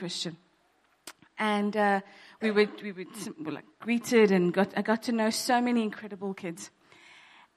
Christian. 0.00 0.38
And 1.36 1.76
uh, 1.76 2.00
we 2.40 2.50
were, 2.50 2.66
we 2.82 2.92
were, 2.92 3.04
were 3.44 3.52
like 3.52 3.66
greeted 3.80 4.30
and 4.30 4.50
got, 4.50 4.72
I 4.74 4.80
got 4.80 5.02
to 5.04 5.12
know 5.12 5.28
so 5.28 5.60
many 5.60 5.82
incredible 5.82 6.32
kids. 6.32 6.70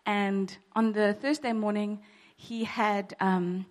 And 0.06 0.56
on 0.76 0.92
the 0.92 1.14
Thursday 1.14 1.54
morning, 1.54 2.02
he 2.36 2.66
had, 2.66 3.16
um, 3.22 3.66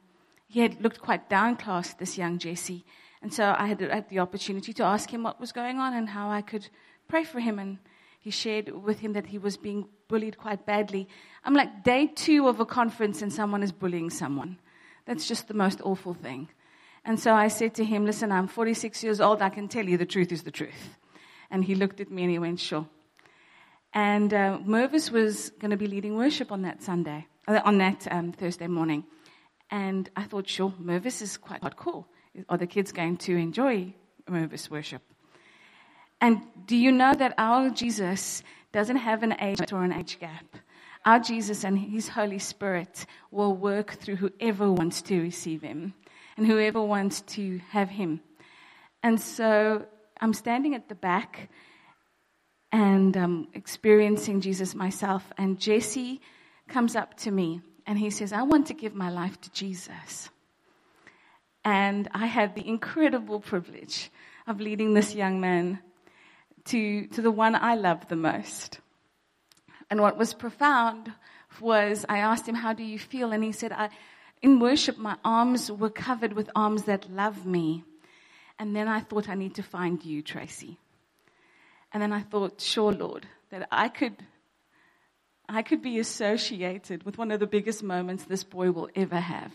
he 0.48 0.60
had 0.60 0.80
looked 0.80 1.02
quite 1.02 1.28
downcast, 1.28 1.98
this 1.98 2.16
young 2.16 2.38
Jesse. 2.38 2.86
And 3.20 3.30
so 3.32 3.54
I 3.58 3.66
had, 3.66 3.82
had 3.82 4.08
the 4.08 4.20
opportunity 4.20 4.72
to 4.72 4.84
ask 4.84 5.12
him 5.12 5.22
what 5.22 5.38
was 5.38 5.52
going 5.52 5.78
on 5.78 5.92
and 5.92 6.08
how 6.08 6.30
I 6.30 6.40
could 6.40 6.66
pray 7.08 7.24
for 7.24 7.40
him. 7.40 7.58
And 7.58 7.76
he 8.20 8.30
shared 8.30 8.70
with 8.70 9.00
him 9.00 9.12
that 9.12 9.26
he 9.26 9.36
was 9.36 9.58
being 9.58 9.86
bullied 10.08 10.38
quite 10.38 10.64
badly. 10.64 11.08
I'm 11.44 11.54
like, 11.54 11.84
day 11.84 12.06
two 12.06 12.48
of 12.48 12.58
a 12.58 12.64
conference 12.64 13.20
and 13.20 13.30
someone 13.30 13.62
is 13.62 13.72
bullying 13.72 14.08
someone. 14.08 14.58
That's 15.04 15.28
just 15.28 15.48
the 15.48 15.54
most 15.54 15.82
awful 15.84 16.14
thing. 16.14 16.48
And 17.04 17.18
so 17.18 17.34
I 17.34 17.48
said 17.48 17.74
to 17.74 17.84
him, 17.84 18.06
Listen, 18.06 18.30
I'm 18.30 18.46
46 18.46 19.02
years 19.02 19.20
old. 19.20 19.42
I 19.42 19.48
can 19.48 19.68
tell 19.68 19.88
you 19.88 19.96
the 19.96 20.06
truth 20.06 20.32
is 20.32 20.42
the 20.42 20.50
truth. 20.50 20.98
And 21.50 21.64
he 21.64 21.74
looked 21.74 22.00
at 22.00 22.10
me 22.10 22.22
and 22.22 22.30
he 22.30 22.38
went, 22.38 22.60
Sure. 22.60 22.86
And 23.92 24.32
uh, 24.32 24.58
Mervis 24.64 25.10
was 25.10 25.50
going 25.50 25.70
to 25.70 25.76
be 25.76 25.86
leading 25.86 26.16
worship 26.16 26.50
on 26.50 26.62
that 26.62 26.82
Sunday, 26.82 27.26
uh, 27.46 27.60
on 27.64 27.78
that 27.78 28.06
um, 28.10 28.32
Thursday 28.32 28.66
morning. 28.66 29.04
And 29.70 30.08
I 30.16 30.24
thought, 30.24 30.48
sure, 30.48 30.72
Mervis 30.80 31.20
is 31.20 31.36
quite, 31.36 31.60
quite 31.60 31.76
cool. 31.76 32.06
Are 32.48 32.56
the 32.56 32.66
kids 32.66 32.92
going 32.92 33.18
to 33.18 33.36
enjoy 33.36 33.94
Mervis 34.28 34.70
worship? 34.70 35.02
And 36.20 36.40
do 36.66 36.76
you 36.76 36.92
know 36.92 37.12
that 37.14 37.34
our 37.36 37.68
Jesus 37.70 38.42
doesn't 38.70 38.96
have 38.96 39.22
an 39.22 39.34
age 39.40 39.72
or 39.72 39.82
an 39.82 39.92
age 39.92 40.18
gap? 40.20 40.56
Our 41.04 41.18
Jesus 41.18 41.64
and 41.64 41.78
His 41.78 42.08
Holy 42.08 42.38
Spirit 42.38 43.06
will 43.30 43.54
work 43.54 43.94
through 43.94 44.16
whoever 44.16 44.70
wants 44.72 45.02
to 45.02 45.20
receive 45.20 45.62
Him 45.62 45.94
and 46.36 46.46
whoever 46.46 46.82
wants 46.82 47.20
to 47.22 47.60
have 47.70 47.90
him. 47.90 48.20
And 49.02 49.20
so 49.20 49.86
I'm 50.20 50.34
standing 50.34 50.74
at 50.74 50.88
the 50.88 50.94
back 50.94 51.48
and 52.70 53.16
um, 53.16 53.48
experiencing 53.52 54.40
Jesus 54.40 54.74
myself. 54.74 55.30
And 55.36 55.58
Jesse 55.58 56.20
comes 56.68 56.96
up 56.96 57.16
to 57.18 57.30
me 57.30 57.60
and 57.86 57.98
he 57.98 58.10
says, 58.10 58.32
I 58.32 58.42
want 58.42 58.66
to 58.68 58.74
give 58.74 58.94
my 58.94 59.10
life 59.10 59.40
to 59.42 59.52
Jesus. 59.52 60.30
And 61.64 62.08
I 62.12 62.26
had 62.26 62.54
the 62.54 62.66
incredible 62.66 63.40
privilege 63.40 64.10
of 64.46 64.60
leading 64.60 64.94
this 64.94 65.14
young 65.14 65.40
man 65.40 65.80
to, 66.66 67.06
to 67.08 67.22
the 67.22 67.30
one 67.30 67.54
I 67.54 67.74
love 67.74 68.08
the 68.08 68.16
most. 68.16 68.80
And 69.90 70.00
what 70.00 70.16
was 70.16 70.34
profound 70.34 71.12
was 71.60 72.06
I 72.08 72.18
asked 72.18 72.48
him, 72.48 72.54
How 72.54 72.72
do 72.72 72.82
you 72.82 72.98
feel? 72.98 73.32
And 73.32 73.44
he 73.44 73.52
said, 73.52 73.72
I, 73.72 73.90
in 74.42 74.58
worship, 74.58 74.98
my 74.98 75.16
arms 75.24 75.70
were 75.70 75.90
covered 75.90 76.32
with 76.32 76.50
arms 76.54 76.82
that 76.84 77.10
love 77.10 77.46
me. 77.46 77.84
And 78.58 78.74
then 78.74 78.88
I 78.88 79.00
thought, 79.00 79.28
I 79.28 79.34
need 79.34 79.54
to 79.54 79.62
find 79.62 80.04
you, 80.04 80.20
Tracy. 80.20 80.78
And 81.92 82.02
then 82.02 82.12
I 82.12 82.20
thought, 82.20 82.60
sure, 82.60 82.92
Lord, 82.92 83.26
that 83.50 83.68
I 83.70 83.88
could, 83.88 84.16
I 85.48 85.62
could 85.62 85.82
be 85.82 85.98
associated 85.98 87.04
with 87.04 87.18
one 87.18 87.30
of 87.30 87.40
the 87.40 87.46
biggest 87.46 87.82
moments 87.82 88.24
this 88.24 88.44
boy 88.44 88.72
will 88.72 88.90
ever 88.96 89.20
have. 89.20 89.52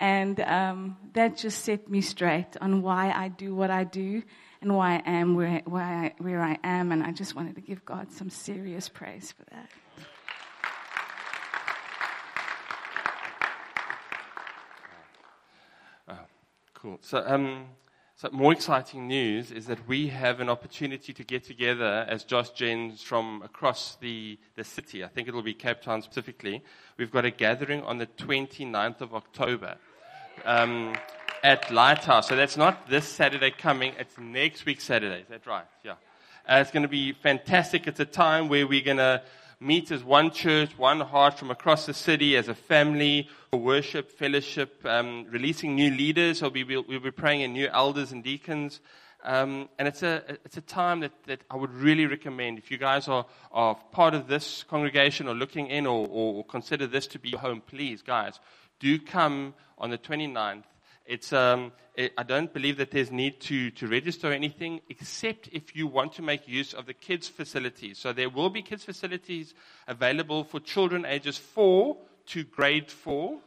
And 0.00 0.40
um, 0.40 0.96
that 1.12 1.36
just 1.36 1.64
set 1.64 1.88
me 1.88 2.00
straight 2.00 2.56
on 2.60 2.82
why 2.82 3.12
I 3.12 3.28
do 3.28 3.54
what 3.54 3.70
I 3.70 3.84
do 3.84 4.22
and 4.60 4.74
why 4.74 5.02
I 5.04 5.10
am 5.10 5.36
where, 5.36 5.62
where, 5.64 5.82
I, 5.82 6.14
where 6.18 6.42
I 6.42 6.58
am. 6.64 6.90
And 6.90 7.02
I 7.02 7.12
just 7.12 7.36
wanted 7.36 7.54
to 7.56 7.60
give 7.60 7.84
God 7.84 8.10
some 8.10 8.30
serious 8.30 8.88
praise 8.88 9.32
for 9.32 9.44
that. 9.54 9.68
Cool. 16.82 16.98
So, 17.00 17.22
um, 17.24 17.66
so 18.16 18.28
more 18.32 18.52
exciting 18.52 19.06
news 19.06 19.52
is 19.52 19.66
that 19.66 19.86
we 19.86 20.08
have 20.08 20.40
an 20.40 20.48
opportunity 20.48 21.12
to 21.12 21.22
get 21.22 21.44
together 21.44 22.04
as 22.08 22.24
Joshgens 22.24 23.04
from 23.04 23.40
across 23.42 23.96
the, 24.00 24.36
the 24.56 24.64
city. 24.64 25.04
I 25.04 25.06
think 25.06 25.28
it'll 25.28 25.42
be 25.42 25.54
Cape 25.54 25.80
Town 25.80 26.02
specifically. 26.02 26.60
We've 26.96 27.12
got 27.12 27.24
a 27.24 27.30
gathering 27.30 27.84
on 27.84 27.98
the 27.98 28.08
29th 28.08 29.00
of 29.00 29.14
October 29.14 29.76
um, 30.44 30.96
at 31.44 31.70
Lighthouse. 31.70 32.26
So 32.26 32.34
that's 32.34 32.56
not 32.56 32.88
this 32.90 33.06
Saturday 33.06 33.52
coming, 33.52 33.92
it's 33.96 34.18
next 34.18 34.66
week 34.66 34.80
Saturday. 34.80 35.20
Is 35.20 35.28
that 35.28 35.46
right? 35.46 35.66
Yeah. 35.84 35.92
Uh, 36.48 36.58
it's 36.62 36.72
going 36.72 36.82
to 36.82 36.88
be 36.88 37.12
fantastic. 37.12 37.86
It's 37.86 38.00
a 38.00 38.04
time 38.04 38.48
where 38.48 38.66
we're 38.66 38.82
going 38.82 38.96
to 38.96 39.22
meet 39.62 39.90
as 39.90 40.02
one 40.02 40.30
church, 40.30 40.76
one 40.76 41.00
heart 41.00 41.38
from 41.38 41.50
across 41.50 41.86
the 41.86 41.94
city 41.94 42.36
as 42.36 42.48
a 42.48 42.54
family 42.54 43.28
for 43.50 43.60
worship, 43.60 44.10
fellowship, 44.10 44.84
um, 44.84 45.24
releasing 45.30 45.74
new 45.74 45.90
leaders. 45.90 46.40
So 46.40 46.48
we 46.48 46.64
will, 46.64 46.84
we'll 46.88 47.00
be 47.00 47.10
praying 47.10 47.42
in 47.42 47.52
new 47.52 47.68
elders 47.68 48.12
and 48.12 48.24
deacons. 48.24 48.80
Um, 49.24 49.68
and 49.78 49.86
it's 49.86 50.02
a, 50.02 50.24
it's 50.44 50.56
a 50.56 50.62
time 50.62 51.00
that, 51.00 51.12
that 51.26 51.42
I 51.48 51.56
would 51.56 51.72
really 51.72 52.06
recommend 52.06 52.58
if 52.58 52.72
you 52.72 52.78
guys 52.78 53.06
are, 53.06 53.24
are 53.52 53.76
part 53.92 54.14
of 54.14 54.26
this 54.26 54.64
congregation 54.64 55.28
or 55.28 55.34
looking 55.34 55.68
in 55.68 55.86
or, 55.86 56.08
or 56.10 56.44
consider 56.44 56.88
this 56.88 57.06
to 57.08 57.20
be 57.20 57.30
your 57.30 57.38
home, 57.38 57.62
please, 57.64 58.02
guys, 58.02 58.40
do 58.80 58.98
come 58.98 59.54
on 59.78 59.90
the 59.90 59.98
29th 59.98 60.64
it's, 61.06 61.32
um, 61.32 61.72
it, 61.94 62.12
I 62.16 62.22
don't 62.22 62.52
believe 62.52 62.76
that 62.78 62.90
there's 62.90 63.10
need 63.10 63.40
to, 63.42 63.70
to 63.72 63.86
register 63.86 64.32
anything, 64.32 64.80
except 64.88 65.50
if 65.52 65.76
you 65.76 65.86
want 65.86 66.14
to 66.14 66.22
make 66.22 66.48
use 66.48 66.72
of 66.74 66.86
the 66.86 66.94
kids' 66.94 67.28
facilities. 67.28 67.98
So 67.98 68.12
there 68.12 68.30
will 68.30 68.50
be 68.50 68.62
kids' 68.62 68.84
facilities 68.84 69.54
available 69.88 70.44
for 70.44 70.60
children 70.60 71.04
ages 71.04 71.38
4 71.38 71.96
to 72.26 72.44
grade 72.44 72.88
4. 72.90 73.38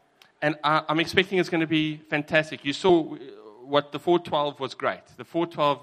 and 0.41 0.55
I, 0.63 0.83
I'm 0.87 0.99
expecting 0.99 1.39
it's 1.39 1.49
going 1.49 1.61
to 1.61 1.67
be 1.67 1.97
fantastic. 1.97 2.63
You 2.63 2.73
saw 2.73 3.03
what 3.63 3.91
the 3.91 3.99
412 3.99 4.59
was 4.59 4.73
great. 4.75 5.01
The 5.17 5.25
412 5.25 5.79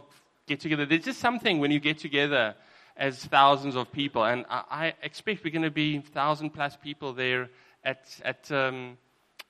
get 0.46 0.60
together. 0.60 0.86
There's 0.86 1.04
just 1.04 1.20
something 1.20 1.58
when 1.58 1.70
you 1.70 1.80
get 1.80 1.98
together 1.98 2.54
as 2.96 3.24
thousands 3.24 3.76
of 3.76 3.90
people. 3.92 4.24
And 4.24 4.44
I, 4.48 4.62
I 4.70 4.94
expect 5.02 5.44
we're 5.44 5.50
going 5.50 5.62
to 5.62 5.70
be 5.70 5.98
thousand 6.00 6.50
plus 6.50 6.76
people 6.76 7.12
there 7.12 7.48
at, 7.84 8.08
at, 8.24 8.50
um, 8.52 8.98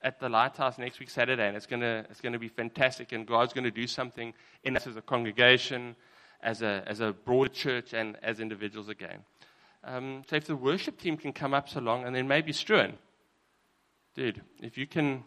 at 0.01 0.19
the 0.19 0.29
Lighthouse 0.29 0.77
next 0.77 0.99
week, 0.99 1.09
Saturday. 1.09 1.47
And 1.47 1.55
it's 1.57 1.65
going 1.65 1.81
to, 1.81 2.05
it's 2.09 2.21
to 2.21 2.39
be 2.39 2.47
fantastic. 2.47 3.11
And 3.11 3.27
God's 3.27 3.53
going 3.53 3.65
to 3.65 3.71
do 3.71 3.87
something 3.87 4.33
in 4.63 4.77
us 4.77 4.87
as 4.87 4.95
a 4.95 5.01
congregation, 5.01 5.95
as 6.41 6.61
a, 6.61 6.83
as 6.87 6.99
a 6.99 7.11
broad 7.11 7.53
church, 7.53 7.93
and 7.93 8.17
as 8.23 8.39
individuals 8.39 8.89
again. 8.89 9.19
Um, 9.83 10.23
so 10.29 10.37
if 10.37 10.45
the 10.45 10.55
worship 10.55 10.99
team 10.99 11.17
can 11.17 11.33
come 11.33 11.53
up 11.53 11.67
so 11.67 11.81
long, 11.81 12.05
and 12.05 12.15
then 12.15 12.27
maybe 12.27 12.53
Struan, 12.53 12.93
dude, 14.15 14.41
if 14.61 14.77
you 14.77 14.87
can, 14.87 15.23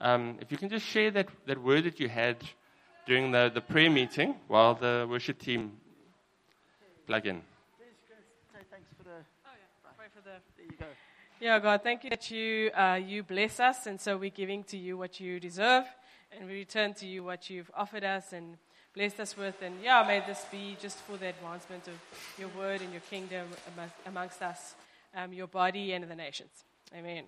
um, 0.00 0.38
if 0.40 0.50
you 0.50 0.58
can 0.58 0.68
just 0.68 0.84
share 0.86 1.12
that, 1.12 1.28
that 1.46 1.62
word 1.62 1.84
that 1.84 2.00
you 2.00 2.08
had 2.08 2.38
during 3.06 3.30
the, 3.30 3.50
the 3.54 3.60
prayer 3.60 3.90
meeting 3.90 4.34
while 4.48 4.74
the 4.74 5.06
worship 5.08 5.38
team 5.38 5.72
plug 7.06 7.26
in. 7.26 7.42
Yeah, 11.40 11.58
God, 11.58 11.82
thank 11.82 12.04
you 12.04 12.10
that 12.10 12.30
you, 12.30 12.70
uh, 12.70 12.98
you 13.04 13.22
bless 13.22 13.60
us, 13.60 13.86
and 13.86 14.00
so 14.00 14.16
we're 14.16 14.30
giving 14.30 14.64
to 14.64 14.78
you 14.78 14.96
what 14.96 15.20
you 15.20 15.40
deserve, 15.40 15.84
and 16.32 16.48
we 16.48 16.54
return 16.54 16.94
to 16.94 17.06
you 17.06 17.24
what 17.24 17.50
you've 17.50 17.70
offered 17.76 18.04
us 18.04 18.32
and 18.32 18.56
blessed 18.94 19.20
us 19.20 19.36
with. 19.36 19.60
And 19.60 19.74
yeah, 19.82 20.04
may 20.06 20.22
this 20.26 20.46
be 20.50 20.76
just 20.80 20.98
for 20.98 21.16
the 21.16 21.28
advancement 21.28 21.88
of 21.88 21.94
your 22.38 22.48
word 22.56 22.80
and 22.80 22.92
your 22.92 23.02
kingdom 23.10 23.48
amongst 24.06 24.40
us, 24.40 24.74
um, 25.14 25.32
your 25.32 25.48
body, 25.48 25.92
and 25.92 26.04
the 26.04 26.14
nations. 26.14 26.64
Amen. 26.96 27.24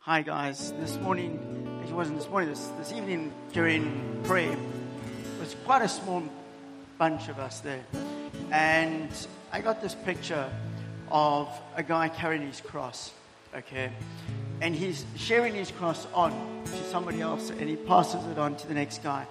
Hi, 0.00 0.22
guys. 0.22 0.72
This 0.80 0.96
morning, 0.96 1.82
it 1.86 1.92
wasn't 1.92 2.18
this 2.18 2.28
morning, 2.28 2.48
this, 2.48 2.66
this 2.78 2.92
evening 2.92 3.32
during 3.52 4.20
prayer, 4.24 4.56
was 5.50 5.64
quite 5.64 5.82
a 5.82 5.88
small 5.88 6.22
bunch 6.96 7.28
of 7.28 7.40
us 7.40 7.58
there. 7.60 7.84
And 8.52 9.08
I 9.50 9.60
got 9.60 9.82
this 9.82 9.96
picture 9.96 10.48
of 11.10 11.48
a 11.74 11.82
guy 11.82 12.08
carrying 12.08 12.46
his 12.46 12.60
cross, 12.60 13.12
okay? 13.56 13.90
And 14.60 14.76
he's 14.76 15.04
sharing 15.16 15.54
his 15.54 15.72
cross 15.72 16.06
on 16.14 16.30
to 16.66 16.84
somebody 16.84 17.20
else 17.20 17.50
and 17.50 17.68
he 17.68 17.74
passes 17.74 18.24
it 18.26 18.38
on 18.38 18.54
to 18.56 18.68
the 18.68 18.74
next 18.74 19.02
guy. 19.02 19.26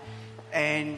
And 0.51 0.97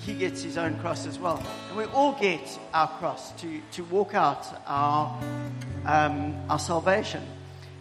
he 0.00 0.14
gets 0.14 0.42
his 0.42 0.56
own 0.56 0.78
cross 0.78 1.06
as 1.06 1.18
well. 1.18 1.42
And 1.68 1.76
we 1.76 1.84
all 1.84 2.12
get 2.12 2.58
our 2.72 2.88
cross 2.88 3.32
to, 3.42 3.60
to 3.72 3.84
walk 3.84 4.14
out 4.14 4.46
our, 4.66 5.22
um, 5.84 6.34
our 6.48 6.58
salvation. 6.58 7.22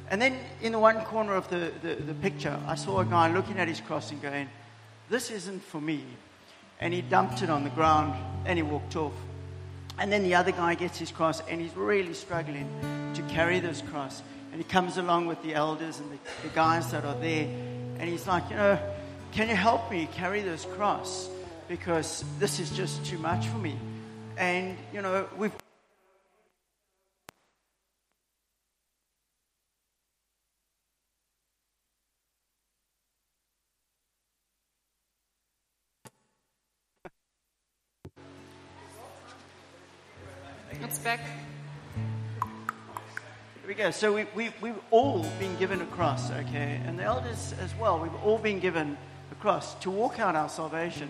And 0.10 0.22
then 0.22 0.38
in 0.62 0.74
the 0.74 0.80
one 0.80 1.00
corner 1.06 1.36
of 1.36 1.50
the, 1.50 1.72
the, 1.84 1.96
the 1.96 2.16
picture, 2.16 2.60
I 2.68 2.76
saw 2.76 3.00
a 3.00 3.06
guy 3.06 3.32
looking 3.34 3.60
at 3.60 3.70
his 3.70 3.80
cross 3.80 4.12
and 4.12 4.22
going, 4.22 4.50
This 5.10 5.32
isn't 5.32 5.64
for 5.64 5.80
me. 5.80 6.04
And 6.82 6.94
he 6.94 7.02
dumped 7.02 7.42
it 7.42 7.50
on 7.50 7.64
the 7.64 7.70
ground 7.70 8.16
and 8.46 8.58
he 8.58 8.64
walked 8.64 8.96
off. 8.96 9.14
And 9.98 10.12
then 10.12 10.24
the 10.24 10.36
other 10.36 10.52
guy 10.52 10.76
gets 10.76 10.98
his 10.98 11.12
cross 11.12 11.42
and 11.48 11.62
he's 11.62 11.76
really 11.76 12.14
struggling 12.14 12.68
to 13.14 13.22
carry 13.24 13.60
this 13.60 13.82
cross. 13.82 14.22
And 14.52 14.60
he 14.60 14.68
comes 14.68 14.98
along 14.98 15.28
with 15.28 15.42
the 15.44 15.54
elders 15.54 16.00
and 16.00 16.12
the, 16.12 16.18
the 16.44 16.54
guys 16.54 16.92
that 16.92 17.06
are 17.06 17.16
there. 17.20 17.46
And 18.00 18.10
he's 18.10 18.28
like, 18.28 18.50
You 18.50 18.56
know, 18.56 18.80
can 19.32 19.48
you 19.48 19.56
help 19.56 19.90
me 19.92 20.10
carry 20.14 20.42
this 20.42 20.66
cross? 20.66 21.30
Because 21.70 22.26
this 22.40 22.60
is 22.60 22.72
just 22.72 23.06
too 23.06 23.18
much 23.18 23.48
for 23.48 23.58
me. 23.58 23.78
And, 24.38 24.76
you 24.92 25.02
know, 25.02 25.28
we've 25.38 25.54
back. 41.04 41.20
Here 42.40 43.68
we 43.68 43.74
go. 43.74 43.90
So 43.90 44.14
we, 44.14 44.26
we, 44.36 44.52
we've 44.62 44.80
all 44.92 45.26
been 45.40 45.58
given 45.58 45.82
a 45.82 45.86
cross, 45.88 46.30
okay? 46.30 46.80
And 46.86 47.00
the 47.00 47.04
elders 47.04 47.56
as 47.60 47.74
well. 47.80 48.00
We've 48.00 48.14
all 48.24 48.38
been 48.38 48.60
given 48.60 48.98
a 49.32 49.36
cross 49.36 49.74
to 49.76 49.90
walk 49.90 50.20
out 50.20 50.36
our 50.36 50.48
salvation. 50.48 51.10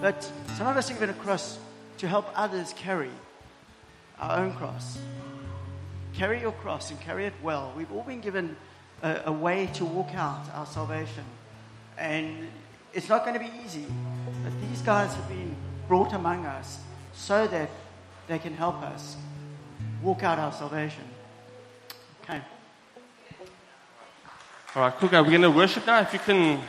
But 0.00 0.24
some 0.56 0.66
of 0.66 0.76
us 0.76 0.90
are 0.90 0.94
given 0.94 1.10
a 1.10 1.14
cross 1.14 1.56
to 1.98 2.08
help 2.08 2.26
others 2.34 2.72
carry 2.76 3.12
our 4.18 4.40
own 4.40 4.54
cross. 4.54 4.98
Carry 6.14 6.40
your 6.40 6.52
cross 6.52 6.90
and 6.90 7.00
carry 7.00 7.24
it 7.24 7.34
well. 7.40 7.72
We've 7.76 7.92
all 7.92 8.02
been 8.02 8.20
given 8.20 8.56
a, 9.02 9.22
a 9.26 9.32
way 9.32 9.70
to 9.74 9.84
walk 9.84 10.14
out 10.14 10.46
our 10.52 10.66
salvation. 10.66 11.24
And 11.96 12.48
it's 12.92 13.08
not 13.08 13.24
going 13.24 13.34
to 13.34 13.40
be 13.40 13.52
easy. 13.64 13.86
But 14.42 14.52
these 14.68 14.82
guys 14.82 15.14
have 15.14 15.28
been 15.28 15.54
brought 15.86 16.12
among 16.12 16.44
us 16.44 16.80
so 17.12 17.46
that 17.46 17.70
they 18.28 18.38
can 18.38 18.54
help 18.54 18.82
us 18.82 19.16
walk 20.02 20.22
out 20.22 20.38
our 20.38 20.52
salvation. 20.52 21.04
Okay. 22.22 22.40
All 24.74 24.82
right, 24.82 24.94
cool. 24.94 25.08
We're 25.10 25.24
going 25.24 25.42
to 25.42 25.50
worship 25.50 25.86
now. 25.86 26.00
If 26.00 26.12
you 26.12 26.18
can 26.18 26.60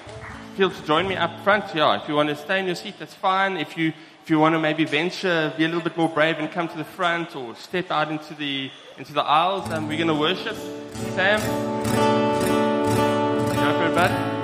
feel 0.55 0.71
to 0.71 0.85
join 0.85 1.07
me 1.07 1.15
up 1.15 1.43
front, 1.43 1.65
yeah. 1.75 2.01
If 2.01 2.07
you 2.07 2.15
want 2.15 2.29
to 2.29 2.35
stay 2.35 2.59
in 2.59 2.65
your 2.65 2.75
seat, 2.75 2.95
that's 2.99 3.13
fine. 3.13 3.57
If 3.57 3.77
you 3.77 3.93
if 4.23 4.29
you 4.29 4.39
want 4.39 4.53
to 4.53 4.59
maybe 4.59 4.85
venture, 4.85 5.51
be 5.57 5.63
a 5.63 5.67
little 5.67 5.81
bit 5.81 5.97
more 5.97 6.09
brave 6.09 6.37
and 6.37 6.51
come 6.51 6.67
to 6.67 6.77
the 6.77 6.83
front 6.83 7.35
or 7.35 7.55
step 7.55 7.89
out 7.89 8.11
into 8.11 8.35
the 8.35 8.69
into 8.97 9.13
the 9.13 9.23
aisles, 9.23 9.69
and 9.71 9.87
we're 9.87 9.97
going 9.97 10.07
to 10.07 10.13
worship. 10.13 10.55
Sam, 11.15 11.39
up 13.57 13.75
for 13.75 13.85
it, 13.87 13.95
bud? 13.95 14.38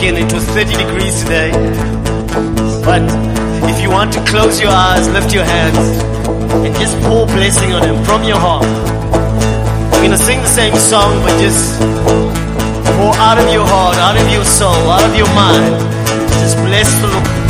it 0.00 0.32
was 0.32 0.44
30 0.44 0.76
degrees 0.76 1.22
today. 1.22 1.50
But 2.84 3.02
if 3.68 3.80
you 3.82 3.90
want 3.90 4.12
to 4.14 4.24
close 4.24 4.60
your 4.60 4.70
eyes, 4.70 5.08
lift 5.10 5.32
your 5.32 5.44
hands, 5.44 6.02
and 6.64 6.74
just 6.76 6.98
pour 7.02 7.26
blessing 7.26 7.72
on 7.72 7.82
them 7.82 8.04
from 8.04 8.24
your 8.24 8.38
heart. 8.38 8.66
We're 9.92 10.02
gonna 10.02 10.16
sing 10.16 10.40
the 10.40 10.48
same 10.48 10.74
song, 10.76 11.22
but 11.22 11.38
just 11.40 11.78
pour 12.96 13.14
out 13.16 13.38
of 13.38 13.52
your 13.52 13.66
heart, 13.66 13.96
out 13.96 14.16
of 14.16 14.32
your 14.32 14.44
soul, 14.44 14.90
out 14.90 15.04
of 15.04 15.14
your 15.16 15.28
mind. 15.34 15.78
Just 16.40 16.56
bless 16.58 16.92
the 17.00 17.08
Lord. 17.08 17.41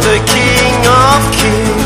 The 0.00 0.18
King 0.26 0.86
of 0.86 1.32
Kings. 1.36 1.81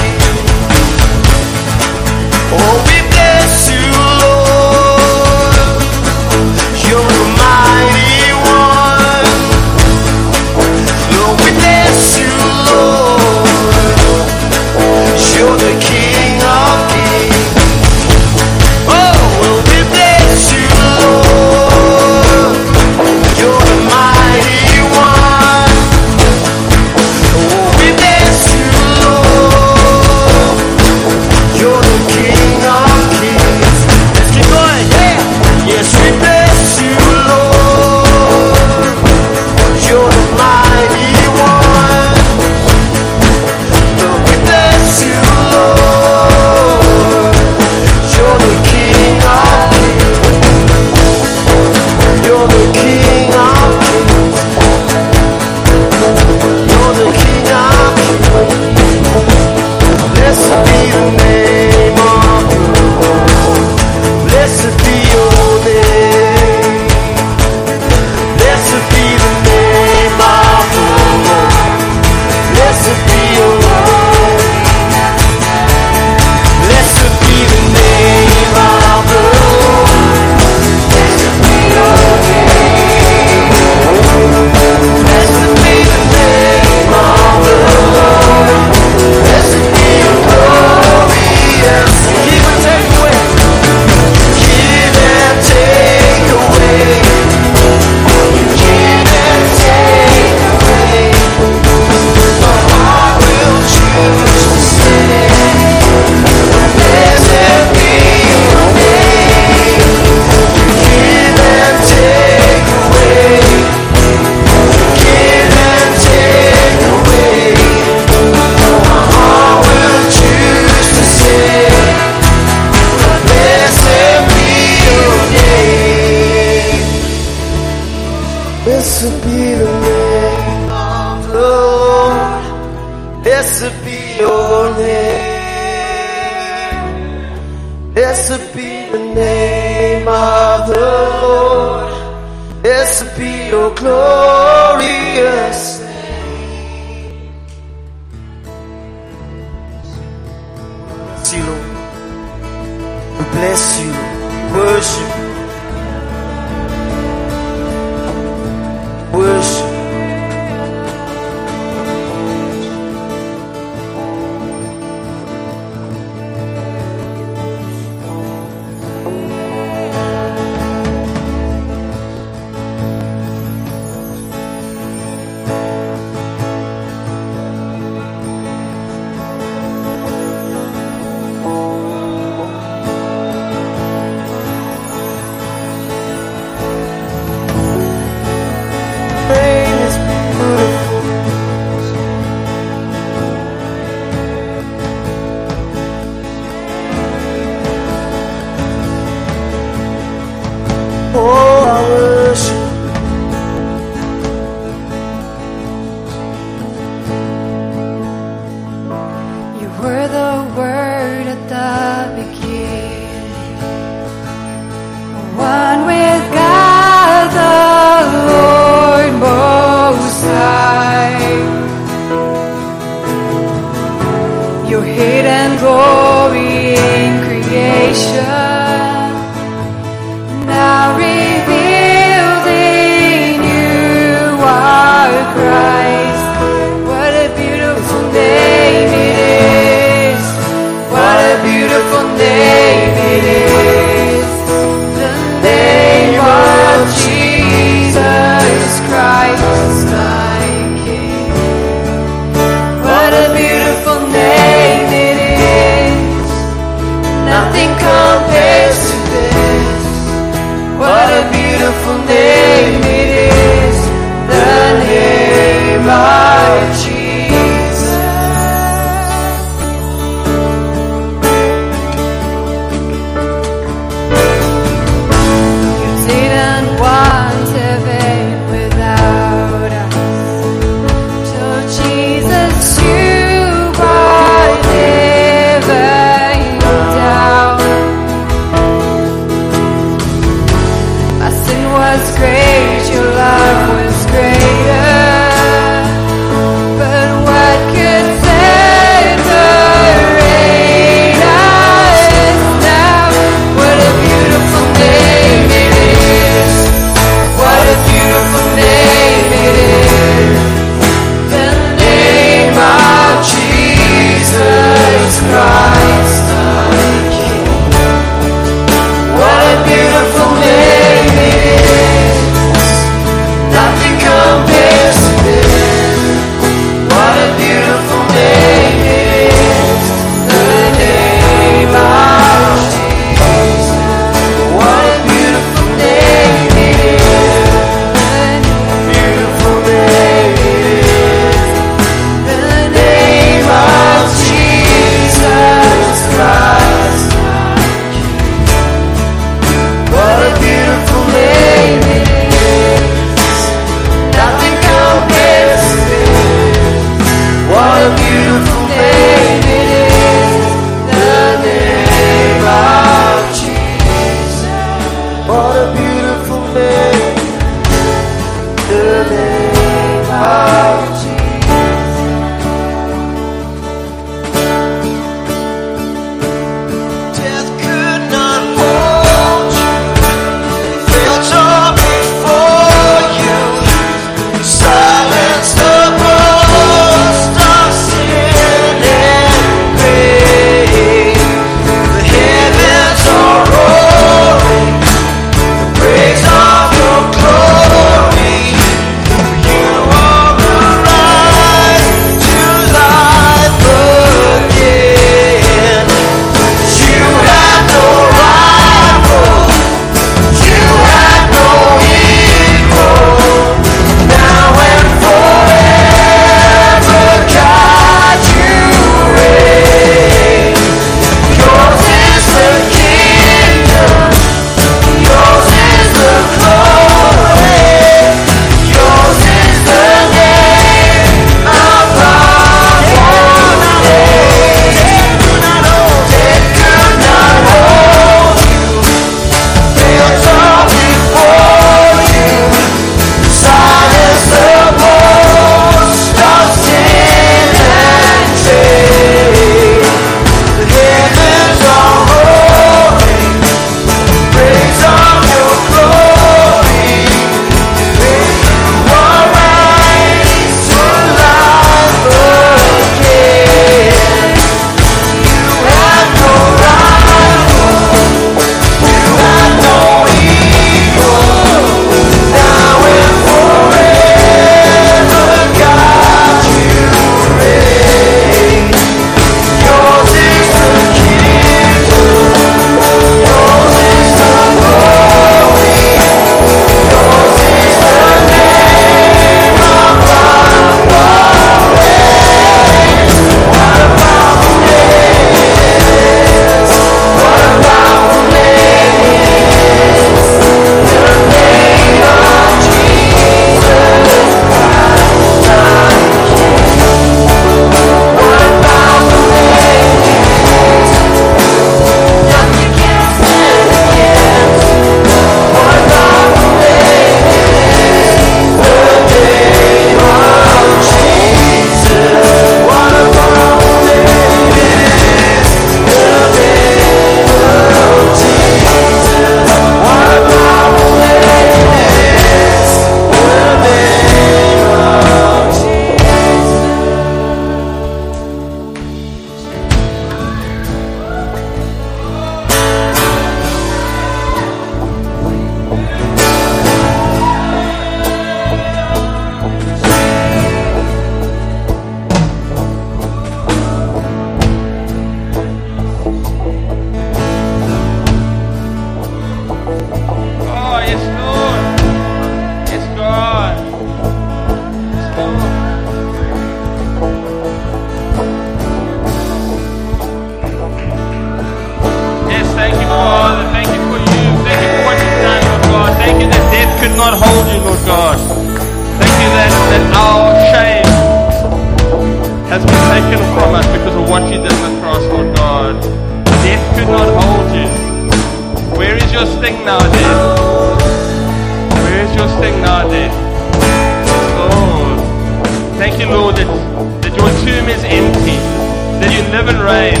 Reign. 599.56 600.00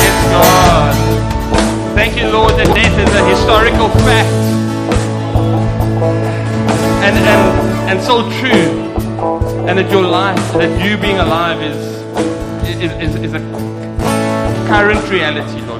Yes, 0.00 0.16
God. 0.32 0.94
Thank 1.94 2.16
you, 2.16 2.28
Lord, 2.28 2.52
that 2.54 2.66
death 2.74 2.98
is 2.98 3.14
a 3.14 3.28
historical 3.28 3.88
fact. 4.04 4.32
And, 7.04 7.16
and, 7.16 7.90
and 7.90 8.02
so 8.02 8.22
true. 8.40 8.84
And 9.68 9.78
that 9.78 9.90
your 9.90 10.02
life, 10.02 10.52
that 10.54 10.84
you 10.84 10.96
being 10.96 11.18
alive 11.18 11.62
is, 11.62 11.76
is, 12.80 12.92
is, 12.92 13.14
is 13.16 13.34
a 13.34 13.40
current 14.68 15.08
reality, 15.10 15.60
Lord 15.66 15.75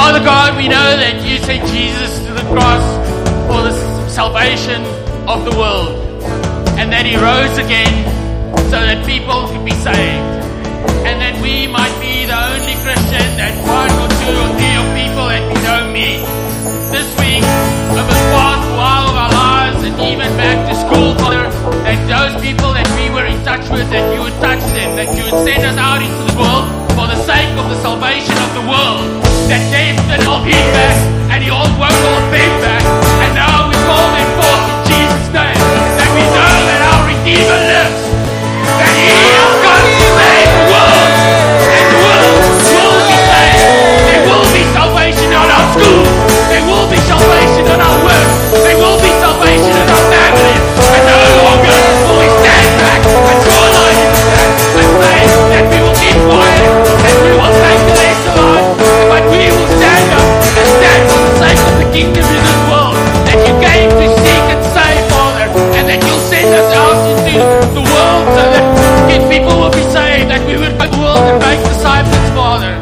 Father 0.00 0.24
God, 0.24 0.56
we 0.56 0.64
know 0.64 0.96
that 0.96 1.20
you 1.28 1.36
sent 1.44 1.60
Jesus 1.68 2.24
to 2.24 2.32
the 2.32 2.40
cross 2.48 2.80
for 3.52 3.60
the 3.60 3.76
salvation 4.08 4.80
of 5.28 5.44
the 5.44 5.52
world 5.52 5.92
and 6.80 6.88
that 6.88 7.04
he 7.04 7.20
rose 7.20 7.60
again 7.60 8.08
so 8.72 8.80
that 8.80 9.04
people 9.04 9.44
could 9.52 9.60
be 9.60 9.76
saved 9.76 10.24
and 11.04 11.20
that 11.20 11.36
we 11.44 11.68
might 11.68 11.92
be 12.00 12.24
the 12.24 12.32
only 12.32 12.80
Christian 12.80 13.28
that 13.36 13.52
one 13.68 13.92
or 14.00 14.08
two 14.24 14.36
or 14.40 14.50
three 14.56 14.76
of 14.80 14.88
people 14.96 15.28
that 15.28 15.44
we 15.52 15.56
know 15.68 15.92
meet. 15.92 16.24
This 16.88 17.06
week, 17.20 17.44
over 17.92 18.08
the 18.08 18.26
past 18.32 18.64
while 18.80 19.04
of 19.04 19.16
our 19.20 19.32
lives 19.36 19.84
and 19.84 19.94
even 20.00 20.32
back 20.40 20.64
to 20.64 20.74
school, 20.80 21.12
Father, 21.20 21.44
that 21.84 22.00
those 22.08 22.40
people 22.40 22.72
that 22.72 22.88
we 22.96 23.12
were 23.12 23.28
in 23.28 23.36
touch 23.44 23.68
with, 23.68 23.84
that 23.92 24.04
you 24.16 24.24
would 24.24 24.38
touch 24.40 24.64
them, 24.72 24.96
that 24.96 25.12
you 25.12 25.28
would 25.28 25.44
send 25.44 25.60
us 25.60 25.76
out 25.76 26.00
into 26.00 26.32
the 26.32 26.36
world 26.40 26.79
for 27.00 27.06
the 27.06 27.16
sake 27.24 27.48
of 27.56 27.66
the 27.72 27.80
salvation 27.80 28.36
of 28.36 28.50
the 28.52 28.60
world. 28.68 29.24
That 29.48 29.64
death 29.72 29.96
did 30.04 30.20
hold 30.20 30.44
him 30.44 30.66
back, 30.76 30.96
and 31.32 31.40
he 31.42 31.48
all 31.48 31.64
won't 31.80 31.96
hold 32.04 32.28
them 32.28 32.52
back. 32.60 32.84
And 33.24 33.32
now 33.32 33.72
we 33.72 33.76
call 33.88 34.06
them 34.12 34.28
forth 34.36 34.64
in 34.68 34.80
Jesus' 34.92 35.32
name. 35.32 35.60
That 35.96 36.10
we 36.12 36.22
know 36.36 36.54
that 36.68 36.80
our 36.92 37.00
Redeemer 37.08 37.60
lives. 37.72 38.09
Kingdom 61.90 62.22
in 62.22 62.42
this 62.42 62.60
world 62.70 62.94
that 63.26 63.38
you 63.42 63.54
came 63.58 63.90
to 63.90 64.06
seek 64.22 64.44
and 64.54 64.62
save, 64.70 65.02
Father, 65.10 65.46
and 65.74 65.84
that 65.90 66.00
you'll 66.06 66.26
send 66.30 66.50
us 66.50 66.70
out 66.74 66.98
into 67.10 67.34
the 67.74 67.84
world 67.84 68.24
so 68.34 68.42
that 68.54 68.64
good 69.10 69.24
people 69.26 69.54
will 69.58 69.74
be 69.74 69.84
saved, 69.90 70.30
that 70.30 70.42
we 70.46 70.54
would 70.54 70.74
go 70.78 70.86
the 70.86 70.98
world 70.98 71.24
and 71.26 71.38
make 71.42 71.60
disciples, 71.66 72.28
Father. 72.34 72.72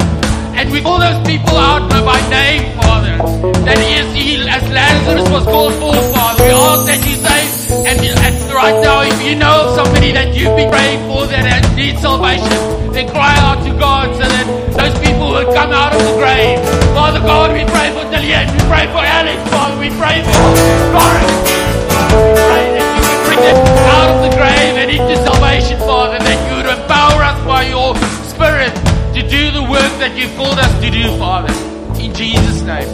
And 0.57 0.71
we 0.73 0.81
call 0.81 1.01
those 1.01 1.21
people 1.25 1.57
out 1.57 1.89
by 2.05 2.21
name, 2.29 2.77
Father. 2.81 3.17
That 3.65 3.81
is, 3.81 4.09
he, 4.17 4.41
as 4.49 4.65
Lazarus 4.69 5.29
was 5.31 5.45
called 5.45 5.75
forth, 5.81 6.09
Father. 6.13 6.45
We 6.45 6.53
ask 6.53 6.85
that 6.89 7.01
you 7.05 7.17
save. 7.17 7.49
And, 7.89 7.97
and 8.01 8.35
right 8.53 8.77
now, 8.81 9.03
if 9.03 9.17
you 9.23 9.37
know 9.37 9.69
of 9.69 9.77
somebody 9.77 10.13
that 10.13 10.35
you've 10.35 10.57
been 10.57 10.71
praying 10.71 11.01
for 11.09 11.27
that 11.27 11.45
has 11.45 11.65
needs 11.77 12.01
salvation, 12.01 12.93
then 12.93 13.09
cry 13.09 13.37
out 13.45 13.61
to 13.65 13.73
God 13.79 14.13
so 14.17 14.25
that 14.25 14.47
those 14.77 14.97
people 15.05 15.33
will 15.33 15.53
come 15.53 15.71
out 15.73 15.93
of 15.93 16.01
the 16.01 16.15
grave. 16.17 16.88
Father 17.19 17.27
God, 17.27 17.53
we 17.53 17.65
pray 17.65 17.91
for 17.91 18.05
Delian. 18.15 18.47
We 18.53 18.61
pray 18.71 18.87
for 18.87 19.03
Alex, 19.03 19.43
Father. 19.51 19.75
We 19.81 19.91
pray 19.91 20.23
for 20.23 20.39
Lawrence. 20.95 21.35
We 22.15 22.31
pray 22.47 22.79
that 22.79 22.87
you 22.95 23.03
would 23.11 23.23
bring 23.27 23.43
them 23.43 23.59
out 23.91 24.11
of 24.15 24.23
the 24.23 24.31
grave 24.37 24.79
and 24.79 24.89
into 24.89 25.17
salvation, 25.27 25.79
Father. 25.81 26.19
That 26.21 26.39
you 26.49 26.55
would 26.59 26.67
empower 26.71 27.25
us 27.25 27.45
by 27.45 27.67
your 27.67 27.97
Spirit 28.31 28.73
to 29.17 29.29
do 29.29 29.51
the 29.51 29.63
work 29.69 29.99
that 29.99 30.17
you've 30.17 30.37
called 30.37 30.61
us 30.61 30.73
to 30.81 30.91
do, 30.91 31.09
Father. 31.19 31.53
In 32.01 32.15
Jesus' 32.15 32.63
name. 32.63 32.87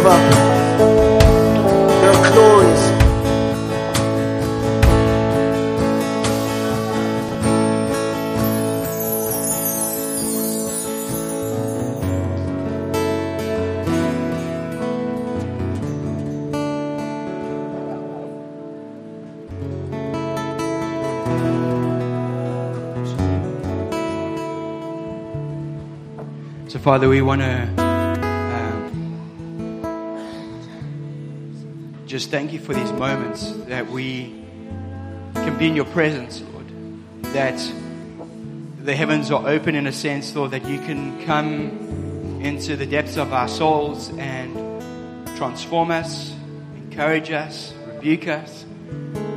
give 0.00 0.06
up 0.06 0.20
their 2.00 2.32
glories. 2.32 3.00
So, 26.72 26.78
Father, 26.78 27.08
we 27.10 27.20
want 27.20 27.42
to 27.42 27.79
just 32.20 32.30
thank 32.30 32.52
you 32.52 32.58
for 32.60 32.74
these 32.74 32.92
moments 32.92 33.50
that 33.68 33.90
we 33.90 34.24
can 35.32 35.56
be 35.56 35.68
in 35.68 35.74
your 35.74 35.86
presence, 35.86 36.42
Lord. 36.52 36.66
That 37.32 37.58
the 38.84 38.94
heavens 38.94 39.30
are 39.30 39.48
open 39.48 39.74
in 39.74 39.86
a 39.86 39.92
sense, 39.92 40.36
Lord, 40.36 40.50
that 40.50 40.66
you 40.66 40.76
can 40.80 41.24
come 41.24 42.42
into 42.42 42.76
the 42.76 42.84
depths 42.84 43.16
of 43.16 43.32
our 43.32 43.48
souls 43.48 44.10
and 44.18 44.54
transform 45.38 45.90
us, 45.90 46.34
encourage 46.76 47.30
us, 47.30 47.72
rebuke 47.86 48.28
us. 48.28 48.64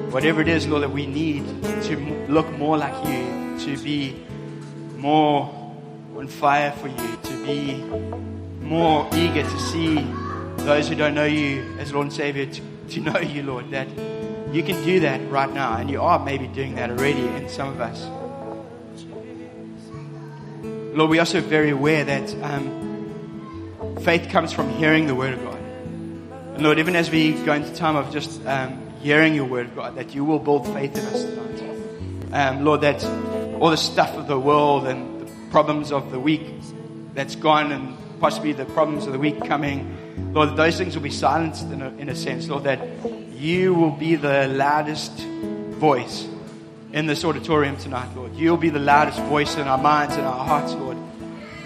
Whatever 0.10 0.42
it 0.42 0.50
is, 0.50 0.68
Lord, 0.68 0.84
that 0.84 0.92
we 0.92 1.06
need 1.06 1.46
to 1.84 1.96
look 2.28 2.52
more 2.58 2.78
like 2.78 2.96
you, 3.08 3.60
to 3.60 3.82
be 3.82 4.14
more 4.98 5.44
on 6.18 6.28
fire 6.28 6.74
for 6.74 6.90
you, 6.90 7.18
to 7.24 7.46
be 7.46 7.76
more 8.60 9.08
eager 9.14 9.44
to 9.44 9.60
see 9.72 10.06
those 10.66 10.90
who 10.90 10.96
don't 10.96 11.14
know 11.14 11.24
you 11.24 11.78
as 11.80 11.94
Lord 11.94 12.08
and 12.08 12.14
Savior 12.14 12.46
to, 12.90 13.00
know 13.00 13.20
you, 13.20 13.44
Lord. 13.44 13.72
That 13.72 13.88
you 14.54 14.64
can 14.64 14.84
do 14.84 15.00
that 15.02 15.30
right 15.30 15.52
now, 15.52 15.78
and 15.78 15.90
you 15.90 16.02
are 16.02 16.20
maybe 16.24 16.48
doing 16.48 16.76
that 16.76 16.90
already 16.90 17.26
in 17.28 17.50
some 17.50 17.70
of 17.70 17.82
us. 17.82 18.04
Lord, 20.96 21.10
we're 21.10 21.22
also 21.22 21.42
very 21.42 21.72
aware 21.72 22.04
that 22.04 22.36
um, 22.44 23.98
faith 24.02 24.30
comes 24.30 24.54
from 24.54 24.70
hearing 24.70 25.08
the 25.08 25.16
Word 25.16 25.34
of 25.34 25.44
God. 25.44 25.60
And 26.54 26.62
Lord, 26.62 26.78
even 26.78 26.96
as 26.96 27.10
we 27.10 27.34
go 27.44 27.54
into 27.54 27.74
time 27.74 27.96
of 27.96 28.12
just 28.12 28.46
um, 28.46 28.92
hearing 29.00 29.34
your 29.34 29.46
Word 29.46 29.68
of 29.68 29.76
God, 29.76 29.96
that 29.96 30.14
you 30.14 30.24
will 30.24 30.40
build 30.40 30.68
faith 30.68 30.96
in 30.96 31.06
us 31.06 31.24
tonight. 31.24 32.34
Um, 32.34 32.64
Lord, 32.64 32.82
that 32.82 33.04
all 33.60 33.72
the 33.72 33.78
stuff 33.78 34.16
of 34.16 34.28
the 34.28 34.40
world 34.40 34.86
and 34.88 35.22
the 35.22 35.32
problems 35.50 35.92
of 35.92 36.12
the 36.12 36.20
week 36.20 36.42
that's 37.14 37.36
gone 37.36 37.72
and 37.72 37.98
possibly 38.24 38.54
the 38.54 38.64
problems 38.68 39.06
of 39.06 39.12
the 39.12 39.20
week 39.20 39.38
coming, 39.44 40.32
Lord, 40.34 40.56
those 40.56 40.78
things 40.78 40.96
will 40.96 41.04
be 41.04 41.10
silenced 41.10 41.66
in 41.66 41.82
a, 41.82 41.90
in 41.98 42.08
a 42.08 42.16
sense. 42.16 42.48
Lord, 42.48 42.64
that 42.64 42.80
you 43.34 43.74
will 43.74 43.92
be 43.92 44.16
the 44.16 44.48
loudest 44.48 45.12
voice 45.12 46.26
in 46.94 47.06
this 47.06 47.26
auditorium 47.26 47.76
tonight, 47.76 48.16
Lord. 48.16 48.34
You'll 48.34 48.56
be 48.56 48.70
the 48.70 48.80
loudest 48.80 49.20
voice 49.24 49.58
in 49.58 49.68
our 49.68 49.78
minds 49.78 50.16
and 50.16 50.26
our 50.26 50.46
hearts, 50.46 50.72
Lord. 50.72 50.96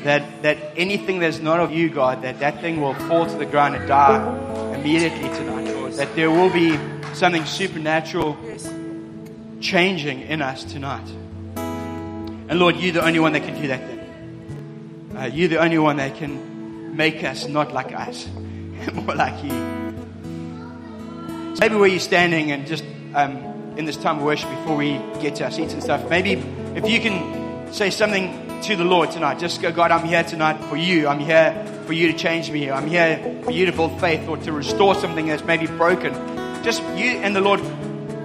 That, 0.04 0.41
that 0.41 0.58
anything 0.76 1.20
that's 1.20 1.38
not 1.38 1.60
of 1.60 1.72
you, 1.72 1.91
God, 1.91 2.24
that 2.24 2.39
that 2.39 2.60
thing 2.60 2.82
will 2.82 2.96
fall 2.96 3.28
to 3.28 3.38
the 3.38 3.46
ground 3.46 3.76
and 3.76 3.88
die 3.88 4.74
immediately 4.74 5.30
tonight, 5.38 5.72
Lord. 5.76 5.93
That 5.93 6.15
there 6.15 6.32
will 6.32 6.50
be 6.50 6.76
something 7.13 7.46
supernatural 7.46 8.36
changing 9.62 10.22
in 10.22 10.41
us 10.41 10.63
tonight. 10.63 11.08
And 11.56 12.58
Lord, 12.60 12.78
you're 12.78 12.93
the 12.93 13.06
only 13.06 13.20
one 13.20 13.34
that 13.34 13.43
can 13.43 13.62
do 13.62 13.67
that 13.67 13.80
thing. 13.88 15.13
Uh, 15.15 15.26
you're 15.26 15.50
the 15.50 15.60
only 15.60 15.78
one 15.78 15.98
that 15.98 16.15
can 16.15 16.47
make 16.98 17.24
us 17.24 17.48
not 17.48 17.72
like 17.72 17.94
us, 17.94 18.28
more 18.94 19.16
like 19.16 19.44
you. 19.44 19.52
So 21.54 21.60
maybe 21.62 21.76
where 21.76 21.88
you're 21.88 22.00
standing 22.00 22.52
and 22.52 22.66
just 22.66 22.84
um, 23.14 23.38
in 23.78 23.86
this 23.86 23.98
time 23.98 24.18
of 24.18 24.24
worship 24.24 24.50
before 24.50 24.76
we 24.76 25.00
get 25.22 25.36
to 25.36 25.46
our 25.46 25.52
seats 25.52 25.74
and 25.74 25.84
stuff, 25.84 26.10
maybe 26.10 26.32
if 26.76 26.90
you 26.90 27.00
can 27.00 27.72
say 27.72 27.92
something 27.92 28.62
to 28.64 28.76
the 28.76 28.84
Lord 28.84 29.12
tonight, 29.12 29.40
just 29.40 29.62
go, 29.62 29.72
God, 29.72 29.92
I'm 29.92 30.06
here 30.06 30.24
tonight 30.24 30.60
for 30.66 30.76
you. 30.76 31.08
I'm 31.08 31.20
here 31.20 31.54
for 31.86 31.94
you 31.94 32.12
to 32.12 32.18
change 32.18 32.50
me. 32.50 32.72
I'm 32.72 32.88
here 32.88 33.42
for 33.44 33.52
you 33.52 33.68
to 33.68 33.72
build 33.72 34.00
faith 34.02 34.28
or 34.28 34.38
to 34.38 34.52
restore 34.52 34.96
something 34.96 35.28
that's 35.28 35.44
maybe 35.44 35.68
broken. 35.68 36.14
Just 36.64 36.82
you 36.96 37.12
and 37.22 37.36
the 37.36 37.42
Lord 37.42 37.62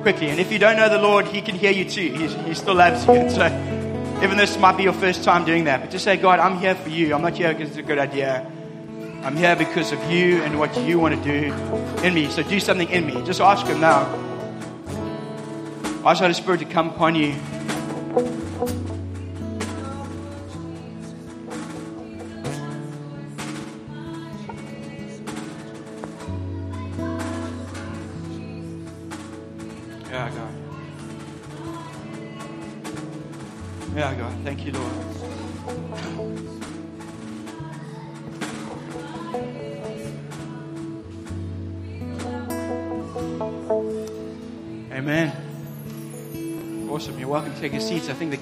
quickly. 0.01 0.31
And 0.31 0.41
if 0.41 0.51
you 0.51 0.59
don't 0.59 0.77
know 0.77 0.89
the 0.89 0.99
Lord, 0.99 1.27
He 1.27 1.43
can 1.43 1.55
hear 1.55 1.71
you 1.71 1.85
too. 1.85 2.13
He's, 2.15 2.35
he 2.35 2.55
still 2.55 2.75
loves 2.75 3.07
you. 3.07 3.29
So 3.31 3.47
even 4.23 4.37
this 4.37 4.57
might 4.57 4.77
be 4.77 4.85
your 4.85 4.93
first 4.93 5.25
time 5.25 5.45
doing 5.45 5.65
that, 5.65 5.81
but 5.81 5.91
just 5.91 6.05
say, 6.05 6.17
God, 6.17 6.39
I'm 6.39 6.57
here 6.59 6.77
for 6.77 6.89
you. 6.89 7.13
I'm 7.13 7.23
not 7.23 7.37
here 7.37 7.53
because 7.53 7.71
it's 7.71 7.79
a 7.79 7.83
good 7.83 7.99
idea. 7.99 8.47
I'm 9.25 9.37
here 9.37 9.55
because 9.55 9.93
of 9.93 10.11
you 10.11 10.43
and 10.43 10.59
what 10.59 10.77
you 10.77 10.99
want 10.99 11.15
to 11.15 11.23
do 11.23 11.55
in 12.03 12.13
me. 12.13 12.29
So 12.29 12.43
do 12.43 12.59
something 12.59 12.89
in 12.89 13.07
me. 13.07 13.23
Just 13.25 13.41
ask 13.41 13.65
Him 13.65 13.81
now. 13.81 14.03
Ask 16.05 16.21
Holy 16.21 16.33
Spirit 16.33 16.59
to 16.59 16.65
come 16.65 16.89
upon 16.89 17.15
you. 17.15 18.42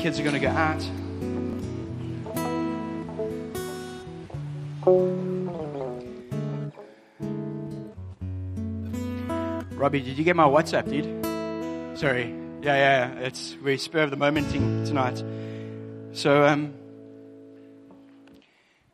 Kids 0.00 0.18
are 0.18 0.22
going 0.22 0.34
to 0.34 0.40
go 0.40 0.48
at. 0.48 0.80
Robbie, 9.76 10.00
did 10.00 10.16
you 10.16 10.24
get 10.24 10.36
my 10.36 10.44
WhatsApp, 10.44 10.88
dude? 10.88 11.98
Sorry. 11.98 12.34
Yeah, 12.62 12.76
yeah, 12.76 13.14
yeah. 13.14 13.26
It's 13.26 13.56
we 13.62 13.76
spur 13.76 14.00
of 14.00 14.10
the 14.10 14.16
momenting 14.16 14.86
tonight. 14.86 15.22
So, 16.12 16.46
um, 16.46 16.72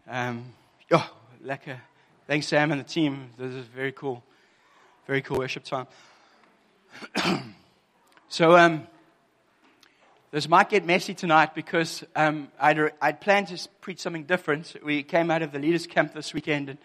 um, 0.08 0.44
oh, 0.90 1.08
lekker. 1.44 1.78
Thanks, 2.26 2.48
Sam 2.48 2.72
and 2.72 2.80
the 2.80 2.84
team. 2.84 3.30
This 3.38 3.54
is 3.54 3.66
very 3.66 3.92
cool. 3.92 4.24
Very 5.06 5.22
cool 5.22 5.38
worship 5.38 5.62
time. 5.62 5.86
so, 8.28 8.56
um, 8.56 8.88
this 10.36 10.50
might 10.50 10.68
get 10.68 10.84
messy 10.84 11.14
tonight 11.14 11.54
because 11.54 12.04
um, 12.14 12.48
I'd, 12.60 12.92
I'd 13.00 13.22
planned 13.22 13.48
to 13.48 13.68
preach 13.80 14.00
something 14.00 14.24
different. 14.24 14.76
We 14.84 15.02
came 15.02 15.30
out 15.30 15.40
of 15.40 15.50
the 15.50 15.58
leaders' 15.58 15.86
camp 15.86 16.12
this 16.12 16.34
weekend, 16.34 16.68
and 16.68 16.78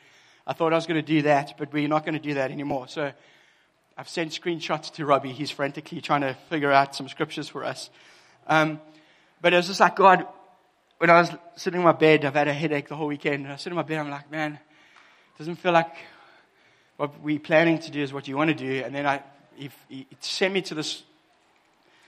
I 0.48 0.54
thought 0.54 0.72
I 0.72 0.78
was 0.78 0.86
going 0.86 0.96
to 0.96 1.06
do 1.06 1.24
that, 1.24 1.56
but 1.58 1.74
we're 1.74 1.90
not 1.90 2.06
going 2.06 2.14
to 2.14 2.22
do 2.22 2.36
that 2.36 2.50
anymore. 2.50 2.88
So, 2.88 3.12
I've 3.98 4.08
sent 4.08 4.32
screenshots 4.32 4.94
to 4.94 5.06
Robbie. 5.06 5.34
He's 5.34 5.52
frantically 5.52 6.00
trying 6.00 6.22
to 6.22 6.34
figure 6.50 6.72
out 6.72 6.96
some 6.96 7.10
scriptures 7.10 7.50
for 7.50 7.66
us. 7.66 7.90
Um, 8.48 8.80
but 9.42 9.52
it 9.52 9.58
was 9.58 9.68
just 9.68 9.82
like, 9.82 9.98
God, 9.98 10.26
when 11.00 11.10
I 11.10 11.20
was 11.20 11.32
sitting 11.58 11.82
in 11.82 11.84
my 11.84 11.92
bed, 11.92 12.24
I've 12.24 12.36
had 12.36 12.48
a 12.48 12.54
headache 12.54 12.88
the 12.88 12.96
whole 12.96 13.08
weekend, 13.08 13.44
and 13.44 13.52
I 13.52 13.58
sit 13.58 13.72
in 13.72 13.76
my 13.76 13.82
bed, 13.82 14.00
I'm 14.00 14.10
like, 14.10 14.32
man, 14.32 14.54
it 14.54 15.38
doesn't 15.38 15.58
feel 15.58 15.74
like 15.74 15.94
what 16.96 17.20
we're 17.20 17.38
planning 17.38 17.80
to 17.80 17.92
do 17.92 18.02
is 18.02 18.14
what 18.14 18.30
you 18.30 18.38
want 18.38 18.48
to 18.48 18.56
do. 18.56 18.82
And 18.86 18.96
then 18.96 19.06
I, 19.06 19.22
if, 19.60 19.76
he 19.90 20.08
sent 20.22 20.54
me 20.54 20.62
to 20.62 20.74
this. 20.74 21.04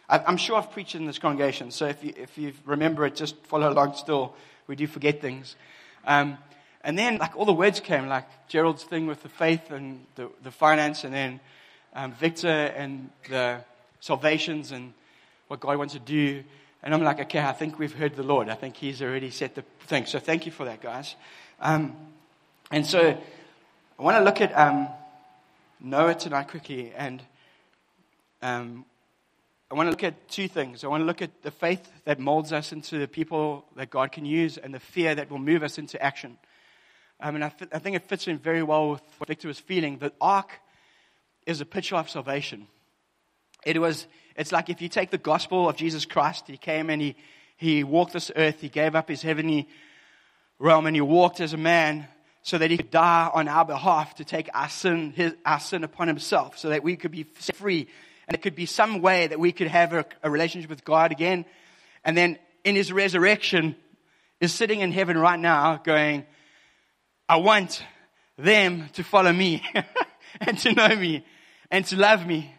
I'm 0.10 0.38
sure 0.38 0.58
I've 0.58 0.72
preached 0.72 0.96
in 0.96 1.06
this 1.06 1.18
congregation, 1.18 1.72
so 1.72 1.88
if 1.88 2.04
you, 2.04 2.14
if 2.18 2.38
you 2.38 2.54
remember 2.66 3.06
it, 3.06 3.16
just 3.16 3.38
follow 3.46 3.72
along 3.72 3.96
still. 3.96 4.36
We 4.68 4.76
do 4.76 4.88
forget 4.88 5.22
things. 5.22 5.56
Um, 6.06 6.38
and 6.84 6.98
then, 6.98 7.18
like, 7.18 7.36
all 7.38 7.46
the 7.46 7.54
words 7.54 7.80
came, 7.80 8.08
like 8.08 8.28
Gerald's 8.48 8.84
thing 8.84 9.08
with 9.08 9.24
the 9.24 9.30
faith 9.30 9.72
and 9.72 10.06
the, 10.16 10.30
the 10.44 10.52
finance, 10.52 11.06
and 11.06 11.14
then 11.14 11.40
um, 11.94 12.12
Victor 12.14 12.48
and 12.48 13.10
the 13.30 13.62
salvations 14.02 14.72
and 14.72 14.94
what 15.48 15.62
God 15.62 15.78
wants 15.78 15.94
to 15.94 16.00
do. 16.00 16.44
And 16.82 16.94
I'm 16.94 17.04
like, 17.04 17.22
okay, 17.22 17.40
I 17.40 17.54
think 17.54 17.80
we've 17.80 17.94
heard 17.94 18.16
the 18.16 18.24
Lord. 18.24 18.50
I 18.50 18.56
think 18.56 18.76
He's 18.76 19.02
already 19.02 19.32
set 19.32 19.56
the 19.56 19.64
thing. 19.86 20.06
So 20.06 20.20
thank 20.20 20.46
you 20.46 20.52
for 20.52 20.66
that, 20.66 20.82
guys. 20.82 21.16
Um, 21.62 21.96
and 22.72 22.86
so 22.86 23.18
I 24.00 24.02
want 24.02 24.18
to 24.18 24.24
look 24.24 24.42
at 24.42 24.52
um, 24.58 24.90
Noah 25.80 26.16
tonight 26.16 26.50
quickly. 26.50 26.92
And 26.98 27.22
um, 28.42 28.84
I 29.74 29.76
want 29.76 29.88
to 29.88 29.90
look 29.90 30.04
at 30.04 30.30
two 30.30 30.48
things. 30.48 30.84
I 30.84 30.88
want 30.88 31.02
to 31.02 31.06
look 31.06 31.24
at 31.24 31.42
the 31.42 31.50
faith 31.50 31.92
that 32.06 32.20
molds 32.20 32.54
us 32.54 32.72
into 32.72 33.00
the 33.00 33.08
people 33.08 33.66
that 33.76 33.90
God 33.90 34.12
can 34.12 34.24
use 34.24 34.60
and 34.60 34.72
the 34.72 34.80
fear 34.80 35.16
that 35.16 35.32
will 35.32 35.40
move 35.40 35.64
us 35.64 35.80
into 35.80 36.00
action. 36.00 36.38
Um, 37.20 37.34
and 37.34 37.44
I, 37.44 37.50
th- 37.50 37.72
I 37.74 37.80
think 37.80 37.96
it 37.96 38.08
fits 38.08 38.28
in 38.28 38.38
very 38.38 38.62
well 38.62 38.92
with 38.92 39.02
what 39.18 39.30
Victor 39.30 39.48
was 39.48 39.58
feeling. 39.58 39.98
The 39.98 40.14
ark 40.22 40.52
is 41.48 41.60
a 41.60 41.66
picture 41.66 41.96
of 41.96 42.08
salvation. 42.08 42.68
It 43.66 43.82
was, 43.82 44.06
it's 44.36 44.52
like 44.52 44.70
if 44.70 44.80
you 44.80 44.90
take 44.90 45.10
the 45.10 45.18
gospel 45.18 45.68
of 45.68 45.76
Jesus 45.76 46.06
Christ, 46.06 46.44
he 46.46 46.58
came 46.58 46.92
and 46.92 47.02
he, 47.02 47.16
he 47.58 47.84
walked 47.84 48.14
this 48.14 48.30
earth, 48.36 48.62
he 48.62 48.70
gave 48.70 48.94
up 48.94 49.10
his 49.10 49.24
heavenly 49.24 49.68
realm, 50.60 50.86
and 50.86 50.96
he 50.96 51.02
walked 51.02 51.40
as 51.40 51.54
a 51.54 51.58
man 51.58 52.08
so 52.44 52.60
that 52.60 52.70
he 52.70 52.78
could 52.78 52.92
die 52.92 53.32
on 53.34 53.48
our 53.48 53.66
behalf 53.66 54.14
to 54.18 54.24
take 54.24 54.52
our 54.54 54.70
sin, 54.70 55.14
his, 55.16 55.34
our 55.44 55.60
sin 55.60 55.84
upon 55.84 56.08
himself, 56.08 56.60
so 56.60 56.70
that 56.70 56.84
we 56.84 56.96
could 56.96 57.10
be 57.10 57.24
free. 57.24 57.88
And 58.28 58.36
it 58.36 58.42
could 58.42 58.56
be 58.56 58.66
some 58.66 59.02
way 59.02 59.28
that 59.28 59.40
we 59.40 59.52
could 59.52 59.68
have 59.68 59.94
a, 59.94 60.06
a 60.24 60.30
relationship 60.30 60.70
with 60.70 60.86
God 60.86 61.12
again. 61.12 61.46
And 62.04 62.18
then 62.18 62.38
in 62.64 62.76
his 62.76 62.92
resurrection, 62.92 63.76
is 64.44 64.54
sitting 64.54 64.82
in 64.82 64.92
heaven 64.92 65.18
right 65.18 65.40
now 65.40 65.78
going, 65.78 66.26
I 67.30 67.38
want 67.38 67.82
them 68.38 68.90
to 68.92 69.04
follow 69.04 69.32
me 69.32 69.64
and 70.42 70.58
to 70.60 70.74
know 70.74 70.90
me 70.90 71.26
and 71.72 71.86
to 71.86 71.96
love 71.96 72.28
me 72.28 72.54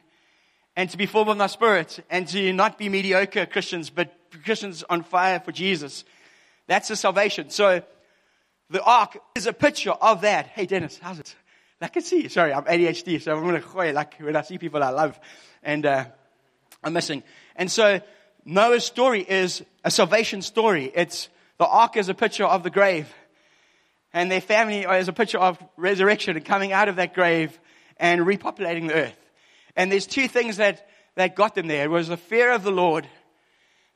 and 0.77 0.89
to 0.89 0.97
be 0.97 1.05
full 1.05 1.29
of 1.31 1.37
my 1.37 1.47
spirit 1.47 2.01
and 2.09 2.27
to 2.29 2.55
not 2.55 2.79
be 2.79 2.89
mediocre 2.89 3.45
Christians, 3.45 3.91
but 3.91 4.17
Christians 4.45 4.83
on 4.89 5.03
fire 5.03 5.41
for 5.41 5.53
Jesus. 5.53 6.05
That's 6.69 6.89
the 6.89 6.97
salvation. 6.97 7.51
So 7.51 7.83
the 8.71 8.83
ark 8.83 9.19
is 9.35 9.47
a 9.47 9.53
picture 9.53 9.93
of 9.93 10.23
that. 10.23 10.47
Hey, 10.47 10.65
Dennis, 10.65 10.99
how's 11.03 11.19
it? 11.19 11.37
I 11.83 11.89
can 11.89 12.03
see. 12.03 12.29
Sorry, 12.29 12.51
I'm 12.51 12.65
ADHD, 12.65 13.21
so 13.21 13.37
I'm 13.37 13.43
going 13.43 13.61
to 13.61 13.93
like 13.93 14.15
when 14.15 14.37
I 14.37 14.41
see 14.41 14.57
people 14.57 14.83
I 14.83 14.89
love 14.89 15.21
and 15.65 15.85
uh, 15.85 16.05
I'm 16.83 16.93
missing. 16.93 17.23
And 17.57 17.71
so 17.71 18.01
Noah's 18.45 18.85
story 18.85 19.23
is 19.23 19.65
a 19.85 19.91
salvation 19.91 20.43
story. 20.43 20.93
It's 20.95 21.29
the 21.59 21.67
ark 21.67 21.97
is 21.97 22.09
a 22.09 22.15
picture 22.15 22.45
of 22.45 22.63
the 22.63 22.71
grave, 22.71 23.13
and 24.13 24.31
their 24.31 24.41
family 24.41 24.83
is 24.83 25.09
a 25.09 25.13
picture 25.13 25.39
of 25.39 25.59
resurrection 25.77 26.37
and 26.37 26.45
coming 26.45 26.73
out 26.73 26.89
of 26.89 26.97
that 26.97 27.15
grave 27.15 27.59
and 27.97 28.21
repopulating 28.21 28.89
the 28.89 28.95
earth. 28.95 29.17
And 29.77 29.91
there's 29.91 30.07
two 30.07 30.29
things 30.29 30.59
that, 30.59 30.87
that 31.17 31.35
got 31.35 31.55
them 31.55 31.67
there. 31.67 31.85
It 31.85 31.91
was 31.91 32.09
the 32.09 32.17
fear 32.17 32.53
of 32.53 32.63
the 32.63 32.71
Lord. 32.71 33.07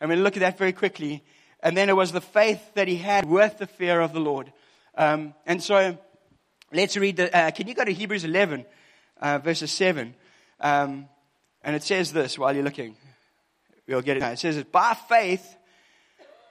I'm 0.01 0.09
going 0.09 0.19
to 0.19 0.25
look 0.25 0.37
at 0.37 0.41
that 0.41 0.59
very 0.59 0.73
quickly. 0.73 1.25
And 1.61 1.77
then 1.77 1.89
it 1.89 1.97
was 1.97 2.13
the 2.13 2.21
faith 2.21 2.61
that 2.75 2.89
he 2.89 2.97
had 2.97 3.25
with 3.25 3.59
the 3.59 3.67
fear 3.67 4.01
of 4.01 4.13
the 4.13 4.21
Lord. 4.21 4.53
Um, 4.97 5.35
and 5.47 5.63
so 5.63 5.99
let's 6.73 6.97
read 6.97 7.17
the, 7.17 7.37
uh, 7.37 7.51
can 7.51 7.67
you 7.67 7.75
go 7.75 7.85
to 7.85 7.93
Hebrews 7.93 8.25
11, 8.25 8.65
uh, 9.21 9.39
verses 9.39 9.71
7? 9.73 10.15
Um, 10.61 11.09
and 11.63 11.75
it 11.77 11.83
says 11.83 12.13
this 12.13 12.39
while 12.39 12.55
you're 12.55 12.65
looking. 12.65 12.97
We'll 13.87 14.03
get 14.03 14.17
it 14.17 14.21
now. 14.21 14.31
It 14.31 14.39
says, 14.39 14.63
by 14.65 14.95
faith, 15.09 15.57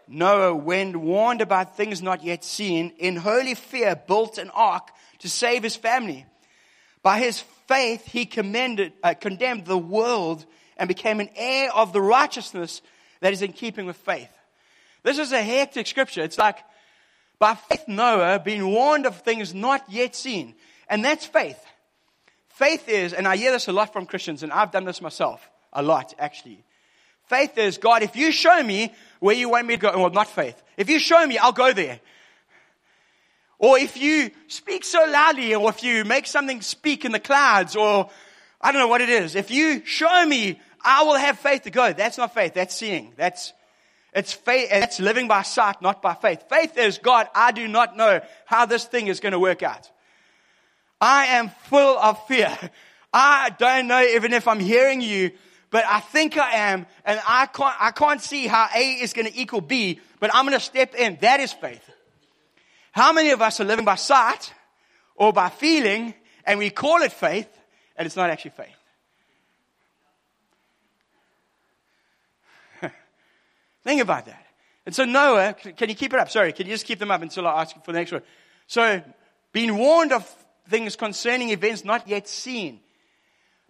Noah, 0.08 0.56
when 0.56 1.02
warned 1.02 1.42
about 1.42 1.78
things 1.78 2.02
not 2.02 2.24
yet 2.24 2.44
seen, 2.44 2.94
in 2.98 3.16
holy 3.16 3.54
fear 3.54 3.96
built 3.96 4.38
an 4.38 4.50
ark 4.52 4.90
to 5.20 5.30
save 5.30 5.64
his 5.64 5.76
family. 5.76 6.26
By 7.04 7.20
his 7.20 7.42
faith, 7.68 8.06
he 8.06 8.26
commended, 8.26 8.94
uh, 9.04 9.14
condemned 9.14 9.66
the 9.66 9.78
world 9.78 10.46
and 10.78 10.88
became 10.88 11.20
an 11.20 11.30
heir 11.36 11.72
of 11.74 11.94
the 11.94 12.02
righteousness 12.02 12.82
that 13.20 13.34
is 13.34 13.42
in 13.42 13.54
keeping 13.54 13.86
with 13.86 13.98
faith. 13.98 14.32
This 15.04 15.20
is 15.20 15.32
a 15.32 15.42
hectic 15.42 15.88
scripture. 15.88 16.22
It's 16.22 16.38
like, 16.38 16.58
by 17.40 17.54
faith, 17.54 17.88
Noah, 17.88 18.40
being 18.40 18.68
warned 18.68 19.06
of 19.06 19.22
things 19.22 19.54
not 19.54 19.84
yet 19.90 20.16
seen. 20.16 20.56
And 20.90 21.04
that's 21.06 21.26
faith. 21.26 21.60
Faith 22.58 22.90
is, 22.90 23.14
and 23.14 23.28
I 23.28 23.38
hear 23.38 23.52
this 23.52 23.68
a 23.68 23.72
lot 23.72 23.94
from 23.94 24.08
Christians, 24.08 24.42
and 24.42 24.52
I've 24.52 24.72
done 24.72 24.84
this 24.84 25.00
myself 25.00 25.48
a 25.72 25.84
lot, 25.84 26.16
actually. 26.18 26.64
Faith 27.28 27.56
is, 27.56 27.78
God, 27.78 28.02
if 28.02 28.16
you 28.16 28.32
show 28.32 28.64
me 28.64 28.92
where 29.20 29.36
you 29.36 29.50
want 29.50 29.68
me 29.68 29.76
to 29.76 29.80
go, 29.80 29.92
well, 29.96 30.10
not 30.10 30.28
faith. 30.28 30.60
If 30.76 30.90
you 30.90 30.98
show 30.98 31.24
me, 31.28 31.38
I'll 31.38 31.52
go 31.52 31.72
there. 31.72 32.00
Or 33.60 33.78
if 33.78 33.96
you 33.96 34.32
speak 34.48 34.86
so 34.86 35.06
loudly, 35.08 35.54
or 35.54 35.70
if 35.70 35.84
you 35.84 36.04
make 36.04 36.26
something 36.26 36.62
speak 36.62 37.06
in 37.06 37.12
the 37.12 37.20
clouds, 37.20 37.76
or 37.76 38.10
I 38.60 38.72
don't 38.72 38.82
know 38.82 38.88
what 38.88 39.02
it 39.02 39.10
is. 39.10 39.36
If 39.36 39.52
you 39.52 39.86
show 39.86 40.26
me, 40.26 40.60
I 40.84 41.04
will 41.04 41.18
have 41.18 41.38
faith 41.38 41.62
to 41.64 41.70
go. 41.70 41.94
That's 41.94 42.18
not 42.18 42.34
faith. 42.34 42.56
That's 42.56 42.74
seeing. 42.74 43.14
That's, 43.18 43.54
it's 44.14 44.34
faith. 44.34 44.72
That's 44.72 45.00
living 45.00 45.28
by 45.28 45.44
sight, 45.44 45.84
not 45.84 46.02
by 46.02 46.16
faith. 46.16 46.46
Faith 46.50 46.76
is, 46.76 46.98
God, 46.98 47.28
I 47.36 47.52
do 47.52 47.68
not 47.68 47.96
know 47.96 48.20
how 48.48 48.66
this 48.66 48.86
thing 48.86 49.06
is 49.06 49.20
going 49.20 49.34
to 49.34 49.40
work 49.40 49.62
out. 49.62 49.92
I 51.00 51.26
am 51.28 51.50
full 51.66 51.98
of 51.98 52.26
fear. 52.28 52.58
I 53.14 53.52
don't 53.58 53.88
know 53.88 54.02
even 54.02 54.34
if 54.34 54.48
I'm 54.48 54.60
hearing 54.60 55.02
you, 55.02 55.32
but 55.70 55.86
I 55.86 56.00
think 56.00 56.38
I 56.38 56.52
am, 56.52 56.86
and 57.06 57.20
I 57.28 57.46
can't, 57.48 57.76
I 57.80 57.92
can't 57.92 58.22
see 58.22 58.48
how 58.48 58.68
A 58.74 58.94
is 59.02 59.14
going 59.14 59.28
to 59.28 59.40
equal 59.40 59.62
B, 59.62 60.00
but 60.20 60.34
I'm 60.34 60.46
going 60.46 60.58
to 60.58 60.64
step 60.64 60.96
in. 60.96 61.18
That 61.22 61.40
is 61.40 61.52
faith. 61.54 61.84
How 62.92 63.14
many 63.14 63.32
of 63.32 63.42
us 63.42 63.60
are 63.60 63.66
living 63.66 63.86
by 63.86 63.96
sight 63.96 64.54
or 65.16 65.32
by 65.34 65.50
feeling 65.50 66.14
and 66.46 66.58
we 66.58 66.70
call 66.70 67.02
it 67.02 67.12
faith 67.12 67.50
and 67.96 68.06
it's 68.06 68.16
not 68.16 68.30
actually 68.30 68.52
faith? 68.52 68.76
Think 73.84 74.02
about 74.02 74.26
that. 74.26 74.44
And 74.86 74.96
so 74.96 75.06
Noah, 75.06 75.54
can 75.54 75.90
you 75.90 75.96
keep 75.96 76.14
it 76.14 76.20
up? 76.20 76.32
Sorry, 76.32 76.54
can 76.54 76.66
you 76.66 76.74
just 76.74 76.86
keep 76.86 76.98
them 76.98 77.12
up 77.12 77.22
until 77.22 77.46
I 77.46 77.62
ask 77.62 77.76
for 77.84 77.92
the 77.92 78.00
next 78.00 78.14
one? 78.14 78.24
So, 78.68 79.04
being 79.52 79.78
warned 79.78 80.14
of 80.14 80.26
things 80.70 80.96
concerning 80.96 81.50
events 81.50 81.84
not 81.84 82.08
yet 82.08 82.28
seen. 82.28 82.80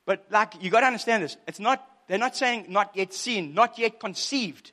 But 0.06 0.26
like, 0.30 0.62
you 0.62 0.70
gotta 0.70 0.88
understand 0.88 1.24
this. 1.24 1.38
It's 1.48 1.60
not, 1.60 1.86
they're 2.08 2.18
not 2.18 2.36
saying 2.36 2.68
not 2.70 2.92
yet 2.96 3.14
seen, 3.14 3.54
not 3.54 3.78
yet 3.78 4.00
conceived. 4.00 4.72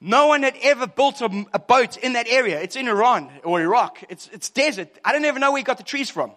No 0.00 0.28
one 0.28 0.42
had 0.42 0.54
ever 0.62 0.86
built 0.86 1.20
a, 1.20 1.46
a, 1.52 1.58
boat 1.58 1.96
in 1.96 2.12
that 2.12 2.28
area. 2.28 2.60
It's 2.60 2.76
in 2.76 2.86
Iran 2.86 3.30
or 3.42 3.60
Iraq. 3.60 4.04
It's, 4.08 4.28
it's 4.32 4.48
desert. 4.48 4.88
I 5.04 5.12
don't 5.12 5.24
even 5.24 5.40
know 5.40 5.50
where 5.50 5.58
he 5.58 5.64
got 5.64 5.76
the 5.76 5.82
trees 5.82 6.08
from. 6.08 6.30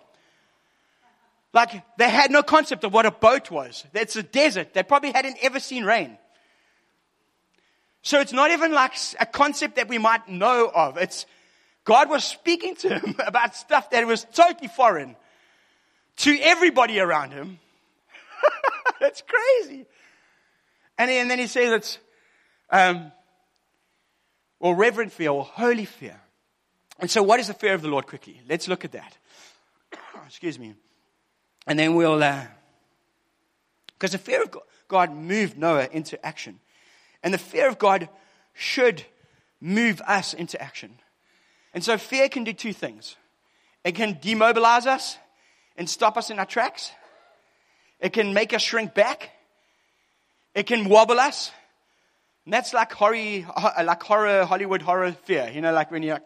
Like, 1.54 1.84
they 1.98 2.10
had 2.10 2.32
no 2.32 2.42
concept 2.42 2.84
of 2.86 2.94
what 2.94 3.06
a 3.06 3.12
boat 3.12 3.52
was. 3.52 3.86
It's 3.94 4.16
a 4.16 4.24
desert. 4.24 4.74
They 4.74 4.84
probably 4.84 5.12
hadn't 5.12 5.38
ever 5.44 5.60
seen 5.60 5.84
rain. 5.84 6.18
So 8.04 8.20
it's 8.20 8.34
not 8.34 8.50
even 8.52 8.72
like 8.72 8.94
a 9.20 9.28
concept 9.28 9.76
that 9.76 9.88
we 9.88 10.00
might 10.00 10.28
know 10.28 10.72
of. 10.74 10.98
It's, 10.98 11.28
God 11.84 12.10
was 12.10 12.24
speaking 12.24 12.76
to 12.78 13.00
him 13.00 13.16
about 13.26 13.56
stuff 13.56 13.90
that 13.92 14.06
was 14.06 14.26
totally 14.34 14.68
foreign 14.68 15.16
to 16.18 16.38
everybody 16.42 17.00
around 17.00 17.32
him. 17.32 17.60
That's 19.00 19.22
crazy. 19.22 19.86
And, 20.98 21.10
and 21.10 21.32
then 21.32 21.40
he 21.40 21.48
says 21.48 21.72
it's, 21.72 21.98
um, 22.70 23.12
or 24.60 24.76
reverent 24.76 25.12
fear 25.12 25.32
or 25.32 25.44
holy 25.44 25.86
fear. 25.86 26.20
And 27.00 27.10
so, 27.10 27.24
what 27.24 27.40
is 27.40 27.48
the 27.48 27.56
fear 27.56 27.74
of 27.74 27.82
the 27.82 27.88
Lord 27.88 28.06
quickly? 28.06 28.40
Let's 28.48 28.68
look 28.68 28.86
at 28.86 28.92
that. 28.92 29.18
Excuse 30.28 30.60
me. 30.60 30.76
And 31.66 31.80
then 31.80 31.96
we'll, 31.96 32.18
because 32.18 34.14
uh, 34.14 34.18
the 34.18 34.18
fear 34.18 34.44
of 34.44 34.56
God 34.88 35.12
moved 35.12 35.58
Noah 35.58 35.88
into 35.92 36.24
action. 36.24 36.60
And 37.24 37.34
the 37.34 37.40
fear 37.40 37.68
of 37.68 37.80
God 37.80 38.10
should 38.54 39.04
move 39.60 40.02
us 40.02 40.34
into 40.34 40.62
action. 40.62 41.00
And 41.74 41.84
so, 41.84 41.98
fear 41.98 42.30
can 42.30 42.44
do 42.44 42.54
two 42.54 42.74
things 42.74 43.16
it 43.84 43.94
can 43.96 44.20
demobilize 44.22 44.86
us 44.86 45.18
and 45.76 45.90
stop 45.90 46.18
us 46.18 46.30
in 46.30 46.40
our 46.40 46.46
tracks, 46.46 46.92
it 48.00 48.14
can 48.14 48.34
make 48.34 48.54
us 48.54 48.62
shrink 48.62 48.94
back, 48.94 49.32
it 50.54 50.68
can 50.68 50.88
wobble 50.90 51.20
us, 51.20 51.52
and 52.46 52.54
that's 52.54 52.74
like 52.74 52.92
horror, 52.92 53.46
like 53.84 54.02
horror, 54.02 54.46
Hollywood 54.46 54.82
horror 54.82 55.12
fear. 55.12 55.52
You 55.54 55.62
know, 55.62 55.72
like 55.72 55.92
when 55.92 56.04
you're 56.04 56.16
like, 56.16 56.24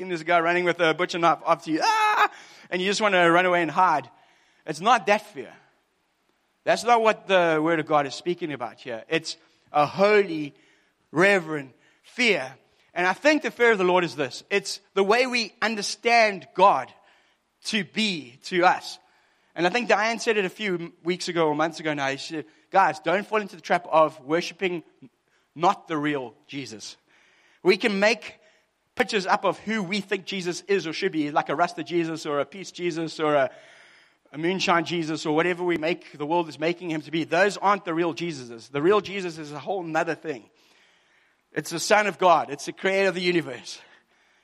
and 0.00 0.10
there's 0.10 0.20
a 0.20 0.24
guy 0.24 0.40
running 0.40 0.64
with 0.64 0.80
a 0.80 0.94
butcher 0.94 1.18
knife 1.18 1.38
after 1.46 1.70
you, 1.70 1.80
ah, 1.82 2.30
and 2.70 2.80
you 2.80 2.88
just 2.88 3.00
want 3.00 3.14
to 3.14 3.30
run 3.30 3.46
away 3.46 3.62
and 3.62 3.70
hide. 3.70 4.08
It's 4.66 4.80
not 4.80 5.06
that 5.06 5.26
fear. 5.32 5.52
That's 6.64 6.84
not 6.84 7.02
what 7.02 7.26
the 7.26 7.60
Word 7.62 7.80
of 7.80 7.86
God 7.86 8.06
is 8.06 8.14
speaking 8.14 8.52
about 8.52 8.80
here. 8.80 9.04
It's 9.08 9.36
a 9.72 9.84
holy, 9.84 10.54
reverent 11.12 11.72
fear. 12.02 12.54
And 12.94 13.06
I 13.06 13.12
think 13.12 13.42
the 13.42 13.50
fear 13.50 13.72
of 13.72 13.78
the 13.78 13.84
Lord 13.84 14.04
is 14.04 14.14
this. 14.14 14.44
It's 14.50 14.80
the 14.94 15.02
way 15.02 15.26
we 15.26 15.52
understand 15.60 16.46
God 16.54 16.92
to 17.64 17.84
be 17.84 18.38
to 18.44 18.64
us. 18.64 18.98
And 19.56 19.66
I 19.66 19.70
think 19.70 19.88
Diane 19.88 20.20
said 20.20 20.36
it 20.36 20.44
a 20.44 20.50
few 20.50 20.92
weeks 21.02 21.28
ago 21.28 21.48
or 21.48 21.54
months 21.54 21.80
ago 21.80 21.92
now. 21.94 22.10
She 22.10 22.34
said, 22.34 22.44
guys, 22.70 23.00
don't 23.00 23.26
fall 23.26 23.40
into 23.40 23.56
the 23.56 23.62
trap 23.62 23.86
of 23.90 24.18
worshiping 24.20 24.82
not 25.54 25.88
the 25.88 25.96
real 25.96 26.34
Jesus. 26.46 26.96
We 27.62 27.76
can 27.76 28.00
make 28.00 28.38
pictures 28.94 29.26
up 29.26 29.44
of 29.44 29.58
who 29.60 29.82
we 29.82 30.00
think 30.00 30.24
Jesus 30.24 30.62
is 30.68 30.86
or 30.86 30.92
should 30.92 31.12
be, 31.12 31.30
like 31.30 31.48
a 31.48 31.54
Rasta 31.54 31.82
Jesus 31.82 32.26
or 32.26 32.40
a 32.40 32.44
peace 32.44 32.70
Jesus 32.70 33.18
or 33.18 33.34
a, 33.34 33.50
a 34.32 34.38
moonshine 34.38 34.84
Jesus 34.84 35.26
or 35.26 35.34
whatever 35.34 35.64
we 35.64 35.78
make 35.78 36.16
the 36.16 36.26
world 36.26 36.48
is 36.48 36.58
making 36.58 36.90
him 36.90 37.00
to 37.02 37.10
be. 37.10 37.24
Those 37.24 37.56
aren't 37.56 37.84
the 37.84 37.94
real 37.94 38.14
Jesuses. 38.14 38.70
The 38.70 38.82
real 38.82 39.00
Jesus 39.00 39.38
is 39.38 39.52
a 39.52 39.58
whole 39.58 39.96
other 39.96 40.14
thing. 40.14 40.44
It's 41.54 41.70
the 41.70 41.78
Son 41.78 42.06
of 42.06 42.18
God. 42.18 42.50
It's 42.50 42.66
the 42.66 42.72
creator 42.72 43.08
of 43.08 43.14
the 43.14 43.20
universe. 43.20 43.80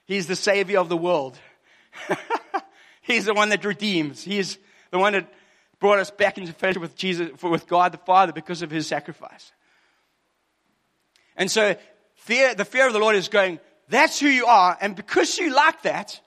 He's 0.06 0.26
the 0.26 0.36
savior 0.36 0.78
of 0.78 0.88
the 0.88 0.96
world. 0.96 1.38
He's 3.02 3.24
the 3.24 3.34
one 3.34 3.48
that 3.48 3.64
redeems. 3.64 4.22
He's 4.22 4.58
the 4.90 4.98
one 4.98 5.14
that 5.14 5.32
brought 5.80 5.98
us 5.98 6.10
back 6.10 6.38
into 6.38 6.52
fellowship 6.52 6.82
with 6.82 6.96
Jesus, 6.96 7.30
with 7.42 7.66
God 7.66 7.92
the 7.92 7.98
Father 7.98 8.32
because 8.32 8.62
of 8.62 8.70
his 8.70 8.86
sacrifice. 8.86 9.52
And 11.36 11.50
so 11.50 11.74
fear, 12.14 12.54
the 12.54 12.64
fear 12.64 12.86
of 12.86 12.92
the 12.92 12.98
Lord 12.98 13.16
is 13.16 13.28
going, 13.28 13.58
that's 13.88 14.20
who 14.20 14.28
you 14.28 14.46
are. 14.46 14.76
And 14.80 14.94
because 14.94 15.38
you 15.38 15.52
like 15.54 15.82
that, 15.82 16.20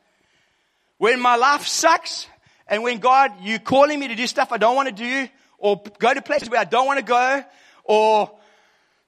when 0.98 1.20
my 1.22 1.36
life 1.36 1.66
sucks 1.66 2.28
and 2.68 2.84
when 2.84 2.98
God, 2.98 3.32
you're 3.42 3.60
calling 3.60 4.00
me 4.00 4.10
to 4.10 4.16
do 4.16 4.28
stuff 4.28 4.52
I 4.52 4.58
don't 4.58 4.76
want 4.76 4.90
to 4.90 4.96
do 4.96 5.30
or 5.58 5.82
go 6.00 6.14
to 6.14 6.22
places 6.22 6.50
where 6.50 6.60
I 6.60 6.66
don't 6.66 6.88
want 6.88 7.00
to 7.00 7.06
go 7.06 7.44
or 7.86 8.32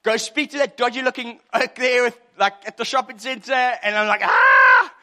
go 0.06 0.16
speak 0.16 0.52
to 0.52 0.58
that 0.58 0.76
dodgy 0.76 1.02
looking 1.02 1.40
oak 1.52 1.74
there 1.74 2.04
with, 2.04 2.18
like 2.38 2.54
at 2.64 2.76
the 2.76 2.84
shopping 2.84 3.18
center 3.18 3.52
and 3.52 3.96
I'm 3.96 4.06
like, 4.06 4.22
ah! 4.22 4.94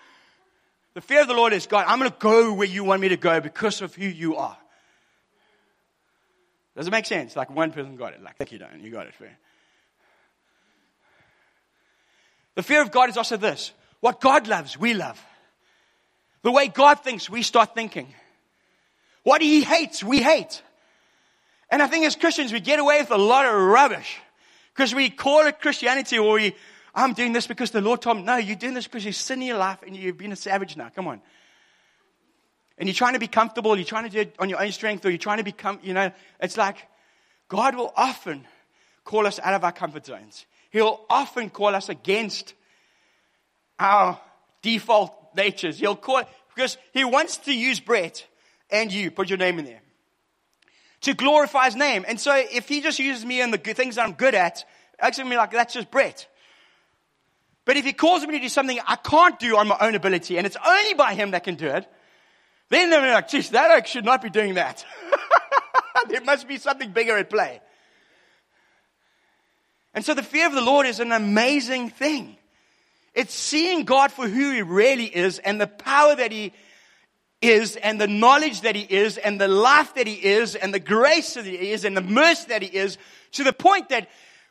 The 0.94 1.02
fear 1.02 1.22
of 1.22 1.28
the 1.28 1.34
Lord 1.34 1.52
is 1.52 1.68
God, 1.68 1.86
I'm 1.88 2.00
going 2.00 2.10
to 2.10 2.18
go 2.18 2.54
where 2.54 2.68
you 2.68 2.86
want 2.86 3.02
me 3.02 3.10
to 3.10 3.18
go 3.18 3.42
because 3.42 3.82
of 3.82 3.94
who 3.94 4.06
you 4.06 4.38
are. 4.38 4.58
Does 6.78 6.88
it 6.88 6.92
make 6.92 7.06
sense? 7.06 7.36
Like 7.36 7.54
one 7.54 7.72
person 7.74 7.98
got 7.98 8.14
it. 8.14 8.24
Like, 8.24 8.38
thank 8.38 8.54
you, 8.54 8.60
don't. 8.60 8.80
You 8.80 8.92
got 8.92 9.08
it. 9.08 9.14
Fair. 9.14 9.38
The 12.56 12.64
fear 12.64 12.82
of 12.82 12.92
God 12.92 13.10
is 13.10 13.18
also 13.18 13.36
this. 13.36 13.74
What 14.00 14.22
God 14.22 14.48
loves, 14.48 14.80
we 14.80 14.94
love. 14.94 15.22
The 16.44 16.52
way 16.52 16.70
God 16.70 17.02
thinks, 17.02 17.30
we 17.30 17.42
start 17.44 17.76
thinking. 17.76 18.08
What 19.24 19.42
He 19.42 19.64
hates, 19.64 20.02
we 20.02 20.22
hate. 20.22 20.62
And 21.70 21.82
I 21.82 21.88
think 21.88 22.06
as 22.06 22.16
Christians, 22.16 22.54
we 22.54 22.62
get 22.62 22.80
away 22.80 23.02
with 23.02 23.12
a 23.12 23.18
lot 23.18 23.46
of 23.46 23.54
rubbish 23.54 24.18
because 24.74 24.94
we 24.96 25.10
call 25.10 25.46
it 25.46 25.60
Christianity 25.60 26.18
or 26.18 26.34
we, 26.34 26.56
I'm 26.96 27.14
doing 27.14 27.34
this 27.34 27.48
because 27.48 27.72
the 27.72 27.82
Lord 27.82 28.02
told 28.02 28.18
me. 28.18 28.24
No, 28.24 28.38
you're 28.38 28.56
doing 28.56 28.74
this 28.74 28.86
because 28.88 29.04
you're 29.04 29.14
sin 29.14 29.42
in 29.42 29.48
your 29.50 29.58
life 29.58 29.80
and 29.86 29.96
you've 29.96 30.18
been 30.18 30.32
a 30.32 30.36
savage 30.36 30.78
now. 30.78 30.90
Come 30.90 31.08
on. 31.08 31.22
And 32.78 32.90
you're 32.90 32.96
trying 32.96 33.14
to 33.14 33.20
be 33.20 33.28
comfortable, 33.28 33.76
you're 33.76 33.86
trying 33.86 34.06
to 34.06 34.10
do 34.10 34.20
it 34.22 34.36
on 34.40 34.50
your 34.50 34.62
own 34.62 34.72
strength, 34.72 35.06
or 35.06 35.10
you're 35.10 35.20
trying 35.20 35.38
to 35.38 35.44
become, 35.44 35.80
you 35.84 35.94
know, 35.94 36.12
it's 36.40 36.58
like 36.58 36.78
God 37.48 37.76
will 37.76 37.94
often 37.96 38.46
call 39.04 39.28
us 39.28 39.40
out 39.40 39.54
of 39.54 39.64
our 39.64 39.72
comfort 39.72 40.08
zones. 40.08 40.46
He'll 40.72 41.02
often 41.08 41.52
call 41.52 41.76
us 41.76 41.90
against 41.90 42.56
our 43.78 44.20
default 44.64 45.14
natures. 45.36 45.78
He'll 45.78 45.96
call, 45.96 46.24
because 46.56 46.78
He 46.94 47.06
wants 47.06 47.38
to 47.38 47.54
use 47.54 47.80
Bret 47.80 48.26
and 48.72 48.92
you, 48.92 49.12
put 49.12 49.30
your 49.30 49.38
name 49.38 49.60
in 49.60 49.66
there, 49.66 49.83
to 51.04 51.14
glorify 51.14 51.66
His 51.66 51.76
name. 51.76 52.06
And 52.08 52.20
so 52.20 52.36
if 52.36 52.68
He 52.68 52.82
just 52.82 53.00
uses 53.00 53.26
me 53.26 53.42
in 53.42 53.52
the 53.52 53.58
good 53.58 53.78
things 53.78 53.96
that 53.96 54.06
I'm 54.06 54.14
good 54.14 54.36
at, 54.36 54.66
actually, 55.00 55.30
me 55.30 55.38
like, 55.38 55.52
that's 55.52 55.74
just 55.74 55.92
Bret. 55.92 56.28
But 57.66 57.78
if 57.78 57.86
He 57.86 57.94
calls 57.94 58.26
me 58.26 58.34
to 58.34 58.40
do 58.40 58.50
something 58.50 58.80
I 58.86 58.96
can't 58.96 59.40
do 59.40 59.58
on 59.58 59.68
my 59.68 59.78
own 59.80 59.96
ability, 59.96 60.38
and 60.38 60.46
it's 60.46 60.58
only 60.66 60.94
by 60.94 61.14
Him 61.14 61.32
that 61.32 61.44
can 61.44 61.56
do 61.56 61.68
it, 61.68 61.88
then 62.70 62.90
they're 62.90 63.14
like, 63.14 63.30
geez, 63.30 63.52
that 63.52 63.72
I 63.72 63.84
should 63.84 64.06
not 64.06 64.22
be 64.22 64.30
doing 64.30 64.56
that. 64.56 64.86
there 66.10 66.22
must 66.22 66.48
be 66.48 66.58
something 66.58 66.92
bigger 66.92 67.18
at 67.18 67.30
play. 67.30 67.62
And 69.94 70.04
so 70.04 70.14
the 70.14 70.24
fear 70.24 70.48
of 70.48 70.54
the 70.54 70.62
Lord 70.62 70.88
is 70.88 71.00
an 71.00 71.12
amazing 71.12 71.90
thing. 71.90 72.38
It's 73.14 73.34
seeing 73.34 73.84
God 73.84 74.12
for 74.12 74.28
who 74.28 74.52
He 74.52 74.62
really 74.62 75.06
is 75.06 75.40
and 75.40 75.62
the 75.62 75.68
power 75.68 76.16
that 76.16 76.32
He 76.32 76.54
is 77.44 77.76
and 77.76 78.00
the 78.00 78.08
knowledge 78.08 78.62
that 78.62 78.76
He 78.76 78.82
is 78.82 79.18
and 79.18 79.40
the 79.40 79.48
life 79.48 79.96
that 79.96 80.08
He 80.08 80.14
is 80.14 80.56
and 80.56 80.74
the 80.74 80.80
grace 80.80 81.34
that 81.34 81.46
He 81.46 81.72
is 81.72 81.84
and 81.86 81.96
the 81.96 82.02
mercy 82.02 82.48
that 82.48 82.62
He 82.62 82.70
is 82.70 82.98
to 83.34 83.44
the 83.44 83.54
point 83.54 83.90
that 83.90 84.10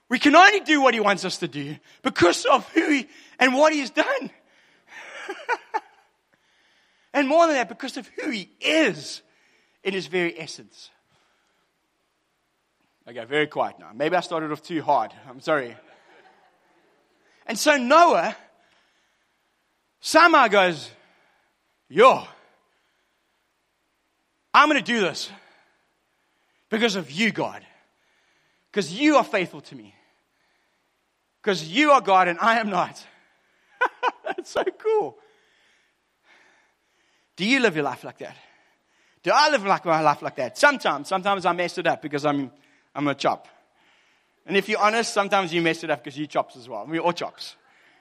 we 0.09 0.19
can 0.19 0.37
only 0.37 0.61
do 0.61 0.83
what 0.83 0.95
He 0.95 1.01
wants 1.01 1.25
us 1.25 1.39
to 1.39 1.49
do 1.49 1.77
because 2.03 2.45
of 2.45 2.69
who 2.71 2.89
He 2.91 3.09
and 3.39 3.55
what 3.55 3.73
He's 3.73 3.91
done. 3.91 4.31
and 7.15 7.27
more 7.27 7.47
than 7.47 7.57
that, 7.57 7.69
because 7.69 7.97
of 7.97 8.07
who 8.21 8.31
He 8.31 8.51
is 8.61 9.23
in 9.83 9.95
His 9.95 10.07
very 10.07 10.39
essence. 10.39 10.91
Okay, 13.09 13.25
very 13.25 13.47
quiet 13.47 13.79
now. 13.81 13.91
Maybe 13.95 14.15
I 14.15 14.21
started 14.21 14.53
off 14.53 14.63
too 14.63 14.83
hard. 14.83 15.13
I'm 15.29 15.41
sorry. 15.41 15.77
And 17.47 17.59
so 17.59 17.77
Noah 17.77 18.37
somehow 20.01 20.47
goes, 20.49 20.91
Yo, 21.89 22.25
I'm 24.55 24.69
going 24.69 24.83
to 24.83 24.85
do 24.85 25.01
this 25.01 25.31
because 26.69 26.97
of 26.97 27.11
you, 27.11 27.33
God. 27.33 27.65
Because 28.71 28.93
you 28.93 29.17
are 29.17 29.25
faithful 29.25 29.61
to 29.63 29.75
me. 29.75 29.95
Because 31.41 31.69
you 31.69 31.91
are 31.91 32.01
God 32.01 32.29
and 32.29 32.39
I 32.39 32.59
am 32.59 32.71
not. 32.71 33.05
That's 34.25 34.51
so 34.51 34.65
cool. 34.79 35.17
Do 37.37 37.45
you 37.45 37.61
live 37.61 37.75
your 37.75 37.85
life 37.85 38.05
like 38.05 38.19
that? 38.19 38.37
Do 39.23 39.31
I 39.35 39.51
live 39.51 39.65
like 39.65 39.85
my 39.85 40.01
life 40.01 40.23
like 40.23 40.37
that? 40.37 40.59
Sometimes, 40.59 41.09
sometimes 41.09 41.47
I 41.47 41.53
mess 41.53 41.79
it 41.79 41.87
up 41.87 42.03
because 42.03 42.25
I'm, 42.25 42.51
I'm 42.95 43.07
a 43.09 43.15
chop. 43.15 43.49
And 44.47 44.57
if 44.57 44.69
you're 44.69 44.81
honest, 44.81 45.13
sometimes 45.13 45.53
you 45.53 45.63
mess 45.63 45.85
it 45.85 45.91
up 45.91 46.03
because 46.03 46.19
you 46.19 46.27
chops 46.27 46.57
as 46.57 46.69
well. 46.69 46.87
We're 46.89 47.01
all 47.01 47.13
chops. 47.13 47.57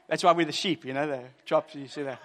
That's 0.08 0.24
why 0.24 0.32
we're 0.34 0.46
the 0.46 0.52
sheep, 0.52 0.84
you 0.84 0.94
know, 0.94 1.08
the 1.08 1.22
chops, 1.46 1.76
you 1.76 1.88
see 1.88 2.04
that? 2.04 2.20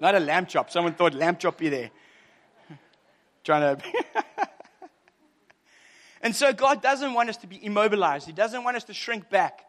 Not 0.00 0.14
a 0.14 0.20
lamb 0.20 0.46
chop. 0.46 0.70
Someone 0.70 0.94
thought 0.94 1.14
lamb 1.14 1.36
chop 1.36 1.58
be 1.58 1.68
there. 1.68 1.90
Trying 3.46 3.76
to. 3.76 3.82
and 6.20 6.34
so 6.34 6.52
God 6.52 6.82
doesn't 6.82 7.14
want 7.14 7.28
us 7.28 7.36
to 7.38 7.46
be 7.46 7.64
immobilized. 7.64 8.26
He 8.26 8.32
doesn't 8.32 8.64
want 8.64 8.76
us 8.76 8.82
to 8.84 8.92
shrink 8.92 9.30
back. 9.30 9.60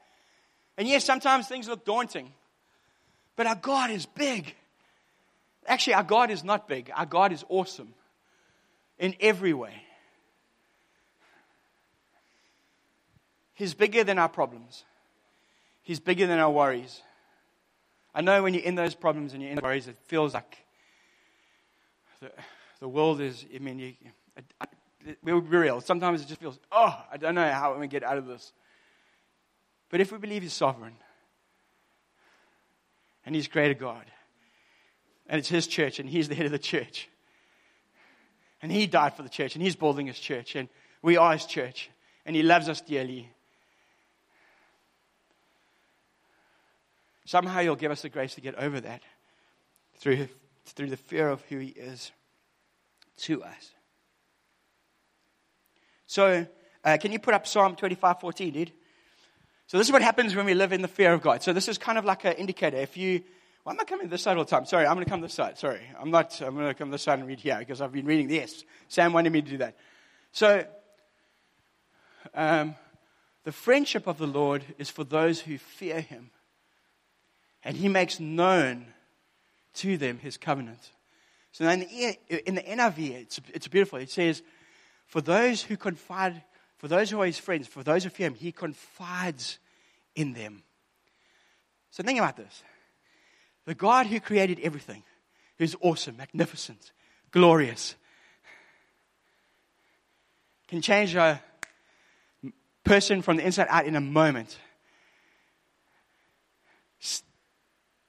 And 0.79 0.87
yes, 0.87 1.05
sometimes 1.05 1.47
things 1.47 1.67
look 1.67 1.85
daunting. 1.85 2.33
But 3.35 3.45
our 3.45 3.55
God 3.55 3.91
is 3.91 4.07
big. 4.07 4.55
Actually, 5.67 5.93
our 5.93 6.03
God 6.03 6.31
is 6.31 6.43
not 6.43 6.67
big. 6.67 6.89
Our 6.95 7.05
God 7.05 7.31
is 7.31 7.45
awesome 7.49 7.93
in 8.97 9.13
every 9.19 9.53
way. 9.53 9.83
He's 13.53 13.75
bigger 13.75 14.03
than 14.03 14.17
our 14.17 14.29
problems. 14.29 14.85
He's 15.83 15.99
bigger 15.99 16.25
than 16.25 16.39
our 16.39 16.49
worries. 16.49 17.03
I 18.15 18.21
know 18.21 18.41
when 18.41 18.55
you're 18.55 18.63
in 18.63 18.73
those 18.73 18.95
problems 18.95 19.33
and 19.33 19.43
you're 19.43 19.51
in 19.51 19.57
those 19.57 19.63
worries, 19.63 19.87
it 19.87 19.97
feels 20.07 20.33
like 20.33 20.57
the, 22.79 22.87
world 22.87 23.21
is, 23.21 23.45
I 23.53 23.59
mean, 23.59 23.79
you, 23.79 23.93
I, 24.37 24.41
I, 24.61 24.67
we'll 25.23 25.41
be 25.41 25.57
real. 25.57 25.81
Sometimes 25.81 26.21
it 26.21 26.27
just 26.27 26.39
feels, 26.39 26.59
oh, 26.71 26.95
I 27.11 27.17
don't 27.17 27.35
know 27.35 27.49
how 27.49 27.71
I'm 27.71 27.77
going 27.77 27.89
to 27.89 27.93
get 27.93 28.03
out 28.03 28.17
of 28.17 28.27
this. 28.27 28.53
But 29.89 30.01
if 30.01 30.11
we 30.11 30.17
believe 30.17 30.43
He's 30.43 30.53
sovereign 30.53 30.95
and 33.25 33.35
He's 33.35 33.47
greater 33.47 33.73
God, 33.73 34.05
and 35.27 35.39
it's 35.39 35.49
His 35.49 35.67
church 35.67 35.99
and 35.99 36.09
He's 36.09 36.27
the 36.27 36.35
head 36.35 36.45
of 36.45 36.51
the 36.51 36.59
church, 36.59 37.09
and 38.61 38.71
He 38.71 38.87
died 38.87 39.13
for 39.15 39.23
the 39.23 39.29
church 39.29 39.55
and 39.55 39.63
He's 39.63 39.75
building 39.75 40.07
His 40.07 40.19
church, 40.19 40.55
and 40.55 40.69
we 41.01 41.17
are 41.17 41.33
His 41.33 41.45
church, 41.45 41.89
and 42.25 42.35
He 42.35 42.43
loves 42.43 42.69
us 42.69 42.81
dearly. 42.81 43.29
Somehow 47.25 47.61
He'll 47.61 47.75
give 47.75 47.91
us 47.91 48.01
the 48.01 48.09
grace 48.09 48.35
to 48.35 48.41
get 48.41 48.55
over 48.55 48.79
that 48.81 49.01
through, 49.95 50.27
through 50.65 50.89
the 50.89 50.97
fear 50.97 51.29
of 51.29 51.41
who 51.43 51.59
He 51.59 51.69
is 51.69 52.11
to 53.17 53.43
us. 53.43 53.71
So, 56.05 56.47
uh, 56.83 56.97
can 56.99 57.11
you 57.11 57.19
put 57.19 57.33
up 57.33 57.45
Psalm 57.45 57.75
25 57.75 58.19
14, 58.19 58.53
dude? 58.53 58.71
So, 59.67 59.77
this 59.77 59.87
is 59.87 59.91
what 59.91 60.01
happens 60.01 60.35
when 60.35 60.45
we 60.45 60.53
live 60.53 60.71
in 60.71 60.81
the 60.81 60.87
fear 60.87 61.13
of 61.13 61.21
God. 61.21 61.43
So, 61.43 61.53
this 61.53 61.67
is 61.67 61.77
kind 61.77 61.97
of 61.97 62.05
like 62.05 62.23
an 62.25 62.33
indicator. 62.33 62.77
If 62.77 62.95
you, 62.95 63.23
why 63.63 63.73
am 63.73 63.79
I 63.79 63.83
coming 63.83 64.07
this 64.07 64.21
side 64.21 64.37
all 64.37 64.45
the 64.45 64.49
time? 64.49 64.65
Sorry, 64.65 64.85
I'm 64.85 64.93
going 64.93 65.05
to 65.05 65.09
come 65.09 65.21
this 65.21 65.33
side. 65.33 65.57
Sorry, 65.57 65.81
I'm 65.99 66.11
not, 66.11 66.39
I'm 66.41 66.55
going 66.55 66.67
to 66.67 66.73
come 66.73 66.89
this 66.89 67.03
side 67.03 67.19
and 67.19 67.27
read 67.27 67.39
here 67.39 67.57
because 67.59 67.81
I've 67.81 67.91
been 67.91 68.05
reading 68.05 68.27
this. 68.27 68.63
Sam 68.87 69.11
wanted 69.13 69.33
me 69.33 69.41
to 69.41 69.49
do 69.49 69.57
that. 69.57 69.75
So, 70.31 70.65
um, 72.33 72.75
the 73.43 73.51
friendship 73.51 74.07
of 74.07 74.17
the 74.17 74.27
Lord 74.27 74.63
is 74.77 74.89
for 74.89 75.03
those 75.03 75.41
who 75.41 75.57
fear 75.57 75.99
Him 75.99 76.31
and 77.67 77.75
he 77.75 77.89
makes 77.89 78.17
known 78.19 78.85
to 79.73 79.97
them 79.97 80.19
his 80.19 80.37
covenant. 80.37 80.91
So 81.57 81.67
in 81.67 81.79
the, 81.79 82.47
in 82.47 82.53
the 82.53 82.61
NIV, 82.61 83.11
it's, 83.13 83.41
it's 83.51 83.67
beautiful. 83.67 83.97
It 83.97 84.11
says, 84.11 84.43
for 85.07 85.21
those 85.21 85.63
who 85.63 85.75
confide, 85.75 86.43
for 86.77 86.87
those 86.87 87.09
who 87.09 87.19
are 87.19 87.25
his 87.25 87.39
friends, 87.39 87.67
for 87.67 87.81
those 87.81 88.03
who 88.03 88.11
fear 88.11 88.27
him, 88.27 88.35
he 88.35 88.51
confides 88.51 89.57
in 90.15 90.33
them. 90.33 90.61
So 91.89 92.03
think 92.03 92.19
about 92.19 92.37
this. 92.37 92.61
The 93.65 93.73
God 93.73 94.05
who 94.05 94.19
created 94.19 94.59
everything, 94.61 95.01
who's 95.57 95.75
awesome, 95.81 96.17
magnificent, 96.17 96.91
glorious, 97.31 97.95
can 100.67 100.83
change 100.83 101.15
a 101.15 101.41
person 102.83 103.23
from 103.23 103.37
the 103.37 103.43
inside 103.43 103.65
out 103.71 103.87
in 103.87 103.95
a 103.95 104.01
moment 104.01 104.59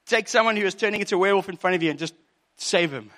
take 0.05 0.27
someone 0.27 0.55
who 0.55 0.65
is 0.67 0.75
turning 0.75 0.99
into 0.99 1.15
a 1.15 1.17
werewolf 1.17 1.49
in 1.49 1.55
front 1.55 1.75
of 1.75 1.81
you 1.81 1.89
and 1.89 1.97
just 1.97 2.13
save 2.57 2.91
him. 2.91 3.09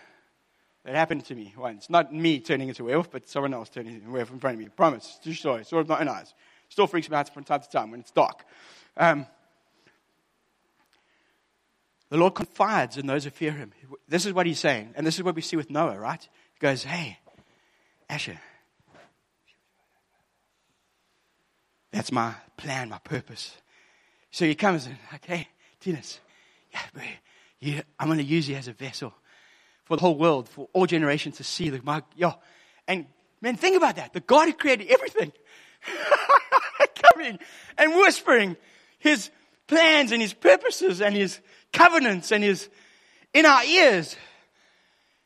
That 0.84 0.96
happened 0.96 1.26
to 1.26 1.36
me 1.36 1.54
once. 1.56 1.90
Not 1.90 2.14
me 2.14 2.40
turning 2.40 2.70
into 2.70 2.84
a 2.84 2.86
werewolf, 2.88 3.12
but 3.12 3.30
someone 3.30 3.54
else 3.54 3.70
turning 3.70 3.96
into 3.96 4.08
a 4.08 4.12
werewolf 4.12 4.32
in 4.32 4.40
front 4.40 4.56
of 4.56 4.60
me. 4.60 4.70
Promise. 4.70 5.20
True 5.22 5.34
story. 5.34 5.64
Sort 5.64 5.82
of 5.82 5.90
not 5.90 6.02
in 6.02 6.08
eyes. 6.08 6.34
Still 6.70 6.88
freaks 6.88 7.10
me 7.10 7.16
out 7.16 7.32
from 7.34 7.44
time 7.44 7.62
to 7.62 7.70
time 7.70 7.92
when 7.92 8.00
it's 8.00 8.12
dark. 8.12 8.44
Um, 8.98 9.28
the 12.10 12.18
Lord 12.18 12.34
confides 12.34 12.98
in 12.98 13.06
those 13.08 13.26
who 13.26 13.30
fear 13.30 13.52
him. 13.52 13.72
This 14.08 14.26
is 14.26 14.34
what 14.34 14.46
he's 14.46 14.60
saying. 14.60 14.94
And 14.96 15.06
this 15.06 15.16
is 15.16 15.24
what 15.24 15.36
we 15.36 15.42
see 15.42 15.56
with 15.56 15.70
Noah, 15.70 16.00
right? 16.00 16.22
He 16.22 16.60
goes, 16.60 16.84
Hey, 16.84 17.20
Asher, 18.10 18.40
that's 21.92 22.12
my 22.12 22.34
plan, 22.58 22.90
my 22.90 23.00
purpose. 23.00 23.56
So 24.32 24.46
he 24.46 24.56
comes 24.56 24.86
and, 24.86 24.98
like, 25.12 25.26
hey, 25.26 25.48
Tinas, 25.82 26.20
yeah, 26.74 27.04
you, 27.60 27.82
I'm 28.00 28.08
going 28.08 28.18
to 28.18 28.24
use 28.24 28.50
you 28.50 28.56
as 28.56 28.68
a 28.68 28.74
vessel 28.74 29.14
for 29.92 29.98
the 29.98 30.02
whole 30.04 30.16
world, 30.16 30.48
for 30.48 30.70
all 30.72 30.86
generations 30.86 31.36
to 31.36 31.44
see 31.44 31.70
the 31.70 31.82
my, 31.84 32.02
yo. 32.16 32.34
And 32.88 33.08
man, 33.42 33.58
think 33.58 33.76
about 33.76 33.98
that. 33.98 34.14
The 34.14 34.22
God 34.22 34.48
who 34.48 34.54
created 34.54 34.88
everything 34.88 35.34
coming 37.14 37.38
and 37.78 37.96
whispering 37.96 38.56
his 39.00 39.30
plans 39.68 40.14
and 40.14 40.22
his 40.22 40.34
purposes 40.34 41.02
and 41.02 41.14
his 41.14 41.42
covenants 41.74 42.32
and 42.32 42.42
his 42.42 42.70
in 43.34 43.46
our 43.46 43.66
ears. 43.66 44.16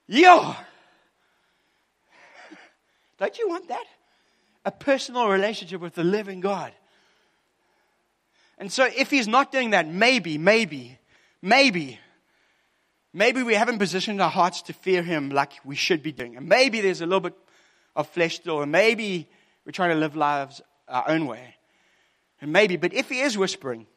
Yo. 0.08 0.56
Don't 3.20 3.38
you 3.38 3.48
want 3.48 3.68
that? 3.68 3.86
A 4.66 4.72
personal 4.72 5.30
relationship 5.30 5.80
with 5.80 5.94
the 5.94 6.04
living 6.04 6.40
God. 6.40 6.74
And 8.58 8.72
so 8.72 8.86
if 8.98 9.12
he's 9.12 9.28
not 9.28 9.52
doing 9.52 9.70
that, 9.70 9.88
maybe, 9.88 10.40
maybe 10.40 10.98
maybe, 11.46 12.00
maybe 13.16 13.42
we 13.42 13.56
haven't 13.56 13.80
positioned 13.80 14.22
our 14.22 14.30
hearts 14.30 14.62
to 14.64 14.74
fear 14.74 15.02
Him 15.02 15.30
like 15.30 15.54
we 15.64 15.76
should 15.76 16.04
be 16.04 16.12
doing. 16.12 16.38
And 16.38 16.48
maybe 16.48 16.82
there's 16.82 17.02
a 17.02 17.06
little 17.06 17.22
bit 17.22 17.34
of 17.96 18.08
flesh 18.10 18.36
still, 18.36 18.62
and 18.62 18.72
maybe 18.72 19.28
we're 19.66 19.72
trying 19.72 19.92
to 19.92 19.96
live 19.96 20.16
lives 20.16 20.62
our 20.88 21.10
own 21.10 21.26
way. 21.26 21.56
And 22.42 22.52
maybe, 22.52 22.78
but 22.78 22.94
if 22.94 23.10
He 23.10 23.22
is 23.22 23.38
whispering, 23.38 23.88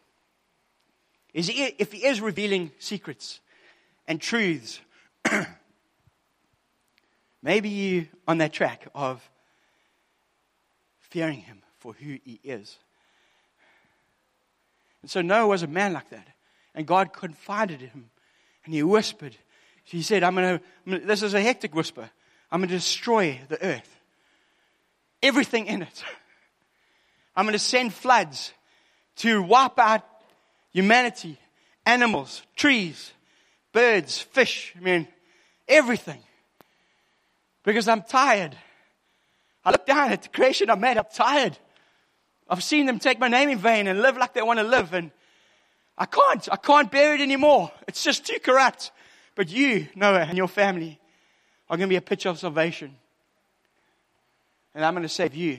is 1.35 1.47
he, 1.47 1.65
if 1.79 1.93
he 1.93 2.05
is 2.05 2.21
revealing 2.21 2.73
secrets 2.79 3.41
and 4.07 4.21
truths, 4.21 4.81
maybe 7.43 7.69
you're 7.69 8.07
on 8.27 8.39
that 8.39 8.53
track 8.53 8.89
of 8.95 9.29
fearing 10.99 11.41
him 11.41 11.63
for 11.79 11.93
who 11.93 12.19
he 12.25 12.41
is. 12.43 12.79
And 15.03 15.11
so 15.11 15.21
Noah 15.21 15.47
was 15.47 15.63
a 15.63 15.69
man 15.69 15.93
like 15.93 16.11
that. 16.11 16.27
And 16.75 16.87
God 16.87 17.13
confided 17.13 17.83
in 17.83 17.89
him. 17.89 18.11
And 18.69 18.75
he 18.75 18.83
whispered. 18.83 19.35
He 19.83 20.03
said, 20.03 20.23
I'm 20.23 20.35
going 20.35 20.61
to, 20.85 20.99
this 20.99 21.23
is 21.23 21.33
a 21.33 21.41
hectic 21.41 21.75
whisper. 21.75 22.11
I'm 22.53 22.61
going 22.61 22.69
to 22.69 22.75
destroy 22.75 23.41
the 23.49 23.65
earth. 23.65 23.97
Everything 25.23 25.65
in 25.65 25.81
it. 25.81 26.05
I'm 27.35 27.47
going 27.47 27.55
to 27.55 27.59
send 27.59 27.95
floods 27.95 28.53
to 29.17 29.41
wipe 29.41 29.79
out 29.79 30.05
humanity, 30.71 31.39
animals, 31.87 32.43
trees, 32.57 33.11
birds, 33.73 34.21
fish. 34.21 34.75
I 34.77 34.81
mean, 34.81 35.09
everything. 35.67 36.21
Because 37.65 37.89
I'm 37.89 38.03
tired. 38.03 38.55
I 39.65 39.71
look 39.71 39.87
down 39.87 40.13
at 40.13 40.25
the 40.25 40.29
creation 40.29 40.69
I 40.69 40.75
made. 40.75 40.99
I'm 40.99 41.07
tired. 41.11 41.57
I've 42.51 42.63
seen 42.63 42.85
them 42.85 42.99
take 42.99 43.19
my 43.19 43.29
name 43.29 43.49
in 43.49 43.57
vain 43.57 43.87
and 43.87 44.03
live 44.03 44.19
like 44.19 44.35
they 44.35 44.43
want 44.43 44.59
to 44.59 44.67
live. 44.67 44.93
And 44.93 45.11
I 45.99 46.07
can't. 46.07 46.49
I 46.51 46.57
can't 46.57 46.91
bear 46.91 47.15
it 47.15 47.21
anymore. 47.21 47.73
It's 47.89 48.05
just 48.05 48.25
too 48.25 48.39
corrupt. 48.39 48.93
But 49.35 49.51
you, 49.51 49.89
Noah, 49.95 50.21
and 50.21 50.39
your 50.39 50.49
family 50.49 50.99
are 51.69 51.77
going 51.77 51.89
to 51.89 51.93
be 51.93 51.97
a 51.97 52.01
picture 52.01 52.29
of 52.29 52.39
salvation. 52.39 52.97
And 54.75 54.85
I'm 54.85 54.95
going 54.95 55.03
to 55.03 55.09
save 55.09 55.35
you 55.35 55.59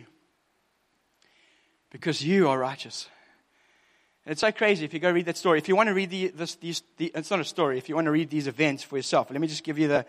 because 1.91 2.23
you 2.23 2.47
are 2.47 2.57
righteous. 2.57 3.07
And 4.25 4.31
it's 4.31 4.41
so 4.41 4.51
crazy 4.51 4.85
if 4.85 4.93
you 4.93 4.99
go 4.99 5.11
read 5.11 5.25
that 5.25 5.37
story. 5.37 5.59
If 5.59 5.67
you 5.67 5.75
want 5.75 5.87
to 5.87 5.93
read 5.93 6.09
the, 6.09 6.27
this, 6.29 6.55
these, 6.55 6.83
the, 6.97 7.11
it's 7.15 7.31
not 7.31 7.39
a 7.39 7.45
story. 7.45 7.77
If 7.77 7.89
you 7.89 7.95
want 7.95 8.05
to 8.05 8.11
read 8.11 8.29
these 8.29 8.47
events 8.47 8.83
for 8.83 8.95
yourself, 8.95 9.29
let 9.31 9.41
me 9.41 9.47
just 9.47 9.63
give 9.63 9.77
you 9.77 9.87
the. 9.87 10.05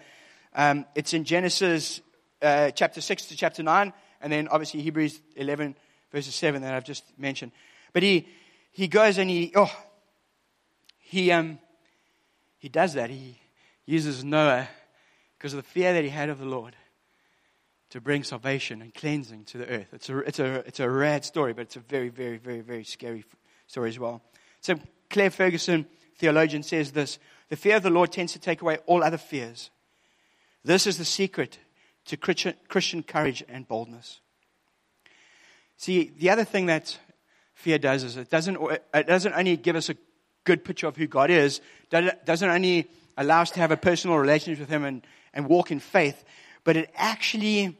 Um, 0.54 0.84
it's 0.94 1.14
in 1.14 1.24
Genesis 1.24 2.00
uh, 2.42 2.70
chapter 2.72 3.00
six 3.00 3.26
to 3.26 3.36
chapter 3.36 3.62
nine, 3.62 3.92
and 4.20 4.32
then 4.32 4.48
obviously 4.48 4.82
Hebrews 4.82 5.20
eleven 5.36 5.76
verses 6.12 6.34
seven 6.34 6.62
that 6.62 6.74
I've 6.74 6.84
just 6.84 7.04
mentioned. 7.18 7.52
But 7.92 8.02
he 8.02 8.28
he 8.72 8.88
goes 8.88 9.18
and 9.18 9.30
he 9.30 9.52
oh 9.54 9.72
he 11.10 11.32
um 11.32 11.58
he 12.58 12.68
does 12.68 12.94
that. 12.94 13.10
He 13.10 13.40
uses 13.84 14.22
Noah 14.22 14.68
because 15.36 15.54
of 15.54 15.56
the 15.56 15.68
fear 15.68 15.92
that 15.92 16.04
he 16.04 16.10
had 16.10 16.28
of 16.28 16.38
the 16.38 16.44
Lord 16.44 16.76
to 17.88 18.00
bring 18.00 18.22
salvation 18.22 18.80
and 18.80 18.94
cleansing 18.94 19.44
to 19.46 19.58
the 19.58 19.66
earth. 19.66 19.88
It's 19.92 20.08
a, 20.08 20.18
it's 20.18 20.38
a, 20.38 20.54
it's 20.66 20.78
a 20.78 20.88
rad 20.88 21.24
story, 21.24 21.52
but 21.52 21.62
it's 21.62 21.76
a 21.76 21.80
very, 21.80 22.10
very, 22.10 22.36
very, 22.36 22.60
very 22.60 22.84
scary 22.84 23.24
story 23.66 23.88
as 23.88 23.98
well. 23.98 24.22
So 24.60 24.78
Claire 25.08 25.30
Ferguson, 25.30 25.86
theologian, 26.16 26.62
says 26.62 26.92
this 26.92 27.18
The 27.48 27.56
fear 27.56 27.76
of 27.76 27.82
the 27.82 27.90
Lord 27.90 28.12
tends 28.12 28.32
to 28.34 28.38
take 28.38 28.62
away 28.62 28.78
all 28.86 29.02
other 29.02 29.18
fears. 29.18 29.70
This 30.64 30.86
is 30.86 30.98
the 30.98 31.04
secret 31.04 31.58
to 32.04 32.16
Christian, 32.16 33.02
courage 33.02 33.42
and 33.48 33.66
boldness. 33.66 34.20
See, 35.76 36.12
the 36.16 36.30
other 36.30 36.44
thing 36.44 36.66
that 36.66 36.98
fear 37.54 37.78
does 37.78 38.04
is 38.04 38.16
it 38.16 38.30
doesn't, 38.30 38.58
it 38.94 39.06
doesn't 39.06 39.32
only 39.32 39.56
give 39.56 39.74
us 39.74 39.88
a 39.88 39.96
good 40.44 40.64
picture 40.64 40.86
of 40.86 40.96
who 40.96 41.06
God 41.06 41.30
is, 41.30 41.60
doesn't 41.90 42.48
only 42.48 42.88
allow 43.16 43.42
us 43.42 43.50
to 43.52 43.60
have 43.60 43.70
a 43.70 43.76
personal 43.76 44.16
relationship 44.18 44.60
with 44.60 44.68
Him 44.68 44.84
and, 44.84 45.06
and 45.34 45.46
walk 45.46 45.70
in 45.70 45.80
faith, 45.80 46.24
but 46.64 46.76
it 46.76 46.90
actually 46.94 47.76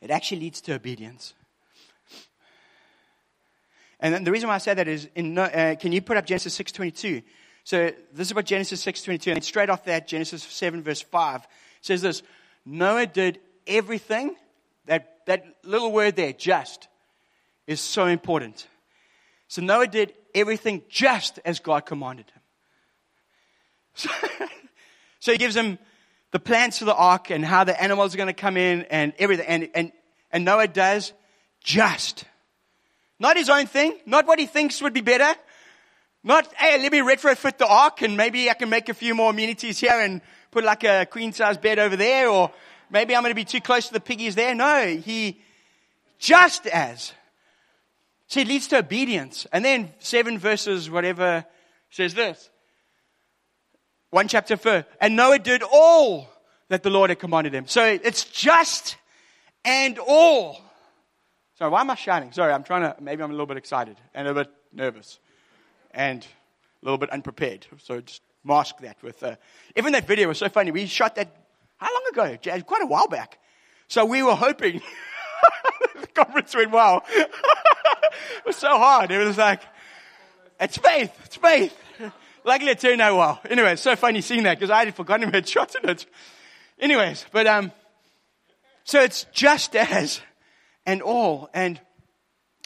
it 0.00 0.10
actually 0.10 0.40
leads 0.40 0.60
to 0.62 0.74
obedience. 0.74 1.34
And 3.98 4.12
then 4.12 4.24
the 4.24 4.30
reason 4.30 4.48
why 4.48 4.56
I 4.56 4.58
say 4.58 4.74
that 4.74 4.88
is, 4.88 5.08
in, 5.14 5.36
uh, 5.38 5.74
can 5.80 5.90
you 5.90 6.02
put 6.02 6.16
up 6.16 6.26
Genesis 6.26 6.56
6.22? 6.58 7.22
So 7.64 7.90
this 8.12 8.28
is 8.28 8.34
what 8.34 8.44
Genesis 8.44 8.84
6.22, 8.84 9.32
and 9.32 9.42
straight 9.42 9.70
off 9.70 9.84
that, 9.84 10.06
Genesis 10.06 10.42
7 10.42 10.82
verse 10.82 11.02
5 11.02 11.46
says 11.80 12.02
this, 12.02 12.22
Noah 12.64 13.06
did 13.06 13.40
everything, 13.66 14.36
that, 14.86 15.26
that 15.26 15.44
little 15.64 15.92
word 15.92 16.16
there, 16.16 16.32
just, 16.32 16.88
is 17.66 17.80
so 17.80 18.06
important. 18.06 18.66
So 19.48 19.62
Noah 19.62 19.86
did 19.86 20.14
everything 20.34 20.82
just 20.88 21.38
as 21.44 21.60
God 21.60 21.86
commanded 21.86 22.26
him. 22.30 22.42
So, 23.98 24.10
so 25.20 25.32
he 25.32 25.38
gives 25.38 25.56
him 25.56 25.78
the 26.30 26.38
plans 26.38 26.78
for 26.78 26.84
the 26.84 26.94
ark 26.94 27.30
and 27.30 27.44
how 27.44 27.64
the 27.64 27.82
animals 27.82 28.14
are 28.14 28.18
going 28.18 28.28
to 28.28 28.34
come 28.34 28.56
in 28.58 28.82
and 28.90 29.14
everything. 29.18 29.46
And, 29.46 29.68
and, 29.74 29.92
and 30.30 30.44
Noah 30.44 30.68
does 30.68 31.14
just. 31.64 32.24
Not 33.18 33.36
his 33.36 33.48
own 33.48 33.66
thing, 33.66 33.98
not 34.04 34.26
what 34.26 34.38
he 34.38 34.46
thinks 34.46 34.82
would 34.82 34.92
be 34.92 35.00
better. 35.00 35.34
Not, 36.22 36.52
hey, 36.54 36.80
let 36.82 36.92
me 36.92 36.98
retrofit 36.98 37.56
the 37.56 37.66
ark 37.66 38.02
and 38.02 38.16
maybe 38.16 38.50
I 38.50 38.54
can 38.54 38.68
make 38.68 38.88
a 38.88 38.94
few 38.94 39.14
more 39.14 39.30
amenities 39.30 39.78
here 39.78 39.98
and 39.98 40.20
put 40.50 40.64
like 40.64 40.84
a 40.84 41.06
queen 41.06 41.32
size 41.32 41.56
bed 41.56 41.78
over 41.78 41.96
there 41.96 42.28
or 42.28 42.50
maybe 42.90 43.14
I'm 43.14 43.22
going 43.22 43.30
to 43.30 43.34
be 43.34 43.44
too 43.44 43.60
close 43.60 43.88
to 43.88 43.92
the 43.92 44.00
piggies 44.00 44.34
there. 44.34 44.54
No, 44.54 44.86
he 44.86 45.40
just 46.18 46.66
as. 46.66 47.12
See, 48.28 48.40
it 48.40 48.48
leads 48.48 48.68
to 48.68 48.78
obedience. 48.78 49.46
And 49.52 49.64
then 49.64 49.92
seven 49.98 50.38
verses, 50.38 50.90
whatever, 50.90 51.44
says 51.90 52.14
this. 52.14 52.50
One 54.10 54.28
chapter 54.28 54.56
further. 54.56 54.86
And 55.00 55.16
Noah 55.16 55.38
did 55.38 55.62
all 55.62 56.28
that 56.68 56.82
the 56.82 56.90
Lord 56.90 57.10
had 57.10 57.18
commanded 57.18 57.54
him. 57.54 57.66
So 57.68 57.84
it's 57.84 58.24
just 58.24 58.96
and 59.64 59.98
all. 59.98 60.60
Sorry, 61.58 61.70
why 61.70 61.80
am 61.80 61.90
I 61.90 61.94
shouting? 61.94 62.32
Sorry, 62.32 62.52
I'm 62.52 62.64
trying 62.64 62.82
to, 62.82 62.96
maybe 63.00 63.22
I'm 63.22 63.30
a 63.30 63.34
little 63.34 63.46
bit 63.46 63.56
excited 63.56 63.96
and 64.14 64.28
a 64.28 64.34
bit 64.34 64.50
nervous 64.72 65.18
and 65.92 66.22
a 66.22 66.84
little 66.84 66.98
bit 66.98 67.10
unprepared. 67.10 67.66
So 67.82 68.00
just 68.00 68.22
mask 68.44 68.78
that 68.80 69.02
with, 69.02 69.22
uh, 69.22 69.36
even 69.74 69.92
that 69.92 70.06
video 70.06 70.28
was 70.28 70.38
so 70.38 70.48
funny. 70.48 70.70
We 70.70 70.86
shot 70.86 71.14
that, 71.16 71.34
how 71.78 71.92
long 71.92 72.36
ago? 72.36 72.62
Quite 72.62 72.82
a 72.82 72.86
while 72.86 73.08
back. 73.08 73.38
So 73.88 74.04
we 74.04 74.22
were 74.22 74.34
hoping 74.34 74.80
the 76.00 76.06
conference 76.08 76.54
went 76.54 76.70
well. 76.70 77.04
it 77.08 77.30
was 78.44 78.56
so 78.56 78.68
hard. 78.78 79.10
It 79.10 79.24
was 79.24 79.38
like, 79.38 79.62
it's 80.58 80.78
faith, 80.78 81.12
it's 81.24 81.36
faith. 81.36 81.76
Luckily 82.44 82.70
it 82.70 82.80
turned 82.80 83.00
out 83.00 83.16
well. 83.16 83.40
Anyway, 83.50 83.72
it's 83.72 83.82
so 83.82 83.96
funny 83.96 84.20
seeing 84.20 84.44
that 84.44 84.58
because 84.58 84.70
I 84.70 84.84
had 84.84 84.94
forgotten 84.94 85.26
we 85.28 85.34
had 85.34 85.48
shots 85.48 85.74
in 85.74 85.88
it. 85.88 86.06
Anyways, 86.78 87.26
but 87.32 87.46
um, 87.46 87.72
so 88.84 89.00
it's 89.00 89.24
just 89.32 89.74
as 89.74 90.20
and 90.86 91.02
all. 91.02 91.50
And 91.52 91.80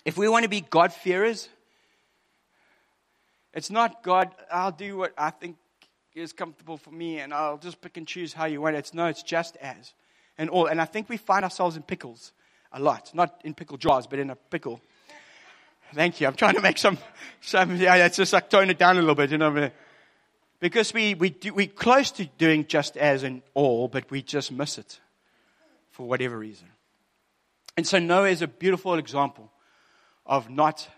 if 0.05 0.17
we 0.19 0.29
want 0.29 0.43
to 0.45 0.49
be 0.49 0.61
God-fearers, 0.61 1.49
it's 3.55 3.71
not 3.71 4.03
God, 4.03 4.31
I'll 4.53 4.71
do 4.71 4.97
what 4.97 5.13
I 5.17 5.31
think 5.31 5.57
is 6.15 6.33
comfortable 6.33 6.77
for 6.77 6.91
me 6.91 7.21
and 7.21 7.33
I'll 7.33 7.59
just 7.59 7.81
pick 7.81 7.97
and 7.97 8.07
choose 8.07 8.33
how 8.33 8.47
you 8.47 8.61
want 8.61 8.77
it. 8.77 8.81
It's 8.81 8.95
no, 8.95 9.07
it's 9.07 9.23
just 9.23 9.57
as 9.57 9.93
and 10.39 10.51
all. 10.51 10.67
And 10.67 10.81
I 10.81 10.85
think 10.85 11.09
we 11.09 11.17
find 11.17 11.45
ourselves 11.45 11.77
in 11.77 11.83
pickles 11.83 12.33
a 12.73 12.81
lot. 12.81 13.11
Not 13.15 13.41
in 13.45 13.55
pickle 13.55 13.77
jars, 13.77 14.07
but 14.07 14.19
in 14.19 14.31
a 14.31 14.37
pickle. 14.37 14.81
Thank 15.95 16.21
you. 16.21 16.27
I'm 16.27 16.35
trying 16.35 16.55
to 16.55 16.63
make 16.63 16.79
some, 16.79 16.99
some 17.41 17.77
yeah, 17.77 18.07
it's 18.07 18.17
just 18.17 18.33
like 18.33 18.49
tone 18.49 18.71
it 18.71 18.79
down 18.79 18.97
a 18.97 19.01
little 19.01 19.15
bit, 19.15 19.31
you 19.31 19.39
know. 19.39 19.71
Because 20.61 20.93
we, 20.93 21.15
we 21.15 21.31
do, 21.31 21.55
we're 21.55 21.67
close 21.67 22.11
to 22.13 22.27
doing 22.39 22.67
just 22.67 22.97
as 22.97 23.23
and 23.23 23.43
all, 23.55 23.89
but 23.89 24.11
we 24.11 24.23
just 24.23 24.53
miss 24.53 24.79
it 24.79 25.01
for 25.91 26.07
whatever 26.07 26.39
reason. 26.39 26.69
And 27.77 27.87
so 27.87 27.99
Noah 27.99 28.29
is 28.29 28.43
a 28.43 28.49
beautiful 28.49 28.95
example 28.95 29.51
of 30.27 30.51
not, 30.51 30.89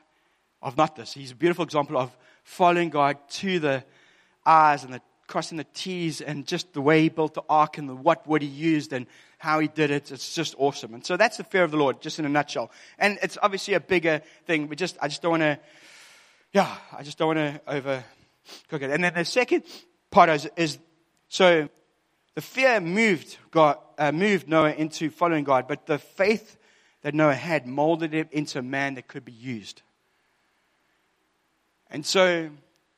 of 0.60 0.76
not 0.76 0.96
this. 0.96 1.14
He's 1.14 1.30
a 1.30 1.36
beautiful 1.36 1.64
example 1.64 1.96
of 1.96 2.16
following 2.44 2.90
God 2.90 3.16
to 3.30 3.60
the 3.60 3.84
R's 4.44 4.84
and 4.84 4.94
the 4.94 5.00
crossing 5.26 5.56
the 5.56 5.66
T's 5.72 6.20
and 6.20 6.46
just 6.46 6.74
the 6.74 6.82
way 6.82 7.00
he 7.00 7.08
built 7.08 7.32
the 7.32 7.42
ark 7.48 7.78
and 7.78 7.88
the, 7.88 7.94
what 7.94 8.26
wood 8.26 8.42
he 8.42 8.48
used 8.48 8.92
and 8.92 9.06
how 9.38 9.60
he 9.60 9.68
did 9.68 9.90
it. 9.90 10.12
It's 10.12 10.34
just 10.34 10.54
awesome. 10.58 10.92
And 10.92 11.06
so 11.06 11.16
that's 11.16 11.38
the 11.38 11.44
fear 11.44 11.64
of 11.64 11.70
the 11.70 11.78
Lord, 11.78 12.02
just 12.02 12.18
in 12.18 12.26
a 12.26 12.28
nutshell. 12.28 12.70
And 12.98 13.18
it's 13.22 13.38
obviously 13.42 13.72
a 13.74 13.80
bigger 13.80 14.20
thing. 14.46 14.68
We 14.68 14.76
just, 14.76 14.98
I 15.00 15.08
just 15.08 15.22
don't 15.22 15.30
want 15.30 15.42
to, 15.42 15.58
yeah, 16.52 16.76
I 16.92 17.02
just 17.02 17.16
don't 17.16 17.34
want 17.34 17.38
to 17.38 17.60
overcook 17.66 18.82
it. 18.82 18.90
And 18.90 19.02
then 19.02 19.14
the 19.14 19.24
second 19.24 19.62
part 20.10 20.28
is, 20.28 20.50
is 20.56 20.78
so 21.28 21.68
the 22.34 22.42
fear 22.42 22.78
moved 22.80 23.38
God, 23.50 23.78
uh, 23.98 24.12
moved 24.12 24.48
Noah 24.48 24.72
into 24.72 25.08
following 25.08 25.44
God, 25.44 25.66
but 25.66 25.86
the 25.86 25.98
faith 25.98 26.58
that 27.02 27.14
Noah 27.14 27.34
had 27.34 27.66
molded 27.66 28.12
him 28.12 28.28
into 28.32 28.58
a 28.58 28.62
man 28.62 28.94
that 28.94 29.08
could 29.08 29.24
be 29.24 29.32
used. 29.32 29.80
And 31.90 32.04
so 32.04 32.50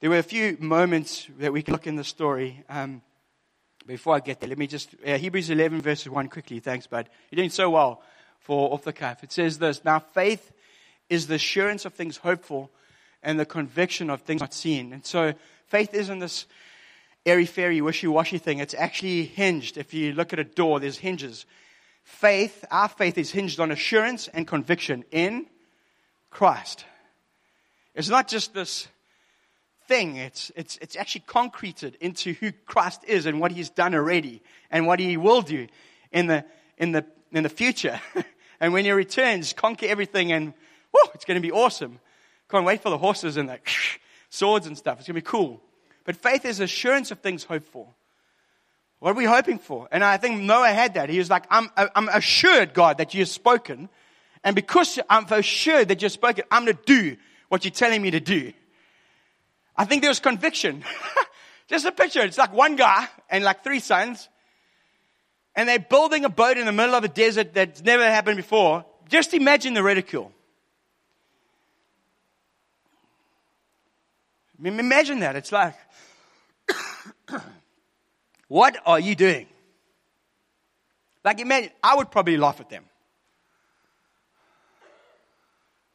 there 0.05 0.11
were 0.11 0.19
a 0.19 0.23
few 0.23 0.59
moments 0.61 1.27
that 1.39 1.51
we 1.51 1.63
can 1.63 1.73
look 1.73 1.87
in 1.87 1.97
the 1.97 2.05
story. 2.05 2.63
Um, 2.69 3.01
before 3.87 4.15
I 4.15 4.21
get 4.21 4.39
there, 4.39 4.51
let 4.51 4.59
me 4.59 4.67
just, 4.67 4.95
uh, 5.03 5.17
Hebrews 5.17 5.49
11, 5.49 5.81
verses 5.81 6.11
1 6.11 6.29
quickly. 6.29 6.61
Thanks, 6.61 6.87
bud. 6.87 7.09
You're 7.31 7.39
doing 7.39 7.49
so 7.49 7.71
well 7.71 8.03
for 8.39 8.75
off 8.75 8.85
the 8.85 8.93
cuff. 8.93 9.25
It 9.25 9.33
says 9.33 9.57
this 9.57 9.83
Now, 9.83 10.01
faith 10.01 10.53
is 11.09 11.27
the 11.27 11.37
assurance 11.37 11.87
of 11.87 11.95
things 11.95 12.19
hoped 12.19 12.45
for 12.45 12.69
and 13.23 13.41
the 13.41 13.47
conviction 13.47 14.11
of 14.11 14.21
things 14.21 14.43
not 14.43 14.53
seen. 14.53 14.93
And 14.93 15.07
so, 15.07 15.33
faith 15.69 15.95
isn't 15.95 16.19
this 16.19 16.45
airy 17.25 17.47
fairy, 17.47 17.81
wishy 17.81 18.07
washy 18.07 18.37
thing. 18.37 18.59
It's 18.59 18.75
actually 18.75 19.25
hinged. 19.25 19.79
If 19.79 19.95
you 19.95 20.13
look 20.13 20.35
at 20.35 20.39
a 20.39 20.45
door, 20.45 20.81
there's 20.81 20.99
hinges. 20.99 21.47
faith, 22.03 22.63
our 22.71 22.91
faith 22.91 23.17
is 23.17 23.31
hinged 23.31 23.59
on 23.59 23.71
assurance 23.71 24.29
and 24.29 24.47
conviction 24.47 25.07
in 25.11 25.47
Christ. 26.29 26.85
It's 27.95 28.11
not 28.11 28.29
just 28.29 28.53
this 28.53 28.87
thing, 29.87 30.17
it's, 30.17 30.51
it's, 30.57 30.79
it's 30.79 30.97
actually 30.97 31.25
concreted 31.27 31.97
into 32.01 32.33
who 32.35 32.53
Christ 32.53 33.05
is 33.07 33.27
and 33.27 33.41
what 33.41 33.53
he's 33.53 33.71
done 33.71 33.95
already 33.95 34.43
and 34.71 34.87
what 34.87 34.99
he 34.99 35.17
will 35.17 35.43
do 35.43 35.67
in 36.13 36.27
the, 36.27 36.45
in 36.79 36.93
the, 36.93 37.05
in 37.33 37.43
the 37.43 37.49
future. 37.49 38.01
and 38.61 38.73
when 38.73 38.85
he 38.85 38.91
returns, 38.93 39.53
conquer 39.53 39.87
everything 39.87 40.33
and 40.33 40.55
whew, 40.91 41.11
it's 41.15 41.25
going 41.25 41.41
to 41.41 41.47
be 41.47 41.53
awesome. 41.53 42.01
Can't 42.51 42.65
wait 42.65 42.83
for 42.83 42.91
the 42.91 42.99
horses 42.99 43.37
and 43.37 43.49
the 43.49 43.59
swords 44.31 44.67
and 44.67 44.77
stuff. 44.77 44.99
It's 44.99 45.09
going 45.09 45.15
to 45.17 45.21
be 45.21 45.27
cool. 45.27 45.61
But 46.05 46.17
faith 46.17 46.45
is 46.45 46.61
assurance 46.61 47.11
of 47.11 47.21
things 47.21 47.45
hoped 47.45 47.69
for. 47.69 47.89
What 49.01 49.11
are 49.11 49.15
we 49.15 49.25
hoping 49.25 49.59
for? 49.59 49.89
And 49.91 50.03
I 50.03 50.17
think 50.17 50.41
Noah 50.41 50.69
had 50.69 50.95
that. 50.95 51.11
He 51.11 51.19
was 51.19 51.29
like, 51.29 51.45
I'm, 51.51 51.71
uh, 51.77 51.89
I'm 51.95 52.09
assured, 52.09 52.73
God, 52.73 52.99
that 52.99 53.13
you've 53.13 53.29
spoken. 53.29 53.89
And 54.43 54.55
because 54.55 54.99
I'm 55.11 55.27
assured 55.31 55.89
that 55.89 56.01
you've 56.01 56.13
spoken, 56.13 56.45
I'm 56.51 56.65
going 56.65 56.77
to 56.77 56.83
do 56.85 57.17
what 57.49 57.65
you're 57.65 57.73
telling 57.73 58.01
me 58.01 58.13
to 58.13 58.21
do. 58.21 58.53
I 59.77 59.85
think 59.85 60.03
there 60.03 60.11
was 60.11 60.21
conviction. 60.21 60.85
Just 61.69 61.85
a 61.87 61.93
picture. 61.93 62.21
It's 62.21 62.39
like 62.39 62.53
one 62.53 62.77
guy 62.77 63.09
and 63.31 63.43
like 63.43 63.65
three 63.65 63.81
sons. 63.81 64.29
And 65.57 65.69
they're 65.69 65.79
building 65.79 66.25
a 66.25 66.29
boat 66.29 66.59
in 66.59 66.67
the 66.67 66.73
middle 66.73 66.95
of 66.95 67.05
a 67.05 67.09
desert 67.09 67.55
that's 67.55 67.83
never 67.83 68.05
happened 68.05 68.37
before. 68.37 68.85
Just 69.09 69.35
imagine 69.35 69.75
the 69.75 69.83
ridicule. 69.83 70.33
Imagine 74.63 75.21
that. 75.21 75.37
It's 75.37 75.53
like, 75.53 75.75
what 78.49 78.77
are 78.87 79.01
you 79.01 79.15
doing? 79.15 79.47
Like, 81.25 81.41
imagine, 81.41 81.71
I 81.83 81.97
would 81.97 82.11
probably 82.11 82.37
laugh 82.37 82.61
at 82.61 82.71
them. 82.71 82.85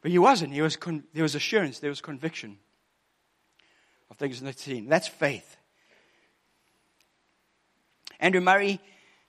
But 0.02 0.10
he 0.10 0.18
wasn't. 0.18 0.52
He 0.52 0.62
was 0.62 0.76
con- 0.76 1.04
there 1.12 1.22
was 1.22 1.34
assurance, 1.34 1.78
there 1.78 1.90
was 1.90 2.00
conviction 2.00 2.58
of 4.10 4.16
things 4.16 4.42
not 4.42 4.58
seen. 4.58 4.88
That's 4.88 5.08
faith. 5.08 5.56
Andrew 8.18 8.40
Murray, 8.40 8.80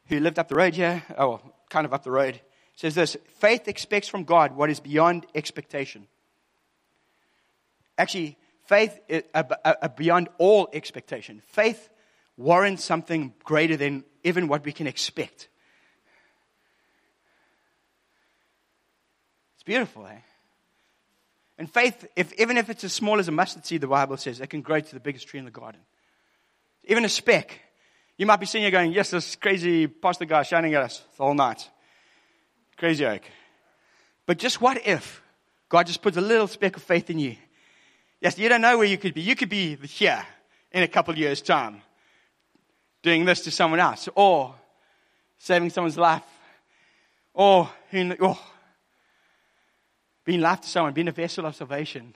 who 0.08 0.20
lived 0.20 0.40
up 0.40 0.50
the 0.50 0.56
road 0.56 0.74
here, 0.74 1.04
oh, 1.18 1.40
kind 1.70 1.86
of 1.86 1.94
up 1.94 2.04
the 2.04 2.12
road, 2.12 2.42
says 2.76 2.96
this 2.96 3.16
faith 3.38 3.68
expects 3.68 4.08
from 4.08 4.24
God 4.24 4.56
what 4.56 4.70
is 4.70 4.80
beyond 4.80 5.26
expectation. 5.36 6.08
Actually, 7.98 8.38
faith 8.66 9.00
is 9.08 9.24
beyond 9.96 10.30
all 10.38 10.68
expectation. 10.74 11.42
Faith 11.48 11.90
warrants 12.38 12.84
something 12.84 13.34
greater 13.44 13.78
than 13.78 14.04
even 14.24 14.48
what 14.48 14.66
we 14.66 14.72
can 14.72 14.88
expect. 14.88 15.48
It's 19.56 19.64
beautiful, 19.64 20.08
eh? 20.08 20.18
And 21.62 21.72
faith, 21.72 22.08
if, 22.16 22.34
even 22.40 22.58
if 22.58 22.72
it's 22.72 22.84
as 22.84 22.92
small 22.92 23.20
as 23.20 23.28
a 23.28 23.32
mustard 23.32 23.68
seed, 23.68 23.82
the 23.82 23.88
Bible 23.88 24.18
says, 24.18 24.42
it 24.42 24.48
can 24.48 24.62
grow 24.62 24.80
to 24.80 24.94
the 24.96 25.00
biggest 25.00 25.28
tree 25.28 25.38
in 25.38 25.46
the 25.46 25.52
garden. 25.52 25.80
Even 26.86 27.06
a 27.06 27.08
speck. 27.08 27.62
You 28.18 28.26
might 28.26 28.40
be 28.40 28.48
sitting 28.48 28.64
here 28.64 28.72
going, 28.72 28.94
yes, 28.94 29.12
this 29.12 29.36
crazy 29.36 29.86
pastor 29.86 30.26
guy 30.26 30.42
shining 30.42 30.74
at 30.74 30.82
us 30.82 31.04
the 31.18 31.24
whole 31.24 31.36
night. 31.36 31.70
Crazy 32.78 33.06
oak. 33.06 33.22
But 34.26 34.40
just 34.40 34.60
what 34.60 34.88
if 34.88 35.22
God 35.70 35.86
just 35.86 36.02
puts 36.02 36.18
a 36.18 36.22
little 36.22 36.48
speck 36.48 36.78
of 36.78 36.82
faith 36.82 37.12
in 37.12 37.20
you? 37.20 37.36
Yes, 38.22 38.40
you 38.40 38.50
don't 38.50 38.62
know 38.62 38.80
where 38.80 38.88
you 38.88 38.98
could 38.98 39.14
be. 39.14 39.22
You 39.22 39.36
could 39.36 39.50
be 39.50 39.76
here 39.76 40.26
in 40.72 40.82
a 40.82 40.88
couple 40.88 41.12
of 41.12 41.20
years' 41.20 41.44
time 41.44 41.84
doing 43.04 43.24
this 43.24 43.42
to 43.42 43.52
someone 43.52 43.80
else 43.80 44.10
or 44.16 44.56
saving 45.38 45.70
someone's 45.70 45.96
life 45.96 46.26
or, 47.36 47.70
oh, 48.20 48.52
being 50.32 50.40
life 50.40 50.62
to 50.62 50.70
someone, 50.70 50.94
being 50.94 51.10
a 51.10 51.12
vessel 51.12 51.46
of 51.46 51.54
salvation. 51.54 52.16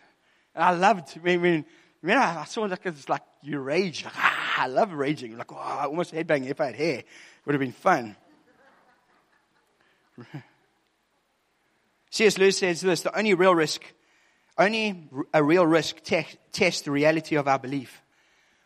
And 0.55 0.63
I 0.63 0.71
loved, 0.71 1.19
I 1.21 1.35
mean, 1.35 1.65
when 1.99 2.17
I 2.17 2.45
saw 2.45 2.61
like, 2.61 2.85
it's 2.85 3.09
like 3.09 3.23
you 3.41 3.59
rage. 3.59 4.05
Like, 4.05 4.13
ah, 4.15 4.53
I 4.61 4.67
love 4.67 4.93
raging. 4.93 5.37
Like, 5.37 5.51
oh, 5.51 5.57
I 5.57 5.83
almost 5.83 6.13
headbanging 6.13 6.49
if 6.49 6.61
I 6.61 6.67
had 6.67 6.75
hair. 6.75 6.99
It 6.99 7.05
would 7.45 7.55
have 7.55 7.59
been 7.59 7.73
fun. 7.73 8.15
C.S. 12.09 12.37
Lewis 12.37 12.57
says 12.57 12.79
this 12.79 13.01
the 13.01 13.17
only 13.17 13.33
real 13.33 13.53
risk, 13.53 13.83
only 14.57 15.09
a 15.33 15.43
real 15.43 15.67
risk 15.67 16.01
te- 16.01 16.25
tests 16.53 16.83
the 16.83 16.91
reality 16.91 17.35
of 17.35 17.49
our 17.49 17.59
belief. 17.59 18.01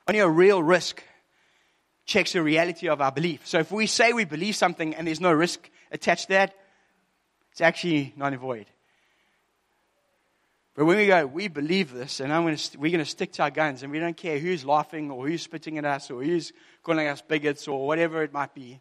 Only 0.08 0.20
a 0.20 0.30
real 0.30 0.62
risk 0.62 1.02
checks 2.06 2.34
the 2.34 2.44
reality 2.44 2.88
of 2.88 3.02
our 3.02 3.12
belief. 3.12 3.48
So 3.48 3.58
if 3.58 3.72
we 3.72 3.88
say 3.88 4.14
we 4.14 4.26
believe 4.26 4.56
something 4.56 4.94
and 4.94 5.08
there's 5.08 5.20
no 5.20 5.32
risk 5.32 5.68
attached 5.92 6.28
to 6.28 6.34
that, 6.34 6.54
it's 7.52 7.62
actually 7.62 8.14
non 8.16 8.38
void. 8.38 8.68
But 10.80 10.86
when 10.86 10.96
we 10.96 11.08
go, 11.08 11.26
we 11.26 11.50
believe 11.50 11.92
this, 11.92 12.22
and 12.22 12.32
I'm 12.32 12.46
gonna, 12.46 12.58
we're 12.78 12.90
going 12.90 13.04
to 13.04 13.06
stick 13.06 13.34
to 13.34 13.44
our 13.44 13.52
guns, 13.52 13.84
and 13.84 13.92
we 13.92 14.00
don't 14.00 14.16
care 14.16 14.40
who's 14.40 14.64
laughing 14.64 15.12
or 15.12 15.28
who's 15.28 15.42
spitting 15.42 15.78
at 15.78 15.84
us 15.84 16.10
or 16.10 16.24
who's 16.24 16.54
calling 16.84 17.06
us 17.06 17.22
bigots 17.22 17.68
or 17.68 17.86
whatever 17.86 18.24
it 18.24 18.32
might 18.32 18.54
be, 18.54 18.80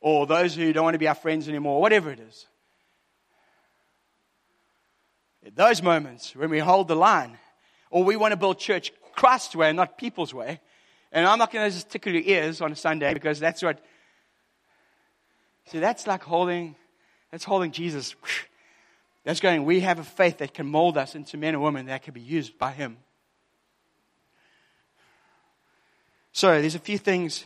or 0.00 0.28
those 0.28 0.54
who 0.54 0.72
don't 0.72 0.84
want 0.84 0.94
to 0.94 0.98
be 1.00 1.08
our 1.08 1.16
friends 1.16 1.48
anymore, 1.48 1.80
whatever 1.80 2.12
it 2.12 2.20
is. 2.20 2.46
At 5.44 5.56
those 5.56 5.82
moments 5.82 6.36
when 6.36 6.50
we 6.50 6.60
hold 6.60 6.86
the 6.86 6.94
line, 6.94 7.36
or 7.90 8.04
we 8.04 8.14
want 8.14 8.30
to 8.30 8.36
build 8.36 8.60
church 8.60 8.92
Christ's 9.16 9.56
way, 9.56 9.72
not 9.72 9.98
people's 9.98 10.32
way, 10.32 10.60
and 11.10 11.26
I'm 11.26 11.40
not 11.40 11.52
going 11.52 11.68
to 11.68 11.74
just 11.74 11.90
tickle 11.90 12.12
your 12.12 12.22
ears 12.22 12.60
on 12.60 12.70
a 12.70 12.76
Sunday 12.76 13.12
because 13.12 13.40
that's 13.40 13.60
what. 13.60 13.80
See, 15.66 15.80
that's 15.80 16.06
like 16.06 16.22
holding, 16.22 16.76
that's 17.32 17.42
holding 17.42 17.72
Jesus 17.72 18.14
that's 19.24 19.40
going, 19.40 19.64
we 19.64 19.80
have 19.80 19.98
a 19.98 20.04
faith 20.04 20.38
that 20.38 20.54
can 20.54 20.66
mold 20.66 20.96
us 20.96 21.14
into 21.14 21.36
men 21.36 21.54
and 21.54 21.62
women 21.62 21.86
that 21.86 22.02
can 22.02 22.14
be 22.14 22.20
used 22.20 22.58
by 22.58 22.72
Him. 22.72 22.98
So 26.32 26.60
there's 26.60 26.74
a 26.74 26.80
few 26.80 26.98
things. 26.98 27.44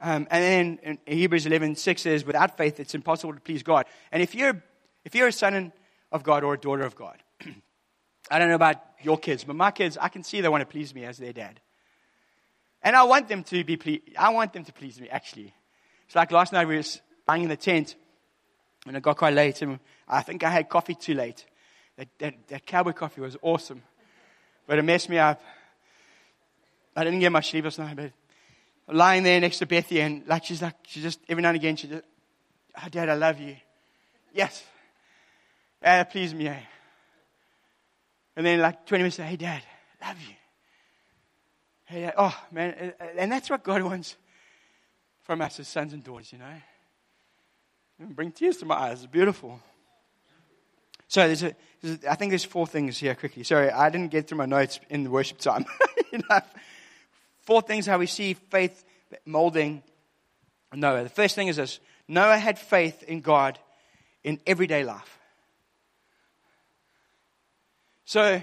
Um, 0.00 0.26
and 0.30 0.78
then 0.84 0.98
in 1.06 1.18
Hebrews 1.18 1.46
11, 1.46 1.76
6 1.76 2.02
says, 2.02 2.24
without 2.24 2.56
faith, 2.56 2.80
it's 2.80 2.94
impossible 2.94 3.34
to 3.34 3.40
please 3.40 3.62
God. 3.62 3.84
And 4.10 4.22
if 4.22 4.34
you're, 4.34 4.62
if 5.04 5.14
you're 5.14 5.28
a 5.28 5.32
son 5.32 5.72
of 6.10 6.22
God 6.22 6.42
or 6.42 6.54
a 6.54 6.58
daughter 6.58 6.84
of 6.84 6.96
God, 6.96 7.22
I 8.30 8.38
don't 8.38 8.48
know 8.48 8.54
about 8.54 8.76
your 9.02 9.18
kids, 9.18 9.44
but 9.44 9.56
my 9.56 9.70
kids, 9.70 9.98
I 10.00 10.08
can 10.08 10.24
see 10.24 10.40
they 10.40 10.48
want 10.48 10.62
to 10.62 10.66
please 10.66 10.94
me 10.94 11.04
as 11.04 11.18
their 11.18 11.32
dad. 11.32 11.60
And 12.82 12.96
I 12.96 13.02
want 13.02 13.28
them 13.28 13.44
to 13.44 13.62
be, 13.62 13.76
ple- 13.76 13.98
I 14.18 14.30
want 14.30 14.54
them 14.54 14.64
to 14.64 14.72
please 14.72 14.98
me, 15.00 15.08
actually. 15.10 15.52
It's 16.06 16.16
like 16.16 16.32
last 16.32 16.52
night 16.52 16.66
we 16.66 16.76
were 16.76 16.84
buying 17.26 17.42
in 17.42 17.48
the 17.48 17.56
tent, 17.56 17.94
and 18.86 18.96
it 18.96 19.02
got 19.02 19.16
quite 19.16 19.34
late, 19.34 19.62
and 19.62 19.78
I 20.08 20.22
think 20.22 20.42
I 20.42 20.50
had 20.50 20.68
coffee 20.68 20.94
too 20.94 21.14
late. 21.14 21.44
That, 21.96 22.08
that, 22.18 22.34
that 22.48 22.66
cowboy 22.66 22.92
coffee 22.92 23.20
was 23.20 23.36
awesome, 23.42 23.82
but 24.66 24.78
it 24.78 24.82
messed 24.82 25.08
me 25.08 25.18
up. 25.18 25.40
I 26.96 27.04
didn't 27.04 27.20
get 27.20 27.30
much 27.30 27.50
sleep 27.50 27.64
last 27.64 27.78
night, 27.78 27.96
but 27.96 28.12
lying 28.94 29.22
there 29.22 29.40
next 29.40 29.58
to 29.58 29.66
Bethy, 29.66 30.00
and 30.00 30.26
like 30.26 30.44
she's 30.44 30.62
like, 30.62 30.74
she 30.86 31.00
just, 31.00 31.20
every 31.28 31.42
now 31.42 31.50
and 31.50 31.56
again, 31.56 31.76
she 31.76 31.88
just, 31.88 32.02
oh, 32.82 32.88
Dad, 32.88 33.08
I 33.08 33.14
love 33.14 33.38
you. 33.38 33.56
Yes. 34.32 34.62
Yeah, 35.82 36.04
please 36.04 36.34
me, 36.34 36.48
eh? 36.48 36.60
And 38.36 38.46
then 38.46 38.60
like 38.60 38.86
20 38.86 39.02
minutes 39.02 39.18
later, 39.18 39.30
hey, 39.30 39.36
Dad, 39.36 39.62
love 40.02 40.16
you. 40.20 40.34
Hey, 41.84 42.00
Dad, 42.02 42.14
oh, 42.16 42.36
man, 42.50 42.94
and 43.16 43.30
that's 43.30 43.50
what 43.50 43.62
God 43.62 43.82
wants 43.82 44.16
from 45.22 45.40
us 45.42 45.60
as 45.60 45.68
sons 45.68 45.92
and 45.92 46.02
daughters, 46.02 46.32
you 46.32 46.38
know. 46.38 46.46
Bring 48.00 48.32
tears 48.32 48.56
to 48.58 48.64
my 48.64 48.76
eyes. 48.76 49.02
It's 49.02 49.06
beautiful. 49.06 49.60
So 51.06 51.26
there's 51.26 51.42
a, 51.42 51.54
there's 51.82 52.02
a, 52.02 52.10
I 52.10 52.14
think 52.14 52.30
there's 52.30 52.44
four 52.44 52.66
things 52.66 52.96
here 52.96 53.14
quickly. 53.14 53.42
Sorry, 53.42 53.70
I 53.70 53.90
didn't 53.90 54.10
get 54.10 54.26
through 54.26 54.38
my 54.38 54.46
notes 54.46 54.80
in 54.88 55.04
the 55.04 55.10
worship 55.10 55.38
time. 55.38 55.66
four 57.42 57.60
things 57.60 57.84
how 57.84 57.98
we 57.98 58.06
see 58.06 58.34
faith 58.34 58.84
molding 59.26 59.82
Noah. 60.72 61.02
The 61.02 61.10
first 61.10 61.34
thing 61.34 61.48
is 61.48 61.56
this 61.56 61.78
Noah 62.08 62.38
had 62.38 62.58
faith 62.58 63.02
in 63.02 63.20
God 63.20 63.58
in 64.24 64.40
everyday 64.46 64.82
life. 64.82 65.18
So, 68.06 68.42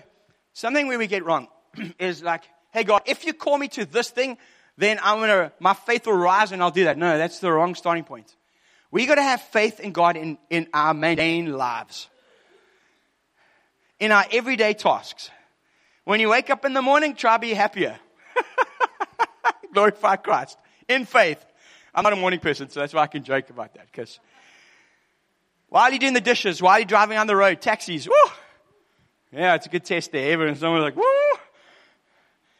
something 0.54 0.88
where 0.88 1.00
we 1.00 1.08
get 1.08 1.26
wrong 1.26 1.48
is 2.00 2.22
like, 2.22 2.44
hey, 2.72 2.84
God, 2.84 3.02
if 3.06 3.26
you 3.26 3.34
call 3.34 3.58
me 3.58 3.70
to 3.70 3.86
this 3.86 4.10
thing, 4.10 4.38
then 4.78 5.00
I'm 5.02 5.20
gonna, 5.20 5.52
my 5.60 5.74
faith 5.74 6.06
will 6.06 6.14
rise 6.14 6.52
and 6.52 6.62
I'll 6.62 6.72
do 6.72 6.84
that. 6.84 6.98
No, 6.98 7.18
that's 7.18 7.40
the 7.40 7.52
wrong 7.52 7.74
starting 7.74 8.04
point. 8.04 8.37
We 8.92 9.06
got 9.06 9.16
to 9.16 9.22
have 9.22 9.42
faith 9.42 9.80
in 9.80 9.92
God 9.92 10.16
in, 10.16 10.38
in 10.50 10.68
our 10.74 10.94
mundane 10.94 11.52
lives, 11.52 12.08
in 14.00 14.12
our 14.12 14.26
everyday 14.32 14.74
tasks. 14.74 15.30
When 16.06 16.20
you 16.20 16.30
wake 16.30 16.50
up 16.50 16.64
in 16.64 16.74
the 16.74 16.82
morning, 16.82 17.16
try 17.16 17.38
be 17.38 17.54
happier. 17.54 18.00
Glorify 19.74 20.16
Christ 20.16 20.58
in 20.88 21.06
faith. 21.06 21.44
I'm 21.94 22.04
not 22.04 22.14
a 22.14 22.18
morning 22.18 22.40
person, 22.40 22.70
so 22.70 22.80
that's 22.80 22.94
why 22.94 23.02
I 23.02 23.08
can 23.08 23.24
joke 23.24 23.50
about 23.50 23.74
that. 23.74 23.88
Because 23.92 24.20
while 25.70 25.90
you're 25.90 26.00
doing 26.00 26.14
the 26.14 26.22
dishes, 26.22 26.62
while 26.62 26.80
you're 26.80 26.86
driving 26.86 27.18
on 27.18 27.28
the 27.28 27.36
road, 27.36 27.60
taxis, 27.60 28.08
woo! 28.08 28.32
Yeah, 29.34 29.56
it's 29.56 29.66
a 29.66 29.70
good 29.70 29.84
test 29.84 30.12
there. 30.12 30.32
Everyone's 30.32 30.60
someone's 30.60 30.84
like, 30.84 30.96
woo! 30.96 31.04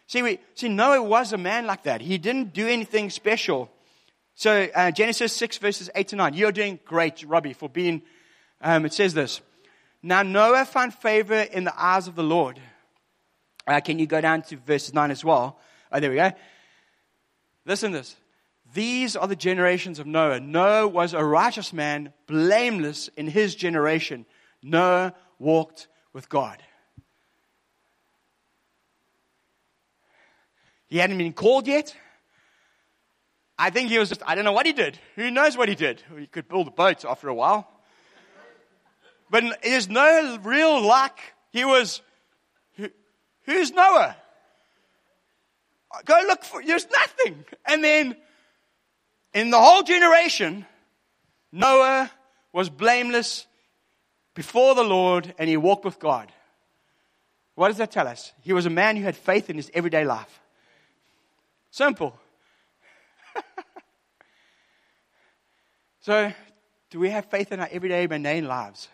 See, 0.08 0.22
we, 0.22 0.40
see, 0.56 0.70
Noah 0.70 1.04
was 1.04 1.34
a 1.34 1.38
man 1.38 1.66
like 1.66 1.84
that. 1.84 2.02
He 2.02 2.18
didn't 2.18 2.54
do 2.54 2.68
anything 2.68 3.10
special 3.10 3.70
So 4.38 4.70
uh, 4.76 4.92
Genesis 4.92 5.34
6 5.34 5.58
verses 5.58 5.90
8 5.96 6.10
to 6.10 6.16
9. 6.16 6.34
You're 6.36 6.52
doing 6.52 6.80
great, 6.86 7.24
Robbie, 7.28 7.54
for 7.54 7.68
being, 7.68 8.04
um, 8.62 8.86
it 8.86 8.94
says 8.94 9.16
this. 9.16 9.42
Now 10.04 10.22
Noah 10.22 10.64
found 10.64 10.94
favor 10.94 11.40
in 11.40 11.64
the 11.64 11.74
eyes 11.76 12.08
of 12.08 12.14
the 12.14 12.24
Lord. 12.24 12.62
Uh, 13.66 13.80
can 13.80 13.98
you 13.98 14.06
go 14.06 14.22
down 14.22 14.44
to 14.44 14.58
verses 14.58 14.94
9 14.94 15.10
as 15.10 15.26
well? 15.26 15.60
Oh, 15.92 16.00
there 16.00 16.12
we 16.12 16.18
go. 16.18 16.32
Listen 17.66 17.92
to 17.94 17.98
this. 17.98 18.16
These 18.76 19.16
are 19.16 19.28
the 19.28 19.36
generations 19.36 19.98
of 19.98 20.06
Noah. 20.06 20.40
Noah 20.40 20.88
was 20.88 21.16
a 21.16 21.24
righteous 21.24 21.74
man, 21.74 22.14
blameless 22.28 23.10
in 23.18 23.28
his 23.28 23.56
generation. 23.56 24.28
Noah 24.62 25.16
walked 25.40 25.88
with 26.14 26.30
God. 26.30 26.62
He 30.86 31.00
hadn't 31.00 31.18
been 31.18 31.34
called 31.34 31.66
yet. 31.66 31.96
I 33.60 33.70
think 33.72 33.90
he 33.90 33.98
was 33.98 34.10
just, 34.10 34.22
I 34.26 34.36
don't 34.36 34.46
know 34.46 34.52
what 34.52 34.66
he 34.66 34.74
did. 34.74 35.00
Who 35.16 35.32
knows 35.32 35.58
what 35.58 35.68
he 35.68 35.76
did? 35.76 36.04
He 36.18 36.28
could 36.28 36.48
build 36.48 36.76
boats 36.76 37.04
after 37.04 37.28
a 37.28 37.34
while. 37.34 37.68
But 39.30 39.44
there's 39.64 39.90
no 39.90 40.38
real 40.44 40.82
luck. 40.82 41.20
He 41.52 41.66
was, 41.66 42.02
who, 42.76 42.90
who's 43.44 43.72
Noah? 43.72 44.16
Go 46.06 46.22
look 46.28 46.44
for, 46.44 46.64
there's 46.64 46.88
nothing. 46.90 47.44
And 47.66 47.84
then 47.84 48.16
in 49.34 49.50
the 49.50 49.60
whole 49.60 49.84
generation, 49.84 50.66
Noah 51.52 52.12
was 52.54 52.70
blameless 52.70 53.48
before 54.36 54.76
the 54.76 54.84
Lord 54.84 55.34
and 55.40 55.50
he 55.50 55.58
walked 55.58 55.84
with 55.84 56.00
God. 56.00 56.32
What 57.56 57.70
does 57.70 57.78
that 57.78 57.92
tell 57.92 58.08
us? 58.08 58.34
He 58.42 58.54
was 58.54 58.68
a 58.68 58.70
man 58.70 58.98
who 58.98 59.04
had 59.04 59.18
faith 59.18 59.50
in 59.50 59.56
his 59.56 59.72
everyday 59.74 60.06
life. 60.06 60.42
Simple. 61.72 62.16
so, 66.02 66.32
do 66.90 67.00
we 67.00 67.10
have 67.10 67.26
faith 67.26 67.52
in 67.52 67.60
our 67.60 67.70
everyday 67.72 68.08
mundane 68.08 68.48
lives? 68.48 68.88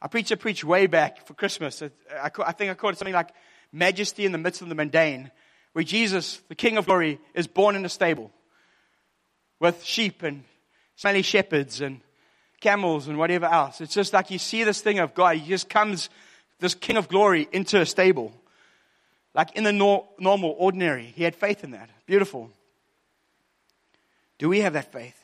I 0.00 0.08
preached 0.08 0.32
a 0.32 0.36
preach 0.36 0.64
way 0.64 0.86
back 0.86 1.26
for 1.26 1.34
Christmas. 1.34 1.82
I, 1.82 2.30
I 2.44 2.52
think 2.52 2.70
I 2.70 2.74
called 2.74 2.94
it 2.94 2.98
something 2.98 3.14
like 3.14 3.30
Majesty 3.72 4.26
in 4.26 4.32
the 4.32 4.38
Midst 4.38 4.60
of 4.60 4.68
the 4.68 4.74
Mundane, 4.74 5.30
where 5.72 5.84
Jesus, 5.84 6.42
the 6.48 6.54
King 6.54 6.76
of 6.76 6.86
Glory, 6.86 7.20
is 7.34 7.46
born 7.46 7.76
in 7.76 7.84
a 7.84 7.88
stable 7.88 8.30
with 9.60 9.84
sheep 9.84 10.24
and 10.24 10.42
smelly 10.96 11.22
shepherds 11.22 11.80
and 11.80 12.00
camels 12.60 13.06
and 13.06 13.16
whatever 13.16 13.46
else. 13.46 13.80
It's 13.80 13.94
just 13.94 14.12
like 14.12 14.30
you 14.30 14.38
see 14.38 14.64
this 14.64 14.80
thing 14.80 14.98
of 14.98 15.14
God. 15.14 15.36
He 15.36 15.48
just 15.48 15.68
comes, 15.68 16.10
this 16.58 16.74
King 16.74 16.96
of 16.96 17.08
Glory, 17.08 17.48
into 17.52 17.80
a 17.80 17.86
stable. 17.86 18.32
Like 19.34 19.56
in 19.56 19.64
the 19.64 19.72
nor- 19.72 20.08
normal, 20.18 20.54
ordinary. 20.58 21.12
He 21.16 21.22
had 21.22 21.36
faith 21.36 21.64
in 21.64 21.70
that. 21.70 21.88
Beautiful. 22.06 22.50
Do 24.42 24.48
we 24.48 24.58
have 24.62 24.72
that 24.72 24.90
faith? 24.90 25.14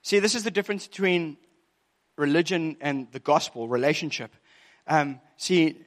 See, 0.00 0.20
this 0.20 0.34
is 0.34 0.42
the 0.42 0.50
difference 0.50 0.86
between 0.86 1.36
religion 2.16 2.78
and 2.80 3.12
the 3.12 3.18
gospel 3.18 3.68
relationship. 3.68 4.34
Um, 4.86 5.20
see, 5.36 5.84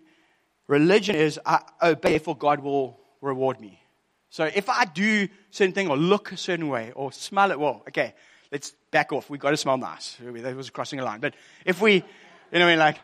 religion 0.68 1.16
is 1.16 1.40
I 1.44 1.62
obey, 1.82 2.12
therefore 2.12 2.38
God 2.38 2.60
will 2.60 3.00
reward 3.20 3.60
me. 3.60 3.82
So 4.30 4.44
if 4.44 4.70
I 4.70 4.86
do 4.86 5.28
certain 5.50 5.74
thing 5.74 5.90
or 5.90 5.98
look 5.98 6.32
a 6.32 6.38
certain 6.38 6.68
way 6.68 6.92
or 6.96 7.12
smell 7.12 7.50
it, 7.50 7.60
well, 7.60 7.82
okay, 7.88 8.14
let's 8.52 8.76
back 8.92 9.12
off. 9.12 9.28
We've 9.28 9.40
got 9.40 9.50
to 9.50 9.58
smell 9.58 9.80
nice. 9.80 10.18
That 10.22 10.56
was 10.56 10.70
crossing 10.70 11.00
a 11.00 11.04
line. 11.04 11.20
But 11.20 11.34
if 11.66 11.82
we, 11.82 11.96
you 11.96 12.60
know, 12.60 12.68
I 12.68 12.70
mean, 12.70 12.78
like, 12.78 13.00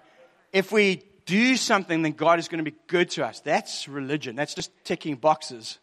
if 0.54 0.72
we 0.72 1.02
do 1.26 1.58
something, 1.58 2.04
then 2.04 2.12
God 2.12 2.38
is 2.38 2.48
going 2.48 2.64
to 2.64 2.72
be 2.72 2.78
good 2.86 3.10
to 3.12 3.26
us. 3.26 3.40
That's 3.40 3.88
religion. 3.88 4.36
That's 4.36 4.54
just 4.54 4.70
ticking 4.84 5.16
boxes. 5.16 5.80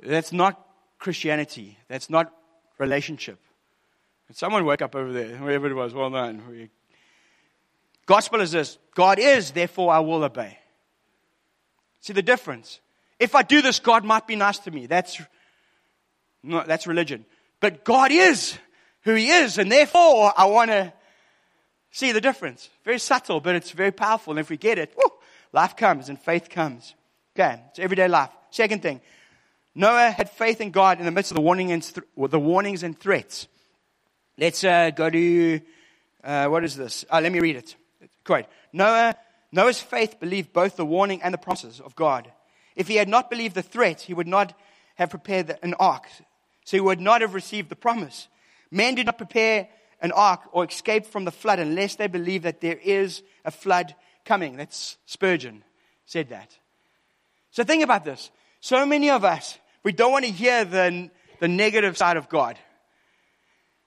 That's 0.00 0.32
not 0.32 0.66
Christianity. 0.98 1.78
That's 1.88 2.10
not 2.10 2.32
relationship. 2.78 3.38
Someone 4.32 4.64
woke 4.64 4.82
up 4.82 4.94
over 4.96 5.12
there, 5.12 5.36
whoever 5.36 5.68
it 5.68 5.74
was, 5.74 5.94
well 5.94 6.10
done. 6.10 6.68
Gospel 8.06 8.40
is 8.40 8.52
this 8.52 8.78
God 8.94 9.18
is, 9.18 9.52
therefore 9.52 9.92
I 9.92 10.00
will 10.00 10.24
obey. 10.24 10.58
See 12.00 12.12
the 12.12 12.22
difference? 12.22 12.80
If 13.18 13.34
I 13.34 13.42
do 13.42 13.62
this, 13.62 13.80
God 13.80 14.04
might 14.04 14.26
be 14.26 14.36
nice 14.36 14.58
to 14.60 14.70
me. 14.70 14.86
That's, 14.86 15.20
no, 16.42 16.64
that's 16.66 16.86
religion. 16.86 17.24
But 17.60 17.84
God 17.84 18.10
is 18.12 18.58
who 19.02 19.14
He 19.14 19.30
is, 19.30 19.58
and 19.58 19.70
therefore 19.70 20.32
I 20.36 20.46
want 20.46 20.70
to 20.70 20.92
see 21.90 22.12
the 22.12 22.20
difference. 22.20 22.68
Very 22.84 22.98
subtle, 22.98 23.40
but 23.40 23.54
it's 23.54 23.70
very 23.70 23.92
powerful. 23.92 24.32
And 24.32 24.40
if 24.40 24.50
we 24.50 24.56
get 24.56 24.78
it, 24.78 24.92
whoo, 24.96 25.10
life 25.52 25.76
comes 25.76 26.08
and 26.08 26.20
faith 26.20 26.48
comes. 26.48 26.94
Okay, 27.34 27.60
it's 27.70 27.78
everyday 27.78 28.08
life. 28.08 28.30
Second 28.50 28.82
thing, 28.82 29.00
Noah 29.78 30.10
had 30.10 30.30
faith 30.30 30.62
in 30.62 30.70
God 30.70 30.98
in 30.98 31.04
the 31.04 31.10
midst 31.10 31.30
of 31.30 31.34
the, 31.34 31.42
warning 31.42 31.70
and 31.70 31.82
th- 31.82 32.06
the 32.16 32.40
warnings 32.40 32.82
and 32.82 32.98
threats. 32.98 33.46
Let's 34.38 34.64
uh, 34.64 34.88
go 34.88 35.10
to, 35.10 35.60
uh, 36.24 36.46
what 36.46 36.64
is 36.64 36.76
this? 36.76 37.04
Uh, 37.12 37.20
let 37.22 37.30
me 37.30 37.40
read 37.40 37.56
it. 37.56 37.76
Quote, 38.24 38.46
Noah, 38.72 39.14
Noah's 39.52 39.78
faith 39.78 40.18
believed 40.18 40.54
both 40.54 40.76
the 40.76 40.86
warning 40.86 41.20
and 41.22 41.34
the 41.34 41.38
promises 41.38 41.78
of 41.80 41.94
God. 41.94 42.32
If 42.74 42.88
he 42.88 42.96
had 42.96 43.08
not 43.08 43.28
believed 43.28 43.54
the 43.54 43.62
threat, 43.62 44.00
he 44.00 44.14
would 44.14 44.26
not 44.26 44.58
have 44.94 45.10
prepared 45.10 45.58
an 45.62 45.74
ark. 45.74 46.06
So 46.64 46.78
he 46.78 46.80
would 46.80 47.00
not 47.00 47.20
have 47.20 47.34
received 47.34 47.68
the 47.68 47.76
promise. 47.76 48.28
Men 48.70 48.94
do 48.94 49.04
not 49.04 49.18
prepare 49.18 49.68
an 50.00 50.10
ark 50.12 50.40
or 50.52 50.64
escape 50.64 51.04
from 51.04 51.26
the 51.26 51.30
flood 51.30 51.58
unless 51.58 51.96
they 51.96 52.06
believe 52.06 52.42
that 52.44 52.62
there 52.62 52.78
is 52.82 53.22
a 53.44 53.50
flood 53.50 53.94
coming. 54.24 54.56
That's 54.56 54.96
Spurgeon 55.04 55.64
said 56.06 56.30
that. 56.30 56.56
So 57.50 57.62
think 57.62 57.84
about 57.84 58.06
this. 58.06 58.30
So 58.60 58.84
many 58.86 59.10
of 59.10 59.22
us, 59.22 59.58
we 59.86 59.92
don't 59.92 60.10
want 60.10 60.24
to 60.24 60.32
hear 60.32 60.64
the, 60.64 61.08
the 61.38 61.46
negative 61.46 61.96
side 61.96 62.16
of 62.16 62.28
God. 62.28 62.58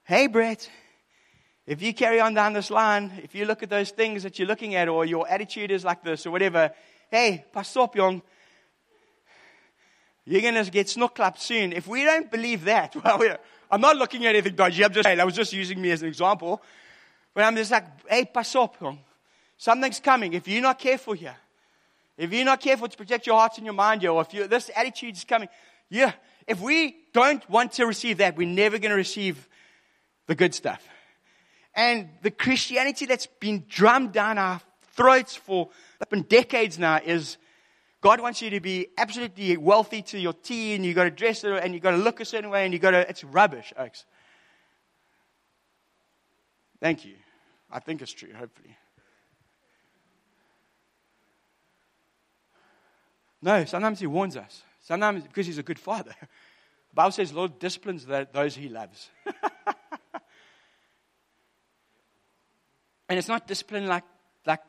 Hey, 0.04 0.28
Bret, 0.28 0.66
if 1.66 1.82
you 1.82 1.92
carry 1.92 2.20
on 2.20 2.32
down 2.32 2.54
this 2.54 2.70
line, 2.70 3.12
if 3.22 3.34
you 3.34 3.44
look 3.44 3.62
at 3.62 3.68
those 3.68 3.90
things 3.90 4.22
that 4.22 4.38
you're 4.38 4.48
looking 4.48 4.74
at, 4.74 4.88
or 4.88 5.04
your 5.04 5.28
attitude 5.28 5.70
is 5.70 5.84
like 5.84 6.02
this, 6.02 6.24
or 6.24 6.30
whatever, 6.30 6.70
hey, 7.10 7.44
pass 7.52 7.76
up, 7.76 7.94
young. 7.96 8.22
You're 10.24 10.40
going 10.40 10.54
to 10.54 10.70
get 10.70 10.88
snook 10.88 11.16
clapped 11.16 11.42
soon. 11.42 11.74
If 11.74 11.86
we 11.86 12.02
don't 12.02 12.30
believe 12.30 12.64
that, 12.64 12.96
well, 13.04 13.36
I'm 13.70 13.82
not 13.82 13.98
looking 13.98 14.24
at 14.24 14.30
anything 14.34 14.54
dodgy. 14.54 14.82
I'm 14.82 14.94
just 14.94 15.04
saying, 15.04 15.20
I 15.20 15.24
was 15.24 15.34
just 15.34 15.52
using 15.52 15.82
me 15.82 15.90
as 15.90 16.00
an 16.00 16.08
example. 16.08 16.62
But 17.34 17.44
I'm 17.44 17.56
just 17.56 17.72
like, 17.72 17.84
hey, 18.08 18.24
pass 18.24 18.54
up. 18.54 18.82
Something's 19.58 20.00
coming. 20.00 20.32
If 20.32 20.48
you're 20.48 20.62
not 20.62 20.78
careful 20.78 21.12
here, 21.12 21.36
if 22.16 22.32
you're 22.32 22.46
not 22.46 22.60
careful 22.60 22.88
to 22.88 22.96
protect 22.96 23.26
your 23.26 23.36
hearts 23.36 23.58
and 23.58 23.66
your 23.66 23.74
mind 23.74 24.02
or 24.06 24.22
if 24.22 24.32
you, 24.32 24.46
this 24.46 24.70
attitude 24.74 25.16
is 25.16 25.24
coming, 25.24 25.48
yeah, 25.90 26.12
if 26.46 26.60
we 26.60 26.96
don't 27.12 27.48
want 27.50 27.72
to 27.72 27.86
receive 27.86 28.18
that, 28.18 28.36
we're 28.36 28.48
never 28.48 28.78
going 28.78 28.90
to 28.90 28.96
receive 28.96 29.48
the 30.26 30.34
good 30.34 30.54
stuff. 30.54 30.82
And 31.74 32.08
the 32.22 32.30
Christianity 32.30 33.06
that's 33.06 33.26
been 33.26 33.64
drummed 33.68 34.12
down 34.12 34.38
our 34.38 34.60
throats 34.94 35.36
for 35.36 35.68
been 36.08 36.22
decades 36.22 36.78
now 36.78 37.00
is 37.04 37.36
God 38.00 38.20
wants 38.20 38.40
you 38.40 38.50
to 38.50 38.60
be 38.60 38.88
absolutely 38.96 39.56
wealthy 39.56 40.02
to 40.02 40.18
your 40.18 40.32
T, 40.32 40.74
and 40.74 40.84
you 40.84 40.94
got 40.94 41.04
to 41.04 41.10
dress 41.10 41.44
it, 41.44 41.52
and 41.52 41.74
you 41.74 41.80
got 41.80 41.90
to 41.90 41.98
look 41.98 42.20
a 42.20 42.24
certain 42.24 42.50
way, 42.50 42.64
and 42.64 42.72
you 42.72 42.78
got 42.78 42.92
to. 42.92 43.08
It's 43.08 43.22
rubbish, 43.22 43.72
Oaks. 43.76 44.06
Thank 46.80 47.04
you. 47.04 47.14
I 47.70 47.78
think 47.80 48.00
it's 48.00 48.12
true. 48.12 48.32
Hopefully. 48.32 48.76
No, 53.42 53.64
sometimes 53.64 54.00
He 54.00 54.06
warns 54.06 54.36
us. 54.36 54.62
Sometimes 54.82 55.22
because 55.24 55.46
He's 55.46 55.58
a 55.58 55.62
good 55.62 55.78
Father. 55.78 56.14
The 56.20 56.94
Bible 56.94 57.12
says, 57.12 57.32
"Lord 57.32 57.58
disciplines 57.60 58.04
those 58.06 58.56
He 58.56 58.68
loves." 58.68 59.10
and 63.08 63.18
it's 63.18 63.28
not 63.28 63.46
discipline 63.46 63.86
like 63.86 64.02
like 64.44 64.60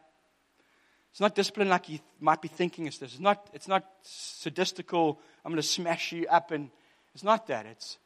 it's 1.12 1.20
not 1.20 1.36
discipline 1.36 1.68
like 1.68 1.90
you 1.90 2.00
might 2.20 2.42
be 2.42 2.48
thinking 2.48 2.88
it's 2.88 2.98
this. 2.98 3.12
It's 3.12 3.20
not, 3.20 3.50
it's 3.54 3.68
not 3.68 3.86
sadistical, 4.04 5.18
I'm 5.44 5.52
going 5.52 5.62
to 5.62 5.68
smash 5.68 6.14
you 6.14 6.26
up. 6.28 6.52
And 6.52 6.70
it's 7.14 7.24
not 7.24 7.48
that. 7.48 7.66
It's 7.66 7.98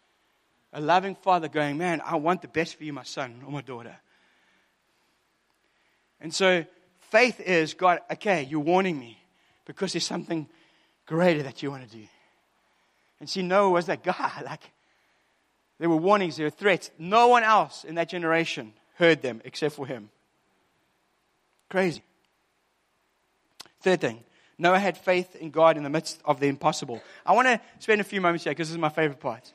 a 0.74 0.82
loving 0.82 1.16
father 1.16 1.47
going, 1.47 1.78
man, 1.78 2.01
I 2.03 2.16
want 2.16 2.41
the 2.41 2.47
best 2.47 2.76
for 2.76 2.84
you, 2.84 2.93
my 2.93 3.03
son 3.03 3.43
or 3.45 3.51
my 3.51 3.62
daughter. 3.62 3.95
And 6.20 6.34
so 6.34 6.66
faith 7.12 7.39
is, 7.39 7.76
God, 7.76 7.99
okay, 8.12 8.43
you're 8.43 8.60
warning 8.60 8.97
me 8.97 9.20
because 9.66 9.93
there's 9.93 10.06
something 10.06 10.49
greater 11.06 11.43
that 11.43 11.62
you 11.64 11.72
want 11.72 11.89
to 11.89 11.97
do. 11.97 12.03
And 13.20 13.30
see, 13.30 13.41
Noah 13.41 13.70
was 13.70 13.86
that 13.88 14.03
guy. 14.03 14.32
Like, 14.45 14.72
there 15.78 15.89
were 15.89 15.97
warnings, 15.97 16.38
there 16.38 16.45
were 16.45 16.51
threats. 16.51 16.89
No 16.97 17.28
one 17.28 17.43
else 17.43 17.84
in 17.84 17.95
that 17.95 18.08
generation 18.08 18.74
heard 18.95 19.22
them 19.22 19.41
except 19.43 19.76
for 19.76 19.86
him. 19.86 20.10
Crazy. 21.70 22.01
Third 23.82 24.01
thing, 24.01 24.24
Noah 24.58 24.80
had 24.80 24.97
faith 24.97 25.36
in 25.36 25.51
God 25.51 25.78
in 25.78 25.84
the 25.84 25.89
midst 25.89 26.22
of 26.24 26.39
the 26.39 26.47
impossible. 26.47 27.01
I 27.26 27.34
want 27.34 27.47
to 27.47 27.60
spend 27.80 27.99
a 27.99 28.06
few 28.06 28.22
moments 28.22 28.45
here 28.45 28.51
because 28.51 28.70
this 28.70 28.74
is 28.74 28.80
my 28.80 28.89
favorite 28.89 29.20
part. 29.20 29.51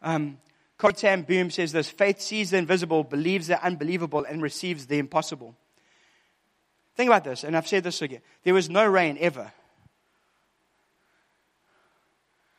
Um, 0.00 0.38
Corrie 0.78 1.22
Boom 1.22 1.50
says 1.50 1.72
this 1.72 1.88
faith 1.88 2.20
sees 2.20 2.50
the 2.50 2.58
invisible, 2.58 3.04
believes 3.04 3.46
the 3.46 3.62
unbelievable, 3.62 4.24
and 4.24 4.42
receives 4.42 4.86
the 4.86 4.98
impossible. 4.98 5.54
Think 6.94 7.08
about 7.08 7.24
this, 7.24 7.44
and 7.44 7.56
I've 7.56 7.68
said 7.68 7.84
this 7.84 8.00
again. 8.00 8.20
There 8.42 8.54
was 8.54 8.70
no 8.70 8.86
rain 8.86 9.18
ever. 9.20 9.52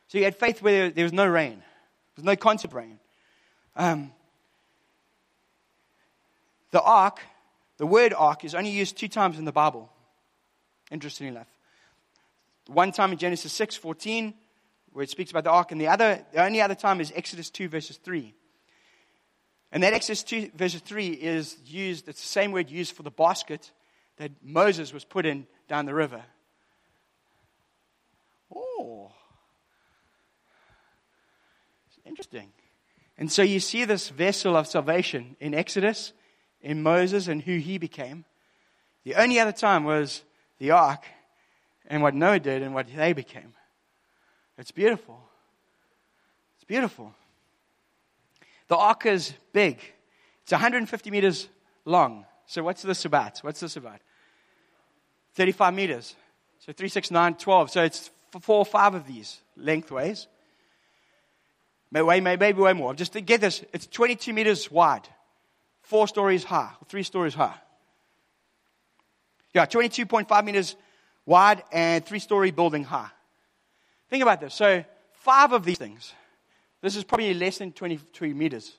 So 0.08 0.18
he 0.18 0.24
had 0.24 0.36
faith 0.36 0.62
where 0.62 0.90
there 0.90 1.04
was 1.04 1.12
no 1.12 1.26
rain, 1.26 1.58
there 1.58 2.16
was 2.16 2.24
no 2.24 2.36
concept 2.36 2.74
rain. 2.74 2.98
Um, 3.76 4.12
the 6.70 6.82
ark, 6.82 7.20
the 7.76 7.86
word 7.86 8.12
ark, 8.12 8.44
is 8.44 8.54
only 8.54 8.70
used 8.70 8.96
two 8.98 9.08
times 9.08 9.38
in 9.38 9.44
the 9.44 9.52
Bible. 9.52 9.90
Interestingly 10.90 11.32
enough, 11.32 11.48
one 12.66 12.92
time 12.92 13.12
in 13.12 13.18
Genesis 13.18 13.52
six 13.52 13.76
fourteen, 13.76 14.34
where 14.92 15.02
it 15.02 15.10
speaks 15.10 15.30
about 15.30 15.44
the 15.44 15.50
ark, 15.50 15.72
and 15.72 15.80
the 15.80 15.88
other, 15.88 16.24
the 16.32 16.44
only 16.44 16.60
other 16.60 16.74
time 16.74 17.00
is 17.00 17.12
Exodus 17.14 17.50
two 17.50 17.68
verses 17.68 17.98
three. 17.98 18.34
And 19.70 19.82
that 19.82 19.92
Exodus 19.92 20.22
2, 20.22 20.52
verse 20.54 20.74
3 20.74 21.08
is 21.08 21.58
used, 21.66 22.08
it's 22.08 22.22
the 22.22 22.26
same 22.26 22.52
word 22.52 22.70
used 22.70 22.96
for 22.96 23.02
the 23.02 23.10
basket 23.10 23.70
that 24.16 24.32
Moses 24.42 24.92
was 24.92 25.04
put 25.04 25.26
in 25.26 25.46
down 25.68 25.84
the 25.84 25.94
river. 25.94 26.22
Oh. 28.54 29.12
Interesting. 32.08 32.52
And 33.16 33.30
so 33.30 33.42
you 33.42 33.60
see 33.60 33.84
this 33.84 34.08
vessel 34.08 34.56
of 34.56 34.66
salvation 34.66 35.36
in 35.40 35.54
Exodus, 35.54 36.12
in 36.62 36.82
Moses, 36.82 37.28
and 37.28 37.42
who 37.42 37.58
he 37.58 37.78
became. 37.78 38.24
The 39.04 39.16
only 39.16 39.38
other 39.38 39.52
time 39.52 39.84
was 39.84 40.22
the 40.58 40.70
ark 40.70 41.04
and 41.86 42.02
what 42.02 42.14
Noah 42.14 42.40
did 42.40 42.62
and 42.62 42.74
what 42.74 42.86
they 42.94 43.12
became. 43.12 43.54
It's 44.56 44.70
beautiful. 44.70 45.20
It's 46.56 46.64
beautiful. 46.64 47.14
The 48.68 48.76
ark 48.76 49.06
is 49.06 49.32
big. 49.52 49.80
It's 50.42 50.52
150 50.52 51.10
meters 51.10 51.48
long. 51.84 52.26
So 52.46 52.62
what's 52.62 52.82
this 52.82 53.04
about? 53.04 53.38
What's 53.40 53.60
this 53.60 53.76
about? 53.76 54.00
35 55.34 55.74
meters. 55.74 56.14
So 56.60 56.72
3, 56.72 56.88
6, 56.88 57.10
9, 57.10 57.34
12. 57.34 57.70
So 57.70 57.82
it's 57.82 58.10
four 58.40 58.58
or 58.58 58.66
five 58.66 58.94
of 58.94 59.06
these 59.06 59.40
lengthways. 59.56 60.26
Maybe, 61.90 62.20
maybe 62.20 62.52
way 62.52 62.72
more. 62.72 62.94
Just 62.94 63.14
to 63.14 63.20
get 63.20 63.40
this, 63.40 63.64
it's 63.72 63.86
22 63.86 64.32
meters 64.32 64.70
wide, 64.70 65.08
four 65.82 66.06
stories 66.06 66.44
high, 66.44 66.70
three 66.88 67.02
stories 67.02 67.34
high. 67.34 67.54
Yeah, 69.54 69.66
22.5 69.66 70.44
meters 70.44 70.76
wide 71.24 71.62
and 71.72 72.04
three 72.04 72.18
story 72.18 72.50
building 72.50 72.84
high. 72.84 73.08
Think 74.10 74.22
about 74.22 74.40
this. 74.40 74.54
So, 74.54 74.84
five 75.12 75.52
of 75.52 75.64
these 75.64 75.78
things 75.78 76.12
this 76.80 76.96
is 76.96 77.04
probably 77.04 77.34
less 77.34 77.58
than 77.58 77.72
23 77.72 78.34
meters. 78.34 78.72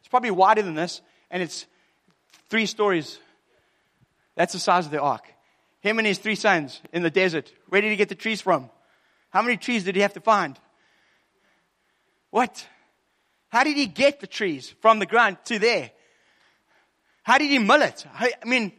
It's 0.00 0.08
probably 0.08 0.30
wider 0.30 0.62
than 0.62 0.74
this, 0.74 1.02
and 1.30 1.42
it's 1.42 1.66
three 2.48 2.66
stories. 2.66 3.18
That's 4.36 4.54
the 4.54 4.58
size 4.58 4.86
of 4.86 4.90
the 4.90 5.00
ark. 5.00 5.24
Him 5.80 5.98
and 5.98 6.06
his 6.06 6.18
three 6.18 6.34
sons 6.34 6.80
in 6.92 7.02
the 7.02 7.10
desert. 7.10 7.52
ready 7.68 7.90
to 7.90 7.96
get 7.96 8.08
the 8.08 8.14
trees 8.14 8.40
from? 8.40 8.70
How 9.30 9.42
many 9.42 9.56
trees 9.56 9.84
did 9.84 9.96
he 9.96 10.02
have 10.02 10.14
to 10.14 10.20
find? 10.20 10.58
What? 12.32 12.66
How 13.50 13.62
did 13.62 13.76
he 13.76 13.86
get 13.86 14.20
the 14.20 14.26
trees 14.26 14.74
from 14.80 14.98
the 14.98 15.06
ground 15.06 15.36
to 15.44 15.58
there? 15.58 15.90
How 17.22 17.36
did 17.36 17.50
he 17.50 17.58
mill 17.58 17.82
it? 17.82 18.06
I 18.12 18.32
mean, 18.46 18.72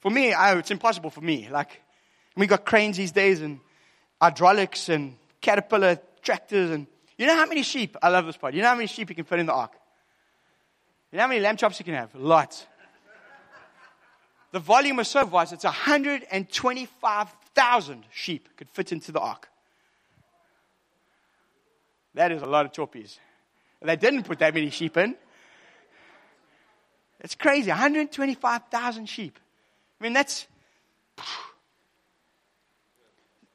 for 0.00 0.10
me, 0.10 0.34
it's 0.36 0.72
impossible 0.72 1.10
for 1.10 1.20
me. 1.20 1.48
Like, 1.48 1.80
we 2.36 2.48
got 2.48 2.66
cranes 2.66 2.96
these 2.96 3.12
days 3.12 3.40
and 3.40 3.60
hydraulics 4.20 4.88
and 4.88 5.14
caterpillar 5.40 6.00
tractors 6.22 6.70
and 6.70 6.88
you 7.16 7.28
know 7.28 7.36
how 7.36 7.46
many 7.46 7.62
sheep? 7.62 7.96
I 8.02 8.08
love 8.08 8.26
this 8.26 8.36
part. 8.36 8.54
You 8.54 8.62
know 8.62 8.68
how 8.68 8.74
many 8.74 8.88
sheep 8.88 9.08
you 9.08 9.14
can 9.14 9.24
fit 9.24 9.38
in 9.38 9.46
the 9.46 9.54
ark? 9.54 9.70
You 11.12 11.18
know 11.18 11.22
how 11.22 11.28
many 11.28 11.40
lamb 11.40 11.56
chops 11.56 11.78
you 11.78 11.84
can 11.84 11.94
have? 11.94 12.12
Lots. 12.16 12.66
The 14.50 14.58
volume 14.58 14.96
was 14.96 15.06
so 15.06 15.24
vast, 15.24 15.52
it's 15.52 15.62
125,000 15.62 18.04
sheep 18.10 18.48
could 18.56 18.68
fit 18.70 18.90
into 18.90 19.12
the 19.12 19.20
ark. 19.20 19.48
That 22.14 22.32
is 22.32 22.42
a 22.42 22.46
lot 22.46 22.66
of 22.66 22.72
choppies. 22.72 23.18
They 23.82 23.96
didn't 23.96 24.22
put 24.22 24.38
that 24.38 24.54
many 24.54 24.70
sheep 24.70 24.96
in. 24.96 25.14
It's 27.20 27.34
crazy. 27.34 27.70
125,000 27.70 29.06
sheep. 29.06 29.38
I 30.00 30.04
mean, 30.04 30.12
that's 30.12 30.46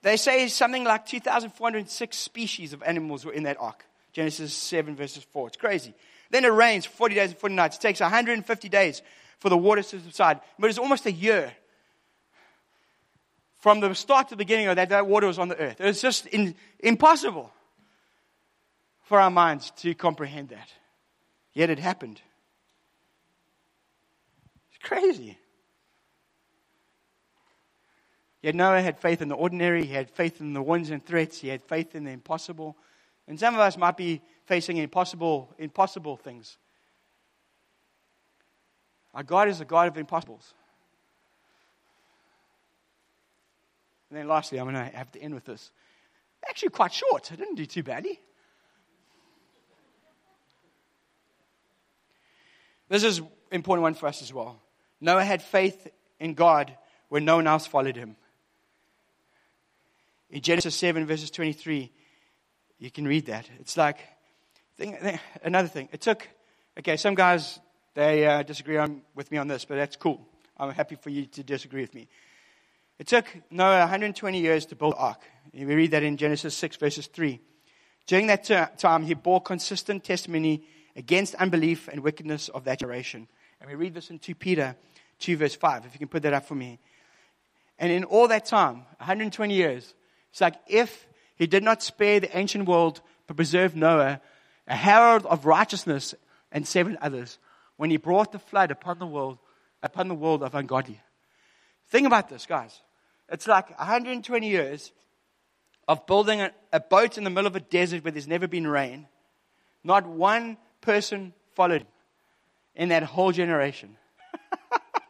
they 0.01 0.17
say 0.17 0.47
something 0.47 0.83
like 0.83 1.05
2,406 1.05 2.17
species 2.17 2.73
of 2.73 2.81
animals 2.83 3.25
were 3.25 3.33
in 3.33 3.43
that 3.43 3.57
ark. 3.59 3.85
Genesis 4.13 4.53
7, 4.53 4.95
verses 4.95 5.23
4. 5.23 5.47
It's 5.47 5.57
crazy. 5.57 5.93
Then 6.29 6.45
it 6.45 6.49
rains 6.49 6.85
40 6.85 7.15
days 7.15 7.31
and 7.31 7.39
40 7.39 7.55
nights. 7.55 7.77
It 7.77 7.81
takes 7.81 7.99
150 7.99 8.69
days 8.69 9.01
for 9.39 9.49
the 9.49 9.57
waters 9.57 9.89
to 9.89 9.99
subside. 9.99 10.39
But 10.57 10.69
it's 10.69 10.79
almost 10.79 11.05
a 11.05 11.11
year 11.11 11.53
from 13.57 13.81
the 13.81 13.93
start 13.93 14.29
to 14.29 14.35
the 14.35 14.37
beginning 14.37 14.67
of 14.67 14.77
that, 14.77 14.89
that 14.89 15.05
water 15.05 15.27
was 15.27 15.37
on 15.37 15.49
the 15.49 15.57
earth. 15.57 15.81
It 15.81 15.85
was 15.85 16.01
just 16.01 16.27
in, 16.27 16.55
impossible 16.79 17.51
for 19.09 19.19
our 19.19 19.31
minds 19.31 19.71
to 19.71 19.95
comprehend 19.95 20.49
that. 20.49 20.69
Yet 21.51 21.71
it 21.71 21.79
happened. 21.79 22.21
It's 24.69 24.87
crazy. 24.87 25.35
Yet 28.43 28.53
Noah 28.53 28.83
had 28.83 28.99
faith 28.99 29.23
in 29.23 29.27
the 29.27 29.35
ordinary, 29.35 29.83
he 29.83 29.95
had 29.95 30.11
faith 30.11 30.39
in 30.41 30.53
the 30.53 30.61
ones 30.61 30.91
and 30.91 31.03
threats, 31.03 31.39
he 31.39 31.47
had 31.47 31.63
faith 31.63 31.95
in 31.95 32.03
the 32.03 32.11
impossible. 32.11 32.77
And 33.27 33.39
some 33.39 33.55
of 33.55 33.59
us 33.59 33.77
might 33.77 33.97
be 33.97 34.21
facing 34.45 34.77
impossible, 34.77 35.55
impossible 35.57 36.15
things. 36.15 36.59
Our 39.15 39.23
God 39.23 39.49
is 39.49 39.59
a 39.59 39.65
God 39.65 39.87
of 39.87 39.97
impossibles. 39.97 40.53
And 44.11 44.19
then 44.19 44.27
lastly, 44.27 44.59
I'm 44.59 44.71
going 44.71 44.75
to 44.75 44.95
have 44.95 45.11
to 45.13 45.19
end 45.19 45.33
with 45.33 45.45
this. 45.45 45.71
Actually, 46.47 46.69
quite 46.69 46.93
short. 46.93 47.31
I 47.31 47.35
didn't 47.35 47.55
do 47.55 47.65
too 47.65 47.81
badly. 47.81 48.19
This 52.89 53.03
is 53.03 53.19
an 53.19 53.27
important 53.51 53.83
one 53.83 53.93
for 53.93 54.07
us 54.07 54.21
as 54.21 54.33
well. 54.33 54.59
Noah 54.99 55.23
had 55.23 55.41
faith 55.41 55.87
in 56.19 56.33
God 56.33 56.75
when 57.07 57.23
no 57.23 57.37
one 57.37 57.47
else 57.47 57.65
followed 57.65 57.95
him. 57.95 58.15
In 60.31 60.41
Genesis 60.41 60.75
7, 60.75 61.05
verses 61.05 61.31
23, 61.31 61.91
you 62.79 62.91
can 62.91 63.07
read 63.07 63.27
that. 63.27 63.49
It's 63.59 63.77
like, 63.77 63.97
another 65.43 65.67
thing. 65.67 65.89
It 65.91 66.01
took, 66.01 66.27
okay, 66.77 66.97
some 66.97 67.15
guys, 67.15 67.59
they 67.93 68.25
uh, 68.25 68.43
disagree 68.43 68.77
on, 68.77 69.01
with 69.15 69.31
me 69.31 69.37
on 69.37 69.47
this, 69.47 69.65
but 69.65 69.75
that's 69.75 69.95
cool. 69.95 70.27
I'm 70.57 70.71
happy 70.71 70.95
for 70.95 71.09
you 71.09 71.25
to 71.27 71.43
disagree 71.43 71.81
with 71.81 71.93
me. 71.93 72.07
It 72.97 73.07
took 73.07 73.25
Noah 73.49 73.79
120 73.79 74.39
years 74.39 74.65
to 74.67 74.75
build 74.75 74.93
the 74.93 74.97
ark. 74.97 75.21
We 75.53 75.63
read 75.63 75.91
that 75.91 76.03
in 76.03 76.17
Genesis 76.17 76.55
6, 76.55 76.75
verses 76.77 77.07
3. 77.07 77.39
During 78.07 78.27
that 78.27 78.77
time, 78.77 79.03
he 79.03 79.13
bore 79.13 79.41
consistent 79.41 80.03
testimony 80.03 80.63
against 80.99 81.33
unbelief 81.35 81.87
and 81.87 82.03
wickedness 82.03 82.49
of 82.49 82.65
that 82.65 82.77
generation. 82.77 83.25
And 83.61 83.69
we 83.69 83.75
read 83.75 83.93
this 83.93 84.09
in 84.09 84.19
2 84.19 84.35
Peter 84.35 84.75
2, 85.19 85.37
verse 85.37 85.55
5, 85.55 85.85
if 85.85 85.93
you 85.93 85.99
can 85.99 86.09
put 86.09 86.23
that 86.23 86.33
up 86.33 86.45
for 86.45 86.55
me. 86.55 86.77
And 87.79 87.89
in 87.89 88.03
all 88.03 88.27
that 88.27 88.45
time, 88.45 88.83
120 88.97 89.53
years, 89.53 89.93
it's 90.29 90.41
like 90.41 90.55
if 90.67 91.07
he 91.37 91.47
did 91.47 91.63
not 91.63 91.81
spare 91.81 92.19
the 92.19 92.37
ancient 92.37 92.67
world 92.67 93.01
but 93.27 93.37
preserved 93.37 93.77
Noah, 93.77 94.19
a 94.67 94.75
herald 94.75 95.25
of 95.25 95.45
righteousness, 95.45 96.13
and 96.51 96.67
seven 96.67 96.97
others, 97.01 97.39
when 97.77 97.89
he 97.89 97.97
brought 97.97 98.33
the 98.33 98.39
flood 98.39 98.69
upon 98.69 98.99
the 98.99 99.07
world, 99.07 99.37
upon 99.81 100.09
the 100.09 100.15
world 100.15 100.43
of 100.43 100.53
ungodly. 100.53 100.99
Think 101.87 102.07
about 102.07 102.27
this, 102.27 102.45
guys. 102.45 102.81
It's 103.29 103.47
like 103.47 103.69
120 103.79 104.49
years 104.49 104.91
of 105.87 106.05
building 106.05 106.41
a, 106.41 106.51
a 106.73 106.81
boat 106.81 107.17
in 107.17 107.23
the 107.23 107.29
middle 107.29 107.47
of 107.47 107.55
a 107.55 107.61
desert 107.61 108.03
where 108.03 108.11
there's 108.11 108.27
never 108.27 108.47
been 108.47 108.67
rain. 108.67 109.07
Not 109.83 110.05
one 110.05 110.57
person 110.81 111.33
followed 111.55 111.81
him 111.81 111.87
in 112.75 112.89
that 112.89 113.03
whole 113.03 113.31
generation. 113.31 113.97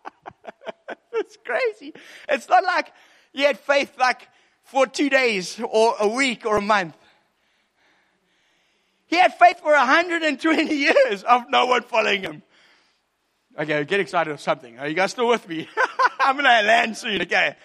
it's 1.13 1.37
crazy. 1.45 1.93
It's 2.27 2.49
not 2.49 2.63
like 2.63 2.91
he 3.33 3.43
had 3.43 3.59
faith 3.59 3.93
like 3.99 4.27
for 4.63 4.87
two 4.87 5.09
days 5.09 5.59
or 5.59 5.95
a 5.99 6.07
week 6.07 6.45
or 6.45 6.57
a 6.57 6.61
month. 6.61 6.95
He 9.07 9.17
had 9.17 9.33
faith 9.37 9.59
for 9.59 9.71
120 9.71 10.75
years 10.75 11.23
of 11.23 11.49
no 11.49 11.65
one 11.65 11.81
following 11.81 12.21
him. 12.21 12.43
Okay, 13.57 13.83
get 13.83 13.99
excited 13.99 14.31
of 14.31 14.39
something. 14.39 14.77
Are 14.79 14.87
you 14.87 14.93
guys 14.93 15.11
still 15.11 15.27
with 15.27 15.47
me? 15.49 15.67
I'm 16.19 16.35
going 16.35 16.45
to 16.45 16.67
land 16.67 16.95
soon, 16.95 17.21
okay? 17.23 17.55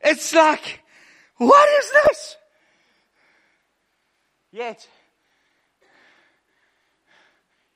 It's 0.00 0.34
like, 0.34 0.82
what 1.36 1.68
is 1.80 1.92
this? 1.92 2.36
Yet, 4.52 4.88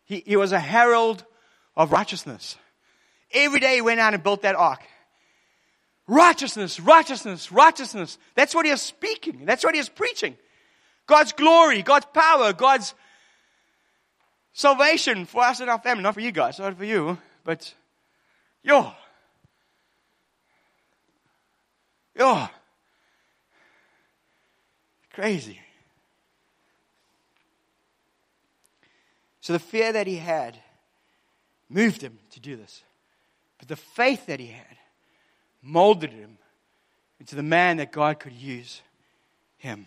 he, 0.05 0.23
he 0.27 0.37
was 0.37 0.53
a 0.53 0.61
herald 0.61 1.25
of 1.77 1.93
righteousness. 1.93 2.57
Every 3.33 3.61
day 3.61 3.77
he 3.77 3.81
went 3.81 4.01
out 4.01 4.15
and 4.15 4.23
built 4.23 4.43
that 4.43 4.55
ark. 4.55 4.81
Righteousness, 6.07 6.79
righteousness, 6.79 7.51
righteousness. 7.51 8.19
That's 8.35 8.55
what 8.55 8.67
he 8.67 8.73
is 8.73 8.83
speaking. 8.83 9.45
That's 9.45 9.65
what 9.65 9.75
he 9.75 9.81
is 9.81 9.89
preaching. 9.89 10.37
God's 11.07 11.33
glory, 11.33 11.83
God's 11.83 12.07
power, 12.13 12.53
God's 12.53 12.95
salvation 14.53 15.27
for 15.27 15.43
us 15.43 15.61
and 15.61 15.71
our 15.71 15.79
family. 15.79 16.03
Not 16.03 16.15
for 16.15 16.21
you 16.21 16.33
guys, 16.33 16.59
not 16.59 16.77
for 16.77 16.85
you, 16.85 17.19
but 17.45 17.75
yo. 18.63 18.93
Yo. 22.17 22.49
Crazy. 25.13 25.61
So 29.45 29.53
the 29.53 29.59
fear 29.59 29.93
that 29.93 30.07
he 30.07 30.17
had 30.17 30.57
moved 31.69 32.01
him 32.01 32.19
to 32.31 32.41
do 32.41 32.57
this. 32.57 32.83
But 33.59 33.69
the 33.69 33.77
faith 33.77 34.25
that 34.25 34.41
he 34.41 34.47
had 34.47 34.79
molded 35.61 36.15
him 36.15 36.39
into 37.21 37.37
the 37.37 37.43
man 37.43 37.77
that 37.77 37.93
God 37.93 38.19
could 38.19 38.33
use 38.33 38.81
him. 39.59 39.87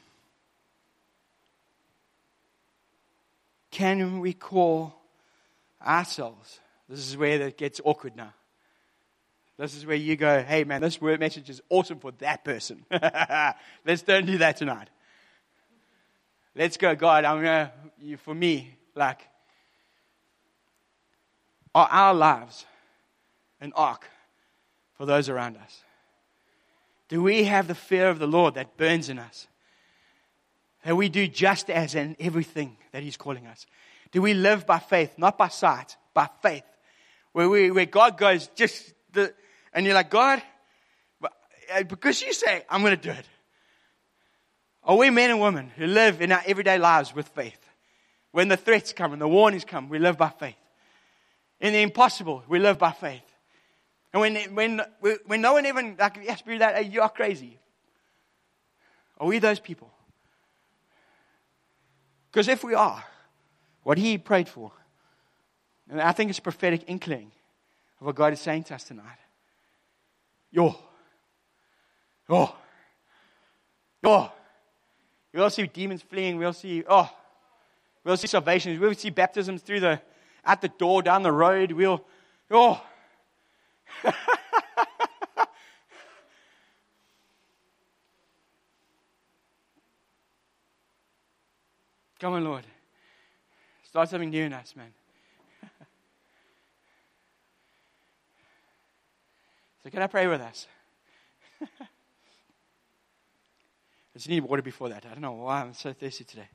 Can 3.72 4.20
we 4.20 4.32
call 4.32 4.94
ourselves? 5.84 6.60
This 6.88 7.00
is 7.00 7.18
where 7.18 7.42
it 7.42 7.58
gets 7.58 7.82
awkward 7.84 8.16
now. 8.16 8.36
This 9.58 9.76
is 9.76 9.88
where 9.88 9.96
you 9.96 10.16
go, 10.18 10.44
hey 10.44 10.66
man, 10.66 10.82
this 10.82 11.02
word 11.02 11.20
message 11.20 11.50
is 11.50 11.64
awesome 11.70 11.98
for 11.98 12.12
that 12.20 12.46
person. 12.46 12.86
Let's 13.84 14.04
don't 14.04 14.28
do 14.28 14.38
that 14.38 14.58
tonight. 14.58 14.90
Let's 16.54 16.78
go, 16.78 16.94
God, 16.94 17.26
I'm 17.26 17.38
gonna, 17.38 17.72
you, 18.00 18.18
for 18.18 18.36
me, 18.36 18.78
like, 18.94 19.22
are 21.78 21.88
our 21.92 22.14
lives 22.16 22.66
an 23.62 23.72
ark 23.76 24.10
for 24.96 25.06
those 25.06 25.30
around 25.30 25.58
us? 25.58 25.84
Do 27.08 27.22
we 27.22 27.44
have 27.44 27.68
the 27.68 27.76
fear 27.76 28.10
of 28.10 28.18
the 28.18 28.28
Lord 28.28 28.56
that 28.56 28.78
burns 28.78 29.10
in 29.10 29.20
us? 29.20 29.48
That 30.84 30.96
we 30.96 31.08
do 31.08 31.28
just 31.28 31.70
as 31.70 31.94
in 31.94 32.16
everything 32.20 32.78
that 32.94 33.04
He's 33.04 33.16
calling 33.16 33.46
us? 33.46 33.68
Do 34.12 34.22
we 34.24 34.34
live 34.34 34.66
by 34.66 34.80
faith, 34.80 35.14
not 35.18 35.38
by 35.38 35.50
sight, 35.50 35.98
by 36.14 36.30
faith? 36.42 36.64
Where, 37.34 37.48
we, 37.48 37.70
where 37.70 37.86
God 37.86 38.18
goes, 38.18 38.48
just 38.56 38.94
the, 39.14 39.34
and 39.72 39.86
you're 39.86 39.94
like, 39.94 40.10
God, 40.10 40.42
uh, 41.24 41.84
because 41.84 42.22
you 42.24 42.34
say, 42.34 42.64
I'm 42.70 42.82
going 42.82 42.96
to 42.96 43.02
do 43.02 43.12
it. 43.12 43.26
Are 44.84 44.96
we 44.96 45.12
men 45.12 45.30
and 45.30 45.40
women 45.40 45.72
who 45.76 45.86
live 45.86 46.22
in 46.22 46.32
our 46.32 46.42
everyday 46.48 46.80
lives 46.80 47.14
with 47.14 47.28
faith? 47.30 47.60
When 48.32 48.48
the 48.48 48.58
threats 48.58 48.94
come 48.94 49.14
and 49.14 49.22
the 49.22 49.28
warnings 49.28 49.66
come, 49.66 49.90
we 49.90 50.00
live 50.00 50.18
by 50.18 50.30
faith. 50.30 50.56
In 51.60 51.74
the 51.74 51.82
impossible, 51.82 52.44
we 52.48 52.60
live 52.60 52.78
by 52.78 52.92
faith. 52.92 53.24
And 54.14 54.22
when, 54.22 54.36
when, 54.56 54.82
when 55.26 55.42
no 55.42 55.54
one 55.54 55.66
even, 55.66 55.96
like, 56.00 56.20
yes, 56.24 56.42
be 56.42 56.58
that, 56.60 56.76
hey, 56.76 56.90
you 56.90 57.02
are 57.02 57.10
crazy. 57.10 57.58
Are 59.20 59.28
we 59.28 59.40
those 59.40 59.60
people? 59.60 59.92
Because 62.32 62.48
if 62.48 62.64
we 62.64 62.74
are, 62.74 63.04
what 63.84 63.98
he 63.98 64.18
prayed 64.18 64.48
for, 64.48 64.72
and 65.90 66.02
I 66.02 66.12
think 66.12 66.30
it's 66.30 66.40
a 66.40 66.42
prophetic 66.42 66.84
inkling 66.88 67.32
of 68.00 68.08
what 68.08 68.16
God 68.16 68.34
is 68.34 68.40
saying 68.40 68.66
to 68.66 68.76
us 68.76 68.84
tonight. 68.84 69.18
Yo. 70.52 70.76
Yo. 72.30 72.54
Yo. 74.04 74.32
We'll 75.34 75.50
see 75.50 75.68
demons 75.68 76.02
fleeing. 76.02 76.38
We'll 76.38 76.54
see, 76.54 76.84
oh, 76.88 77.10
we'll 78.04 78.18
see 78.18 78.28
salvations. 78.28 78.80
We'll 78.80 78.94
see 78.94 79.10
baptisms 79.10 79.62
through 79.62 79.82
the, 79.82 80.02
at 80.48 80.62
the 80.62 80.70
door, 80.70 81.04
down 81.04 81.22
the 81.24 81.32
road. 81.32 81.74
We'll, 81.74 82.04
oh. 82.50 82.82
Come 92.20 92.34
on, 92.34 92.44
Lord. 92.44 92.66
Start 93.84 94.10
something 94.10 94.32
new 94.32 94.46
in 94.46 94.54
us, 94.54 94.76
man. 94.76 94.92
so, 99.84 99.90
can 99.92 100.02
I 100.02 100.08
pray 100.08 100.26
with 100.28 100.42
us? 100.42 100.66
I 101.62 101.68
just 104.16 104.30
need 104.30 104.44
water 104.44 104.64
before 104.64 104.90
that. 104.90 105.06
I 105.06 105.10
don't 105.10 105.22
know 105.22 105.34
why 105.34 105.62
I'm 105.62 105.74
so 105.74 105.94
thirsty 105.94 106.24
today. 106.24 106.50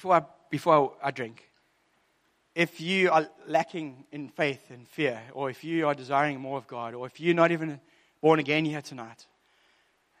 Before 0.00 0.14
I, 0.14 0.22
before 0.48 0.92
I 1.02 1.10
drink, 1.10 1.46
if 2.54 2.80
you 2.80 3.10
are 3.10 3.28
lacking 3.46 4.06
in 4.10 4.30
faith 4.30 4.70
and 4.70 4.88
fear, 4.88 5.20
or 5.34 5.50
if 5.50 5.62
you 5.62 5.86
are 5.86 5.94
desiring 5.94 6.40
more 6.40 6.56
of 6.56 6.66
God, 6.66 6.94
or 6.94 7.06
if 7.06 7.20
you're 7.20 7.34
not 7.34 7.52
even 7.52 7.78
born 8.22 8.38
again 8.38 8.64
here 8.64 8.80
tonight, 8.80 9.26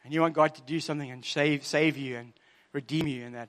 and 0.04 0.12
you 0.12 0.20
want 0.20 0.34
God 0.34 0.54
to 0.56 0.60
do 0.60 0.80
something 0.80 1.10
and 1.10 1.24
save, 1.24 1.64
save 1.64 1.96
you 1.96 2.18
and 2.18 2.34
redeem 2.74 3.06
you, 3.06 3.24
and 3.24 3.34
that 3.34 3.48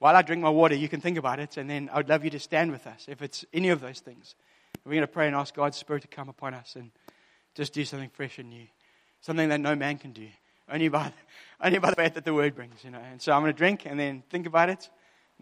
while 0.00 0.16
I 0.16 0.22
drink 0.22 0.42
my 0.42 0.50
water, 0.50 0.74
you 0.74 0.88
can 0.88 1.00
think 1.00 1.16
about 1.16 1.38
it, 1.38 1.56
and 1.56 1.70
then 1.70 1.88
I 1.92 1.98
would 1.98 2.08
love 2.08 2.24
you 2.24 2.30
to 2.30 2.40
stand 2.40 2.72
with 2.72 2.84
us 2.84 3.06
if 3.06 3.22
it's 3.22 3.44
any 3.54 3.68
of 3.68 3.80
those 3.80 4.00
things. 4.00 4.34
We're 4.84 4.94
going 4.94 5.02
to 5.02 5.06
pray 5.06 5.28
and 5.28 5.36
ask 5.36 5.54
God's 5.54 5.76
Spirit 5.76 6.02
to 6.02 6.08
come 6.08 6.28
upon 6.28 6.54
us 6.54 6.74
and 6.74 6.90
just 7.54 7.72
do 7.72 7.84
something 7.84 8.10
fresh 8.10 8.40
and 8.40 8.50
new, 8.50 8.66
something 9.20 9.48
that 9.50 9.60
no 9.60 9.76
man 9.76 9.98
can 9.98 10.10
do, 10.10 10.26
only 10.68 10.88
by, 10.88 11.12
only 11.60 11.78
by 11.78 11.90
the 11.90 11.96
faith 11.96 12.14
that 12.14 12.24
the 12.24 12.34
Word 12.34 12.56
brings, 12.56 12.82
you 12.82 12.90
know. 12.90 12.98
And 13.12 13.22
so 13.22 13.30
I'm 13.30 13.42
going 13.42 13.52
to 13.52 13.56
drink 13.56 13.86
and 13.86 14.00
then 14.00 14.24
think 14.28 14.44
about 14.44 14.70
it 14.70 14.90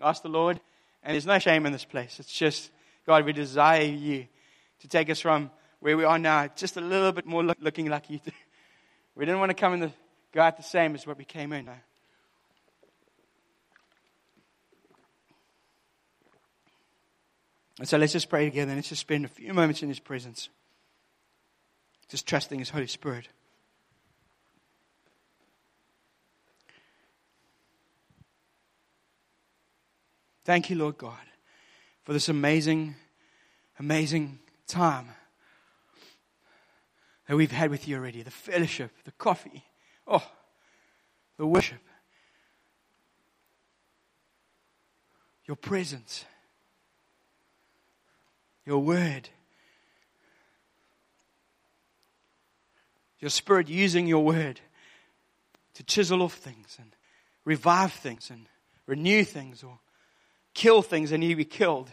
ask 0.03 0.23
the 0.23 0.29
Lord. 0.29 0.61
And 1.03 1.15
there's 1.15 1.27
no 1.27 1.39
shame 1.39 1.67
in 1.67 1.73
this 1.73 1.85
place. 1.85 2.19
It's 2.19 2.33
just, 2.33 2.71
God, 3.07 3.25
we 3.25 3.33
desire 3.33 3.83
you 3.83 4.27
to 4.81 4.89
take 4.89 5.09
us 5.11 5.21
from 5.21 5.51
where 5.81 5.97
we 5.97 6.05
are 6.05 6.19
now, 6.19 6.49
just 6.57 6.77
a 6.77 6.81
little 6.81 7.13
bit 7.13 7.27
more 7.27 7.45
look, 7.45 7.59
looking 7.61 7.89
like 7.89 8.11
you. 8.11 8.21
we 9.15 9.25
didn't 9.25 9.39
want 9.41 9.51
to 9.51 9.55
come 9.55 9.75
in 9.75 9.81
the, 9.81 9.93
go 10.33 10.41
out 10.41 10.57
the 10.57 10.63
same 10.63 10.95
as 10.95 11.07
what 11.07 11.19
we 11.19 11.25
came 11.25 11.53
in. 11.53 11.69
And 17.79 17.89
so 17.89 17.99
let's 17.99 18.13
just 18.13 18.29
pray 18.29 18.47
together 18.47 18.71
and 18.71 18.79
let's 18.79 18.89
just 18.89 19.03
spend 19.03 19.25
a 19.25 19.29
few 19.29 19.53
moments 19.53 19.83
in 19.83 19.89
His 19.89 20.01
presence, 20.01 20.49
just 22.09 22.27
trusting 22.27 22.59
His 22.59 22.71
Holy 22.71 22.87
Spirit. 22.87 23.29
Thank 30.47 30.71
you, 30.71 30.77
Lord 30.77 30.97
God, 30.97 31.19
for 32.05 32.13
this 32.15 32.29
amazing, 32.29 32.95
amazing 33.79 34.39
time 34.67 35.09
that 37.29 37.37
we've 37.37 37.51
had 37.51 37.71
with 37.71 37.87
you 37.87 37.97
already 37.97 38.23
the 38.23 38.31
fellowship, 38.31 38.93
the 39.05 39.11
coffee, 39.13 39.65
oh, 40.07 40.27
the 41.37 41.47
worship, 41.47 41.83
your 45.47 45.57
presence 45.57 46.25
your 48.67 48.81
word. 48.83 49.31
Your 53.21 53.31
spirit 53.31 53.69
using 53.69 54.07
your 54.07 54.25
word 54.25 54.61
to 55.75 55.85
chisel 55.85 56.23
off 56.23 56.35
things 56.35 56.77
and 56.79 56.95
revive 57.45 57.93
things 57.93 58.29
and 58.29 58.47
renew 58.87 59.25
things 59.25 59.63
or 59.63 59.79
kill 60.57 60.83
things 60.83 61.13
and 61.13 61.23
you 61.23 61.37
be 61.37 61.45
killed. 61.45 61.91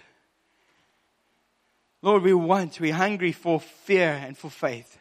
Lord, 2.02 2.24
we 2.24 2.34
want, 2.34 2.80
we're 2.80 2.94
hungry 2.94 3.32
for 3.32 3.60
fear 3.60 4.20
and 4.26 4.38
for 4.38 4.50
faith. 4.50 4.98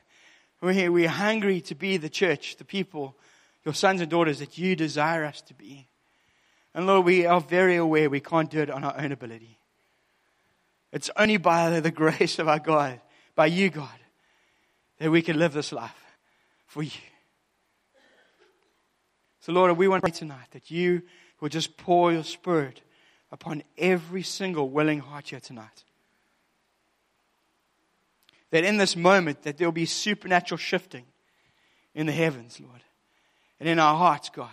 We're, 0.61 0.91
we're 0.91 1.09
hungry 1.09 1.61
to 1.63 1.75
be 1.75 1.97
the 1.97 2.09
church, 2.09 2.57
the 2.57 2.65
people, 2.65 3.17
your 3.65 3.75
sons 3.75 4.01
and 4.01 4.11
daughters 4.11 4.41
that 4.41 4.59
you 4.59 4.77
desire 4.77 5.25
us 5.25 5.41
to 5.43 5.55
be. 5.55 5.87
And 6.75 6.87
Lord, 6.87 7.07
we 7.07 7.25
are 7.25 7.41
very 7.41 7.77
aware 7.77 8.11
we 8.11 8.21
can't 8.21 8.51
do 8.51 8.61
it 8.61 8.71
on 8.71 8.85
our 8.85 8.99
own 8.99 9.13
ability. 9.13 9.59
It's 10.93 11.11
only 11.17 11.37
by 11.37 11.81
the 11.81 11.91
grace 11.91 12.39
of 12.39 12.49
our 12.49 12.59
God, 12.59 13.01
by 13.35 13.47
you, 13.47 13.71
God, 13.71 13.89
that 14.99 15.11
we 15.11 15.23
can 15.23 15.39
live 15.39 15.53
this 15.53 15.73
life 15.73 16.17
for 16.67 16.83
you. 16.83 16.91
So, 19.41 19.53
Lord, 19.53 19.77
we 19.77 19.89
want 19.89 20.03
to 20.05 20.11
pray 20.11 20.17
tonight 20.17 20.49
that 20.53 20.71
you 20.71 21.03
will 21.41 21.49
just 21.49 21.77
pour 21.77 22.13
your 22.13 22.25
spirit 22.25 22.81
upon 23.33 23.63
every 23.79 24.23
single 24.23 24.69
willing 24.69 25.01
heart 25.01 25.31
here 25.31 25.41
tonight. 25.41 25.85
That 28.51 28.65
in 28.65 28.77
this 28.77 28.95
moment 28.95 29.43
that 29.45 29.57
there 29.57 29.67
will 29.67 29.73
be 29.73 29.87
supernatural 29.87 30.59
shifting 30.59 31.07
in 31.95 32.07
the 32.07 32.13
heavens, 32.13 32.61
Lord, 32.61 32.83
and 33.59 33.69
in 33.69 33.79
our 33.79 33.97
hearts, 33.97 34.29
God. 34.29 34.51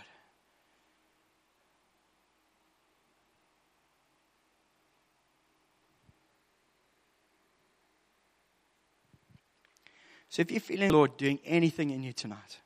So 10.29 10.41
if 10.41 10.51
you're 10.51 10.61
feeling 10.61 10.91
Lord 10.91 11.17
doing 11.17 11.39
anything 11.43 11.89
in 11.89 12.03
you 12.03 12.13
tonight, 12.13 12.59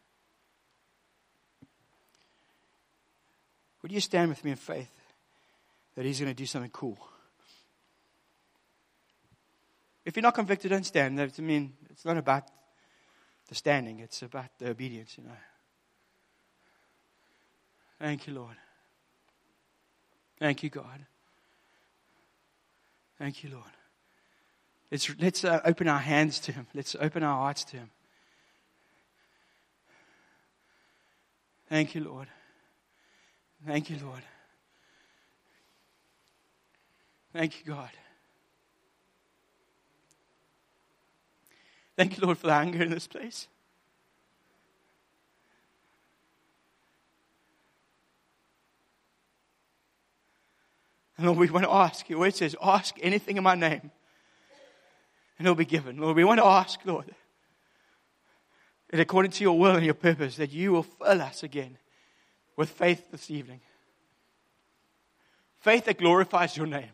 would 3.82 3.92
you 3.92 4.02
stand 4.02 4.30
with 4.30 4.44
me 4.44 4.52
in 4.52 4.58
faith 4.58 5.03
that 5.96 6.06
He's 6.06 6.20
going 6.20 6.32
to 6.32 6.36
do 6.36 6.46
something 6.46 6.72
cool? 6.72 6.98
If 10.06 10.16
you're 10.16 10.24
not 10.24 10.36
convicted, 10.36 10.72
don't 10.72 10.86
stand. 10.86 11.20
I 11.20 11.30
mean, 11.42 11.74
it's 11.90 12.06
not 12.06 12.18
about 12.18 12.44
the 13.48 13.56
standing, 13.56 14.00
it's 14.00 14.22
about 14.22 14.50
the 14.60 14.70
obedience, 14.70 15.18
you 15.18 15.24
know. 15.24 15.38
Thank 18.00 18.28
you, 18.28 18.34
Lord. 18.34 18.56
Thank 20.40 20.64
you, 20.64 20.70
God. 20.70 21.06
Thank 23.18 23.44
you, 23.44 23.52
Lord. 23.52 23.64
Let's, 24.92 25.10
let's 25.20 25.46
uh, 25.46 25.62
open 25.64 25.88
our 25.88 26.00
hands 26.00 26.40
to 26.40 26.52
Him. 26.52 26.68
Let's 26.74 26.96
open 27.00 27.24
our 27.24 27.38
hearts 27.38 27.64
to 27.66 27.78
Him. 27.78 27.92
Thank 31.70 31.96
you, 31.96 32.04
Lord. 32.04 32.28
Thank 33.66 33.90
you, 33.90 33.98
Lord. 34.04 34.24
Thank 37.34 37.60
you, 37.60 37.74
God. 37.74 37.90
Thank 41.98 42.18
you, 42.18 42.26
Lord, 42.26 42.38
for 42.38 42.48
the 42.48 42.54
anger 42.54 42.84
in 42.84 42.92
this 42.92 43.08
place. 43.08 43.48
And 51.18 51.26
Lord, 51.28 51.40
we 51.40 51.50
want 51.50 51.66
to 51.66 51.72
ask. 51.72 52.08
Your 52.10 52.26
It 52.28 52.36
says, 52.36 52.56
ask 52.62 52.96
anything 53.02 53.38
in 53.38 53.44
my 53.44 53.56
name, 53.56 53.92
and 55.38 55.48
it'll 55.48 55.56
be 55.56 55.66
given. 55.66 55.98
Lord, 55.98 56.16
we 56.16 56.24
want 56.24 56.40
to 56.40 56.46
ask, 56.46 56.80
Lord, 56.86 57.14
that 58.90 59.00
according 59.00 59.32
to 59.32 59.44
your 59.44 59.58
will 59.58 59.76
and 59.76 59.86
your 59.86 59.94
purpose, 59.94 60.36
that 60.38 60.52
you 60.52 60.72
will 60.72 60.84
fill 60.84 61.22
us 61.22 61.42
again 61.42 61.78
with 62.56 62.70
faith 62.70 63.10
this 63.12 63.32
evening. 63.32 63.62
Faith 65.60 65.86
that 65.86 65.98
glorifies 65.98 66.58
your 66.58 66.68
name. 66.68 66.92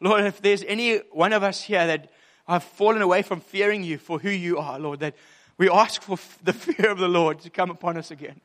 Lord, 0.00 0.24
if 0.24 0.40
there's 0.40 0.64
any 0.64 0.98
one 1.12 1.32
of 1.32 1.42
us 1.42 1.62
here 1.62 1.86
that 1.86 2.10
have 2.48 2.64
fallen 2.64 3.02
away 3.02 3.22
from 3.22 3.40
fearing 3.40 3.84
you 3.84 3.98
for 3.98 4.18
who 4.18 4.30
you 4.30 4.58
are, 4.58 4.78
Lord, 4.78 5.00
that 5.00 5.14
we 5.58 5.68
ask 5.68 6.02
for 6.02 6.18
the 6.42 6.52
fear 6.54 6.90
of 6.90 6.98
the 6.98 7.08
Lord 7.08 7.40
to 7.40 7.50
come 7.50 7.70
upon 7.70 7.96
us 7.96 8.10
again. 8.10 8.40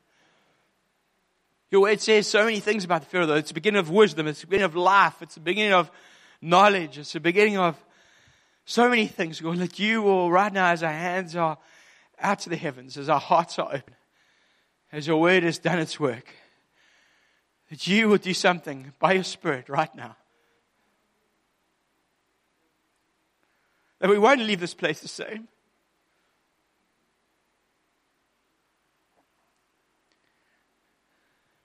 Your 1.70 1.82
word 1.82 2.00
says 2.00 2.26
so 2.26 2.44
many 2.44 2.60
things 2.60 2.84
about 2.84 3.02
the 3.02 3.08
fear 3.08 3.22
of 3.22 3.26
the 3.26 3.32
Lord. 3.32 3.40
It's 3.40 3.50
the 3.50 3.54
beginning 3.54 3.80
of 3.80 3.90
wisdom, 3.90 4.26
it's 4.28 4.42
the 4.42 4.46
beginning 4.46 4.66
of 4.66 4.76
life, 4.76 5.20
it's 5.20 5.34
the 5.34 5.40
beginning 5.40 5.72
of 5.72 5.90
knowledge, 6.40 6.98
it's 6.98 7.12
the 7.12 7.20
beginning 7.20 7.56
of 7.56 7.76
so 8.64 8.88
many 8.88 9.06
things, 9.06 9.40
God, 9.40 9.58
that 9.58 9.78
you 9.78 10.02
will, 10.02 10.30
right 10.30 10.52
now, 10.52 10.70
as 10.70 10.82
our 10.82 10.92
hands 10.92 11.34
are 11.34 11.58
out 12.20 12.40
to 12.40 12.50
the 12.50 12.56
heavens, 12.56 12.96
as 12.96 13.08
our 13.08 13.20
hearts 13.20 13.58
are 13.58 13.68
open, 13.68 13.94
as 14.92 15.06
your 15.06 15.20
word 15.20 15.42
has 15.42 15.58
done 15.58 15.78
its 15.78 15.98
work, 15.98 16.34
that 17.70 17.86
you 17.86 18.08
will 18.08 18.18
do 18.18 18.34
something 18.34 18.92
by 18.98 19.12
your 19.12 19.24
Spirit 19.24 19.68
right 19.68 19.94
now. 19.94 20.16
That 23.98 24.10
we 24.10 24.18
won't 24.18 24.40
leave 24.40 24.60
this 24.60 24.74
place 24.74 25.00
the 25.00 25.08
same. 25.08 25.48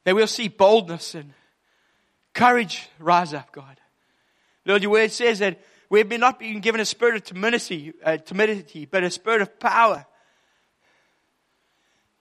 That 0.03 0.15
we'll 0.15 0.27
see 0.27 0.47
boldness 0.47 1.15
and 1.15 1.33
courage 2.33 2.89
rise 2.99 3.33
up, 3.33 3.51
God. 3.51 3.77
Lord, 4.65 4.81
your 4.81 4.91
word 4.91 5.11
says 5.11 5.39
that 5.39 5.59
we 5.89 5.99
have 5.99 6.09
not 6.09 6.39
been 6.39 6.59
given 6.59 6.79
a 6.79 6.85
spirit 6.85 7.15
of 7.15 7.23
timidity, 7.23 7.93
uh, 8.03 8.17
timidity, 8.17 8.85
but 8.85 9.03
a 9.03 9.11
spirit 9.11 9.41
of 9.41 9.59
power. 9.59 10.05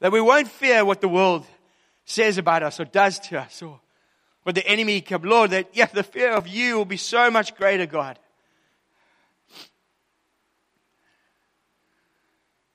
That 0.01 0.13
we 0.13 0.21
won't 0.21 0.49
fear 0.49 0.85
what 0.85 1.01
the 1.01 1.09
world 1.09 1.47
says 2.05 2.39
about 2.39 2.63
us 2.63 2.81
or 2.81 2.85
does 2.85 3.19
to 3.21 3.39
us 3.41 3.63
or 3.63 3.81
what 4.43 4.55
the 4.55 4.67
enemy 4.67 5.01
can. 5.01 5.23
Lord, 5.23 5.51
that 5.51 5.69
yeah, 5.73 5.87
the 5.87 6.03
fear 6.03 6.33
of 6.33 6.49
you 6.49 6.77
will 6.77 6.85
be 6.85 6.97
so 6.97 7.31
much 7.31 7.55
greater, 7.55 7.87
God. 7.87 8.19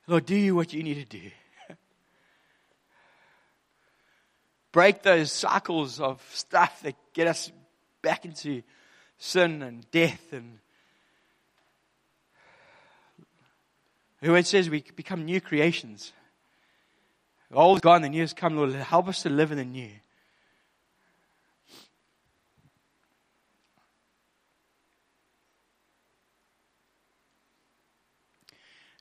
Lord, 0.08 0.26
do 0.26 0.56
what 0.56 0.74
you 0.74 0.84
need 0.84 1.10
to 1.10 1.20
do. 1.20 1.32
Break 4.72 5.04
those 5.04 5.32
cycles 5.32 6.00
of 6.00 6.22
stuff 6.34 6.82
that 6.82 6.96
get 7.14 7.28
us 7.28 7.52
back 8.02 8.26
into 8.26 8.62
sin 9.18 9.62
and 9.62 9.90
death 9.90 10.34
and 10.34 10.60
who 14.22 14.36
it 14.36 14.46
says 14.46 14.70
we 14.70 14.84
become 14.96 15.24
new 15.24 15.40
creations. 15.40 16.12
The 17.50 17.58
old 17.58 17.82
gone, 17.82 18.02
the 18.02 18.10
new 18.10 18.22
has 18.22 18.34
come, 18.34 18.58
Lord. 18.58 18.74
Help 18.74 19.08
us 19.08 19.22
to 19.24 19.30
live 19.30 19.52
in 19.52 19.58
the 19.58 19.66
new. 19.66 19.92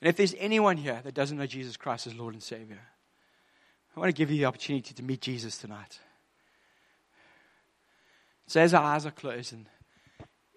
And 0.04 0.10
if 0.10 0.16
there's 0.18 0.34
anyone 0.38 0.76
here 0.76 1.00
that 1.02 1.14
doesn't 1.14 1.38
know 1.38 1.46
Jesus 1.46 1.78
Christ 1.78 2.06
as 2.06 2.14
Lord 2.14 2.34
and 2.34 2.42
Savior, 2.42 2.78
I 3.96 4.00
want 4.00 4.10
to 4.10 4.12
give 4.14 4.30
you 4.30 4.36
the 4.36 4.44
opportunity 4.44 4.92
to 4.92 5.02
meet 5.02 5.22
Jesus 5.22 5.56
tonight. 5.56 5.98
So 8.46 8.60
as 8.60 8.74
our 8.74 8.84
eyes 8.84 9.06
are 9.06 9.10
closed, 9.10 9.54
and 9.54 9.64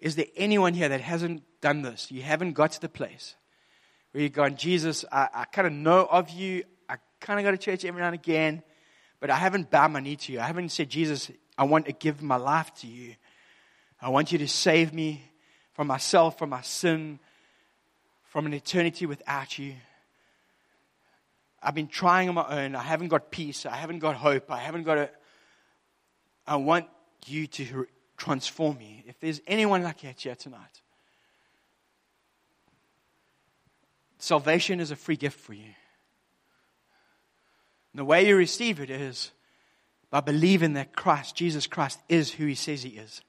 is 0.02 0.18
there 0.18 0.26
anyone 0.36 0.74
here 0.74 0.90
that 0.90 1.00
hasn't 1.00 1.44
done 1.62 1.82
this? 1.82 2.12
You 2.12 2.24
haven't 2.24 2.56
got 2.56 2.74
to 2.74 2.82
the 2.82 2.90
place 2.90 3.36
where 4.12 4.20
you're 4.20 4.30
going, 4.30 4.58
Jesus, 4.58 5.06
I, 5.14 5.30
I 5.34 5.46
kind 5.46 5.66
of 5.66 5.72
know 5.72 6.06
of 6.12 6.30
you. 6.30 6.66
I 6.90 6.98
kind 7.22 7.40
of 7.40 7.46
go 7.46 7.52
to 7.52 7.58
church 7.58 7.86
every 7.86 8.02
now 8.02 8.08
and 8.08 8.16
again, 8.16 8.64
but 9.22 9.30
I 9.30 9.38
haven't 9.38 9.72
bowed 9.72 9.94
my 9.94 10.02
knee 10.02 10.18
to 10.18 10.34
you. 10.34 10.42
I 10.42 10.44
haven't 10.44 10.74
said, 10.74 10.90
Jesus, 10.90 11.32
I 11.58 11.64
want 11.64 11.86
to 11.86 11.94
give 11.94 12.22
my 12.22 12.36
life 12.36 12.74
to 12.82 12.88
you. 12.88 13.16
I 14.02 14.10
want 14.10 14.34
you 14.34 14.40
to 14.40 14.48
save 14.50 14.94
me 14.94 15.22
from 15.72 15.88
myself, 15.88 16.38
from 16.38 16.50
my 16.50 16.64
sin, 16.64 17.20
from 18.38 18.46
an 18.46 18.54
eternity 18.54 19.08
without 19.08 19.58
you. 19.58 19.74
I've 21.60 21.74
been 21.74 21.88
trying 21.88 22.30
on 22.30 22.36
my 22.36 22.46
own. 22.48 22.76
I 22.76 22.84
haven't 22.84 23.08
got 23.08 23.32
peace. 23.32 23.66
I 23.66 23.76
haven't 23.76 23.98
got 23.98 24.14
hope. 24.14 24.52
I 24.52 24.60
haven't 24.60 24.84
got 24.84 25.00
a. 25.00 25.10
I 26.46 26.58
want 26.58 26.86
you 27.26 27.48
to 27.48 27.88
transform 28.16 28.78
me. 28.78 29.04
If 29.08 29.20
there's 29.20 29.42
anyone 29.48 29.82
like 29.82 30.02
that 30.02 30.22
here 30.22 30.36
tonight, 30.36 30.84
salvation 34.20 34.80
is 34.80 34.92
a 34.92 34.96
free 34.96 35.18
gift 35.18 35.40
for 35.40 35.54
you. 35.54 35.74
And 37.92 37.96
the 37.96 38.06
way 38.06 38.28
you 38.28 38.36
receive 38.36 38.80
it 38.80 38.92
is 38.92 39.32
by 40.12 40.20
believing 40.20 40.74
that 40.74 40.96
Christ, 40.96 41.36
Jesus 41.36 41.66
Christ, 41.66 42.00
is 42.08 42.34
who 42.34 42.46
he 42.46 42.54
says 42.54 42.84
he 42.84 42.90
is 42.90 43.24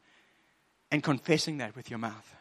and 0.91 1.03
confessing 1.03 1.57
that 1.57 1.75
with 1.75 1.89
your 1.89 1.99
mouth. 1.99 2.35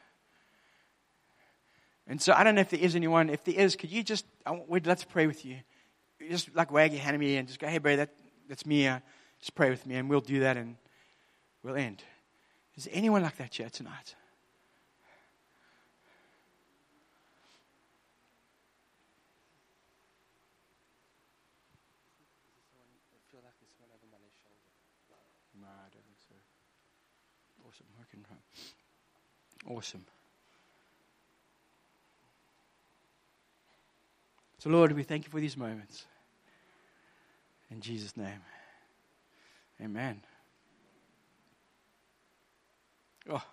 And 2.07 2.21
so 2.21 2.33
I 2.33 2.43
don't 2.43 2.55
know 2.55 2.61
if 2.61 2.69
there 2.69 2.79
is 2.79 2.95
anyone. 2.95 3.29
If 3.29 3.43
there 3.43 3.55
is, 3.55 3.75
could 3.75 3.91
you 3.91 4.01
just, 4.01 4.25
let's 4.69 5.03
pray 5.03 5.27
with 5.27 5.43
you. 5.45 5.57
Just 6.29 6.55
like 6.55 6.71
wag 6.71 6.93
your 6.93 7.01
hand 7.01 7.15
at 7.15 7.19
me 7.19 7.35
and 7.35 7.47
just 7.47 7.59
go, 7.59 7.67
hey, 7.67 7.77
bro, 7.79 7.97
that, 7.97 8.09
that's 8.47 8.65
me. 8.65 8.87
Uh, 8.87 8.99
just 9.39 9.53
pray 9.55 9.69
with 9.69 9.85
me 9.85 9.95
and 9.95 10.09
we'll 10.09 10.21
do 10.21 10.39
that 10.39 10.57
and 10.57 10.77
we'll 11.63 11.75
end. 11.75 12.01
Is 12.75 12.85
there 12.85 12.93
anyone 12.95 13.21
like 13.23 13.37
that 13.37 13.53
here 13.53 13.69
tonight? 13.69 14.15
Awesome. 29.67 30.05
So, 34.59 34.69
Lord, 34.69 34.91
we 34.91 35.03
thank 35.03 35.25
you 35.25 35.29
for 35.29 35.39
these 35.39 35.55
moments. 35.55 36.05
In 37.69 37.79
Jesus' 37.79 38.17
name. 38.17 38.41
Amen. 39.81 40.21
Oh. 43.29 43.43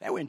That 0.00 0.12
went 0.12 0.22